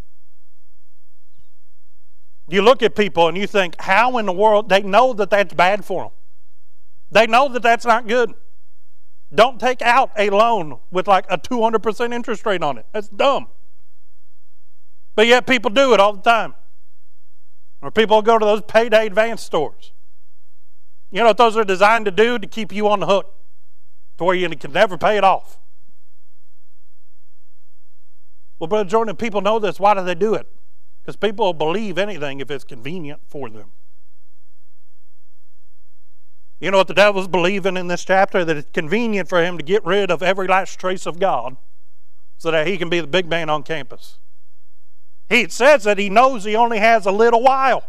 You 2.48 2.62
look 2.62 2.82
at 2.82 2.96
people 2.96 3.28
and 3.28 3.36
you 3.36 3.46
think, 3.46 3.76
how 3.78 4.16
in 4.18 4.26
the 4.26 4.32
world? 4.32 4.68
They 4.68 4.82
know 4.82 5.12
that 5.12 5.30
that's 5.30 5.52
bad 5.52 5.84
for 5.84 6.04
them. 6.04 6.12
They 7.10 7.26
know 7.26 7.48
that 7.48 7.62
that's 7.62 7.84
not 7.84 8.06
good. 8.06 8.32
Don't 9.34 9.60
take 9.60 9.82
out 9.82 10.10
a 10.16 10.30
loan 10.30 10.78
with 10.90 11.06
like 11.06 11.26
a 11.28 11.36
200% 11.36 12.14
interest 12.14 12.46
rate 12.46 12.62
on 12.62 12.78
it. 12.78 12.86
That's 12.92 13.08
dumb. 13.08 13.48
But 15.14 15.26
yet 15.26 15.46
people 15.46 15.70
do 15.70 15.92
it 15.92 16.00
all 16.00 16.14
the 16.14 16.22
time. 16.22 16.54
Or 17.82 17.90
people 17.90 18.22
go 18.22 18.38
to 18.38 18.44
those 18.44 18.62
payday 18.62 19.06
advance 19.06 19.42
stores. 19.42 19.92
You 21.10 21.20
know 21.20 21.26
what 21.26 21.36
those 21.36 21.56
are 21.56 21.64
designed 21.64 22.06
to 22.06 22.10
do? 22.10 22.38
To 22.38 22.46
keep 22.46 22.72
you 22.72 22.88
on 22.88 23.00
the 23.00 23.06
hook 23.06 23.34
to 24.16 24.24
where 24.24 24.34
you 24.34 24.48
can 24.50 24.72
never 24.72 24.98
pay 24.98 25.16
it 25.16 25.24
off. 25.24 25.58
Well, 28.58 28.68
Brother 28.68 28.88
Jordan, 28.88 29.16
people 29.16 29.40
know 29.40 29.58
this. 29.58 29.78
Why 29.78 29.94
do 29.94 30.02
they 30.02 30.14
do 30.14 30.34
it? 30.34 30.48
Because 31.08 31.16
people 31.16 31.46
will 31.46 31.54
believe 31.54 31.96
anything 31.96 32.40
if 32.40 32.50
it's 32.50 32.64
convenient 32.64 33.22
for 33.26 33.48
them. 33.48 33.72
You 36.60 36.70
know 36.70 36.76
what 36.76 36.86
the 36.86 36.92
devil's 36.92 37.28
believing 37.28 37.78
in 37.78 37.86
this 37.86 38.04
chapter? 38.04 38.44
That 38.44 38.58
it's 38.58 38.70
convenient 38.72 39.26
for 39.26 39.42
him 39.42 39.56
to 39.56 39.64
get 39.64 39.82
rid 39.86 40.10
of 40.10 40.22
every 40.22 40.46
last 40.46 40.78
trace 40.78 41.06
of 41.06 41.18
God 41.18 41.56
so 42.36 42.50
that 42.50 42.66
he 42.66 42.76
can 42.76 42.90
be 42.90 43.00
the 43.00 43.06
big 43.06 43.26
man 43.26 43.48
on 43.48 43.62
campus. 43.62 44.18
He 45.30 45.48
says 45.48 45.84
that 45.84 45.96
he 45.96 46.10
knows 46.10 46.44
he 46.44 46.54
only 46.54 46.78
has 46.78 47.06
a 47.06 47.10
little 47.10 47.42
while. 47.42 47.84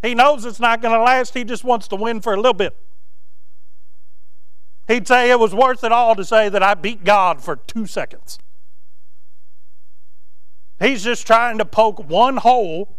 He 0.00 0.14
knows 0.14 0.44
it's 0.44 0.60
not 0.60 0.80
going 0.80 0.94
to 0.94 1.02
last. 1.02 1.34
He 1.34 1.42
just 1.42 1.64
wants 1.64 1.88
to 1.88 1.96
win 1.96 2.20
for 2.20 2.34
a 2.34 2.36
little 2.36 2.54
bit. 2.54 2.76
He'd 4.86 5.08
say 5.08 5.32
it 5.32 5.40
was 5.40 5.52
worth 5.52 5.82
it 5.82 5.90
all 5.90 6.14
to 6.14 6.24
say 6.24 6.48
that 6.48 6.62
I 6.62 6.74
beat 6.74 7.02
God 7.02 7.42
for 7.42 7.56
two 7.56 7.86
seconds. 7.86 8.38
He's 10.80 11.02
just 11.02 11.26
trying 11.26 11.58
to 11.58 11.64
poke 11.64 12.08
one 12.08 12.36
hole 12.36 12.96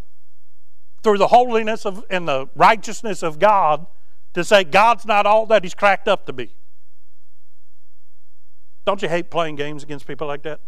through 1.01 1.17
the 1.17 1.27
holiness 1.27 1.85
of 1.85 2.03
and 2.09 2.27
the 2.27 2.49
righteousness 2.55 3.23
of 3.23 3.39
God 3.39 3.87
to 4.33 4.43
say 4.43 4.63
God's 4.63 5.05
not 5.05 5.25
all 5.25 5.45
that 5.47 5.63
he's 5.63 5.73
cracked 5.73 6.07
up 6.07 6.25
to 6.25 6.33
be. 6.33 6.53
Don't 8.85 9.01
you 9.01 9.09
hate 9.09 9.29
playing 9.29 9.55
games 9.55 9.83
against 9.83 10.07
people 10.07 10.27
like 10.27 10.43
that? 10.43 10.59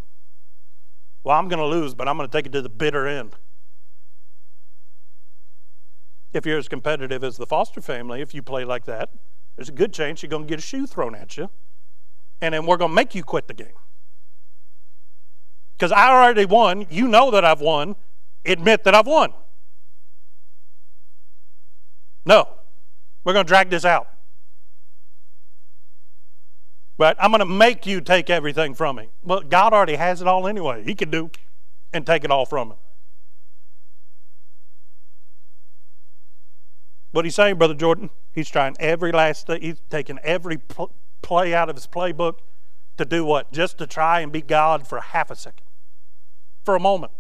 Well, 1.24 1.38
I'm 1.38 1.48
going 1.48 1.60
to 1.60 1.66
lose, 1.66 1.94
but 1.94 2.08
I'm 2.08 2.18
going 2.18 2.30
to 2.30 2.32
take 2.32 2.46
it 2.46 2.52
to 2.54 2.62
the 2.62 2.70
bitter 2.70 3.08
end. 3.08 3.36
If 6.34 6.46
you're 6.46 6.58
as 6.58 6.68
competitive 6.68 7.24
as 7.24 7.38
the 7.38 7.46
Foster 7.46 7.82
family, 7.82 8.22
if 8.22 8.34
you 8.34 8.42
play 8.42 8.64
like 8.64 8.86
that, 8.86 9.10
there's 9.56 9.70
a 9.70 9.74
good 9.74 9.94
chance 9.94 10.24
you're 10.24 10.30
going 10.30 10.44
to 10.44 10.50
get 10.50 10.60
a 10.60 10.62
shoe 10.62 10.88
thrown 10.88 11.14
at 11.14 11.36
you, 11.36 11.50
and 12.40 12.54
then 12.54 12.66
we're 12.66 12.78
going 12.78 12.92
to 12.92 12.96
make 12.96 13.14
you 13.14 13.24
quit 13.24 13.48
the 13.48 13.54
game. 13.54 13.74
Because 15.82 15.92
I 15.94 16.12
already 16.12 16.46
won. 16.46 16.86
You 16.92 17.08
know 17.08 17.32
that 17.32 17.44
I've 17.44 17.60
won. 17.60 17.96
Admit 18.46 18.84
that 18.84 18.94
I've 18.94 19.08
won. 19.08 19.34
No. 22.24 22.48
We're 23.24 23.34
going 23.34 23.48
to 23.48 23.48
drag 23.48 23.72
this 23.72 23.84
out. 23.84 24.08
But 27.00 27.18
I'm 27.20 27.32
going 27.32 27.40
to 27.40 27.48
make 27.48 27.88
you 27.88 28.00
take 28.00 28.30
everything 28.30 28.76
from 28.76 28.98
me. 28.98 29.10
Well, 29.24 29.42
God 29.42 29.74
already 29.74 29.96
has 29.96 30.22
it 30.22 30.28
all 30.28 30.48
anyway. 30.48 30.84
He 30.84 30.94
can 30.94 31.10
do 31.10 31.32
and 31.92 32.06
take 32.06 32.24
it 32.24 32.30
all 32.30 32.46
from 32.46 32.74
him. 32.74 32.78
What 37.10 37.26
he's 37.26 37.34
saying, 37.34 37.56
Brother 37.56 37.74
Jordan, 37.74 38.12
he's 38.32 38.52
trying 38.52 38.76
every 38.80 39.12
last 39.12 39.48
thing. 39.48 39.64
He's 39.64 39.82
taking 39.90 40.20
every 40.20 40.60
play 41.24 41.56
out 41.56 41.72
of 41.72 41.76
his 41.76 41.88
playbook 41.88 42.36
to 42.98 43.04
do 43.04 43.26
what? 43.26 43.52
Just 43.52 43.80
to 43.80 43.88
try 43.88 44.20
and 44.20 44.32
be 44.32 44.44
God 44.44 44.88
for 44.88 45.00
half 45.00 45.32
a 45.32 45.36
second 45.36 45.66
for 46.64 46.76
a 46.76 46.80
moment, 46.80 47.12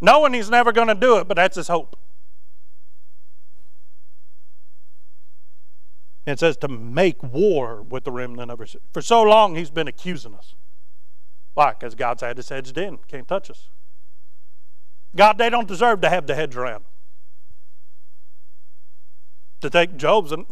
knowing 0.00 0.32
he's 0.32 0.50
never 0.50 0.72
going 0.72 0.88
to 0.88 0.94
do 0.94 1.18
it, 1.18 1.28
but 1.28 1.36
that's 1.36 1.56
his 1.56 1.68
hope. 1.68 1.96
It 6.26 6.38
says 6.38 6.56
to 6.58 6.68
make 6.68 7.22
war 7.22 7.82
with 7.82 8.04
the 8.04 8.12
remnant 8.12 8.50
of 8.50 8.58
her. 8.58 8.66
For 8.92 9.02
so 9.02 9.22
long, 9.22 9.56
he's 9.56 9.70
been 9.70 9.88
accusing 9.88 10.34
us. 10.34 10.54
Why? 11.54 11.72
Because 11.72 11.94
God's 11.94 12.22
had 12.22 12.36
his 12.36 12.48
hedged 12.48 12.78
in. 12.78 12.98
Can't 13.08 13.26
touch 13.26 13.50
us. 13.50 13.68
God, 15.16 15.38
they 15.38 15.50
don't 15.50 15.66
deserve 15.66 16.00
to 16.02 16.08
have 16.08 16.26
the 16.26 16.34
hedge 16.34 16.56
around. 16.56 16.84
To 19.60 19.70
take 19.70 19.96
Job's 19.96 20.32
um, 20.32 20.46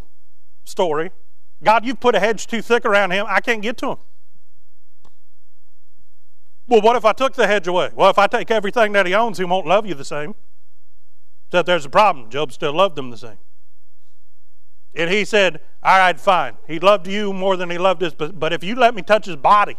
story, 0.64 1.12
God, 1.62 1.84
you've 1.84 2.00
put 2.00 2.14
a 2.14 2.20
hedge 2.20 2.46
too 2.46 2.60
thick 2.60 2.84
around 2.84 3.12
him. 3.12 3.26
I 3.28 3.40
can't 3.40 3.62
get 3.62 3.76
to 3.78 3.90
him. 3.92 3.98
Well, 6.68 6.82
what 6.82 6.96
if 6.96 7.04
I 7.06 7.12
took 7.12 7.32
the 7.32 7.46
hedge 7.46 7.66
away? 7.66 7.90
Well, 7.94 8.10
if 8.10 8.18
I 8.18 8.26
take 8.26 8.50
everything 8.50 8.92
that 8.92 9.06
he 9.06 9.14
owns, 9.14 9.38
he 9.38 9.44
won't 9.44 9.66
love 9.66 9.86
you 9.86 9.94
the 9.94 10.04
same. 10.04 10.34
So 11.50 11.62
there's 11.62 11.86
a 11.86 11.90
problem. 11.90 12.28
Job 12.28 12.52
still 12.52 12.74
loved 12.74 12.98
him 12.98 13.10
the 13.10 13.16
same. 13.16 13.38
And 14.94 15.10
he 15.10 15.24
said, 15.24 15.60
All 15.82 15.98
right, 15.98 16.20
fine. 16.20 16.58
He 16.66 16.78
loved 16.78 17.06
you 17.06 17.32
more 17.32 17.56
than 17.56 17.70
he 17.70 17.78
loved 17.78 18.02
us, 18.02 18.12
but, 18.14 18.38
but 18.38 18.52
if 18.52 18.62
you 18.62 18.74
let 18.74 18.94
me 18.94 19.00
touch 19.00 19.24
his 19.24 19.36
body, 19.36 19.76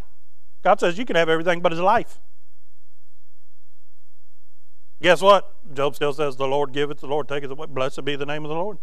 God 0.64 0.80
says 0.80 0.98
you 0.98 1.06
can 1.06 1.16
have 1.16 1.30
everything 1.30 1.62
but 1.62 1.72
his 1.72 1.82
life. 1.82 2.20
Guess 5.02 5.22
what? 5.22 5.56
Job 5.74 5.96
still 5.96 6.14
says, 6.14 6.36
The 6.36 6.48
Lord 6.48 6.74
giveth, 6.74 7.00
the 7.02 7.08
Lord 7.08 7.28
taketh 7.28 7.52
away. 7.52 7.68
Blessed 7.68 8.04
be 8.04 8.16
the 8.16 8.26
name 8.26 8.44
of 8.44 8.50
the 8.50 8.56
Lord. 8.56 8.80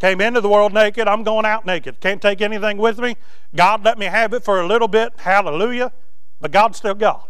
Came 0.00 0.22
into 0.22 0.40
the 0.40 0.48
world 0.48 0.72
naked, 0.72 1.06
I'm 1.06 1.22
going 1.22 1.44
out 1.44 1.66
naked. 1.66 2.00
Can't 2.00 2.22
take 2.22 2.40
anything 2.40 2.78
with 2.78 2.98
me. 2.98 3.16
God 3.54 3.84
let 3.84 3.98
me 3.98 4.06
have 4.06 4.32
it 4.32 4.42
for 4.42 4.58
a 4.58 4.66
little 4.66 4.88
bit. 4.88 5.12
Hallelujah. 5.18 5.92
But 6.40 6.52
God's 6.52 6.78
still 6.78 6.94
God. 6.94 7.22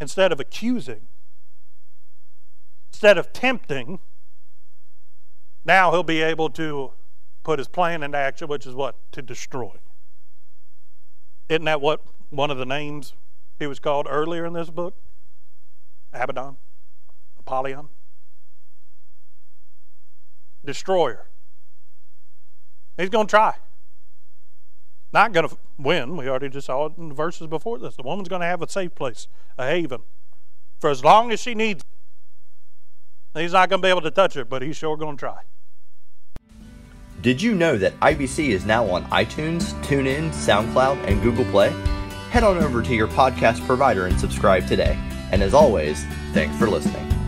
Instead 0.00 0.30
of 0.30 0.38
accusing, 0.38 1.08
instead 2.92 3.18
of 3.18 3.32
tempting, 3.32 3.98
now 5.64 5.90
he'll 5.90 6.02
be 6.02 6.22
able 6.22 6.50
to 6.50 6.92
put 7.42 7.58
his 7.58 7.68
plan 7.68 8.04
into 8.04 8.18
action, 8.18 8.46
which 8.46 8.66
is 8.66 8.74
what? 8.74 8.96
To 9.12 9.22
destroy. 9.22 9.72
Isn't 11.48 11.64
that 11.64 11.80
what 11.80 12.04
one 12.30 12.50
of 12.50 12.58
the 12.58 12.66
names 12.66 13.14
he 13.62 13.66
was 13.66 13.78
called 13.78 14.06
earlier 14.10 14.44
in 14.44 14.52
this 14.52 14.70
book 14.70 14.96
Abaddon, 16.12 16.56
Apollyon, 17.38 17.88
destroyer. 20.64 21.28
He's 22.98 23.08
going 23.08 23.26
to 23.26 23.30
try. 23.30 23.54
Not 25.12 25.32
going 25.32 25.48
to 25.48 25.56
win. 25.78 26.16
We 26.16 26.28
already 26.28 26.48
just 26.48 26.66
saw 26.66 26.86
it 26.86 26.92
in 26.98 27.08
the 27.08 27.14
verses 27.14 27.46
before 27.46 27.78
this. 27.78 27.96
The 27.96 28.02
woman's 28.02 28.28
going 28.28 28.40
to 28.40 28.46
have 28.46 28.62
a 28.62 28.68
safe 28.68 28.94
place, 28.94 29.28
a 29.56 29.66
haven, 29.66 30.02
for 30.80 30.90
as 30.90 31.02
long 31.04 31.32
as 31.32 31.40
she 31.40 31.54
needs. 31.54 31.82
it. 33.34 33.40
He's 33.40 33.52
not 33.52 33.70
going 33.70 33.80
to 33.80 33.86
be 33.86 33.90
able 33.90 34.02
to 34.02 34.10
touch 34.10 34.34
her, 34.34 34.44
but 34.44 34.60
he's 34.60 34.76
sure 34.76 34.96
going 34.96 35.16
to 35.16 35.20
try. 35.20 35.40
Did 37.22 37.40
you 37.40 37.54
know 37.54 37.78
that 37.78 37.98
IBC 38.00 38.48
is 38.48 38.66
now 38.66 38.84
on 38.90 39.04
iTunes, 39.04 39.72
TuneIn, 39.84 40.30
SoundCloud, 40.30 40.96
and 41.06 41.22
Google 41.22 41.44
Play? 41.46 41.72
Head 42.32 42.44
on 42.44 42.56
over 42.56 42.80
to 42.80 42.94
your 42.94 43.08
podcast 43.08 43.64
provider 43.66 44.06
and 44.06 44.18
subscribe 44.18 44.66
today. 44.66 44.98
And 45.32 45.42
as 45.42 45.52
always, 45.52 46.02
thanks 46.32 46.56
for 46.56 46.66
listening. 46.66 47.21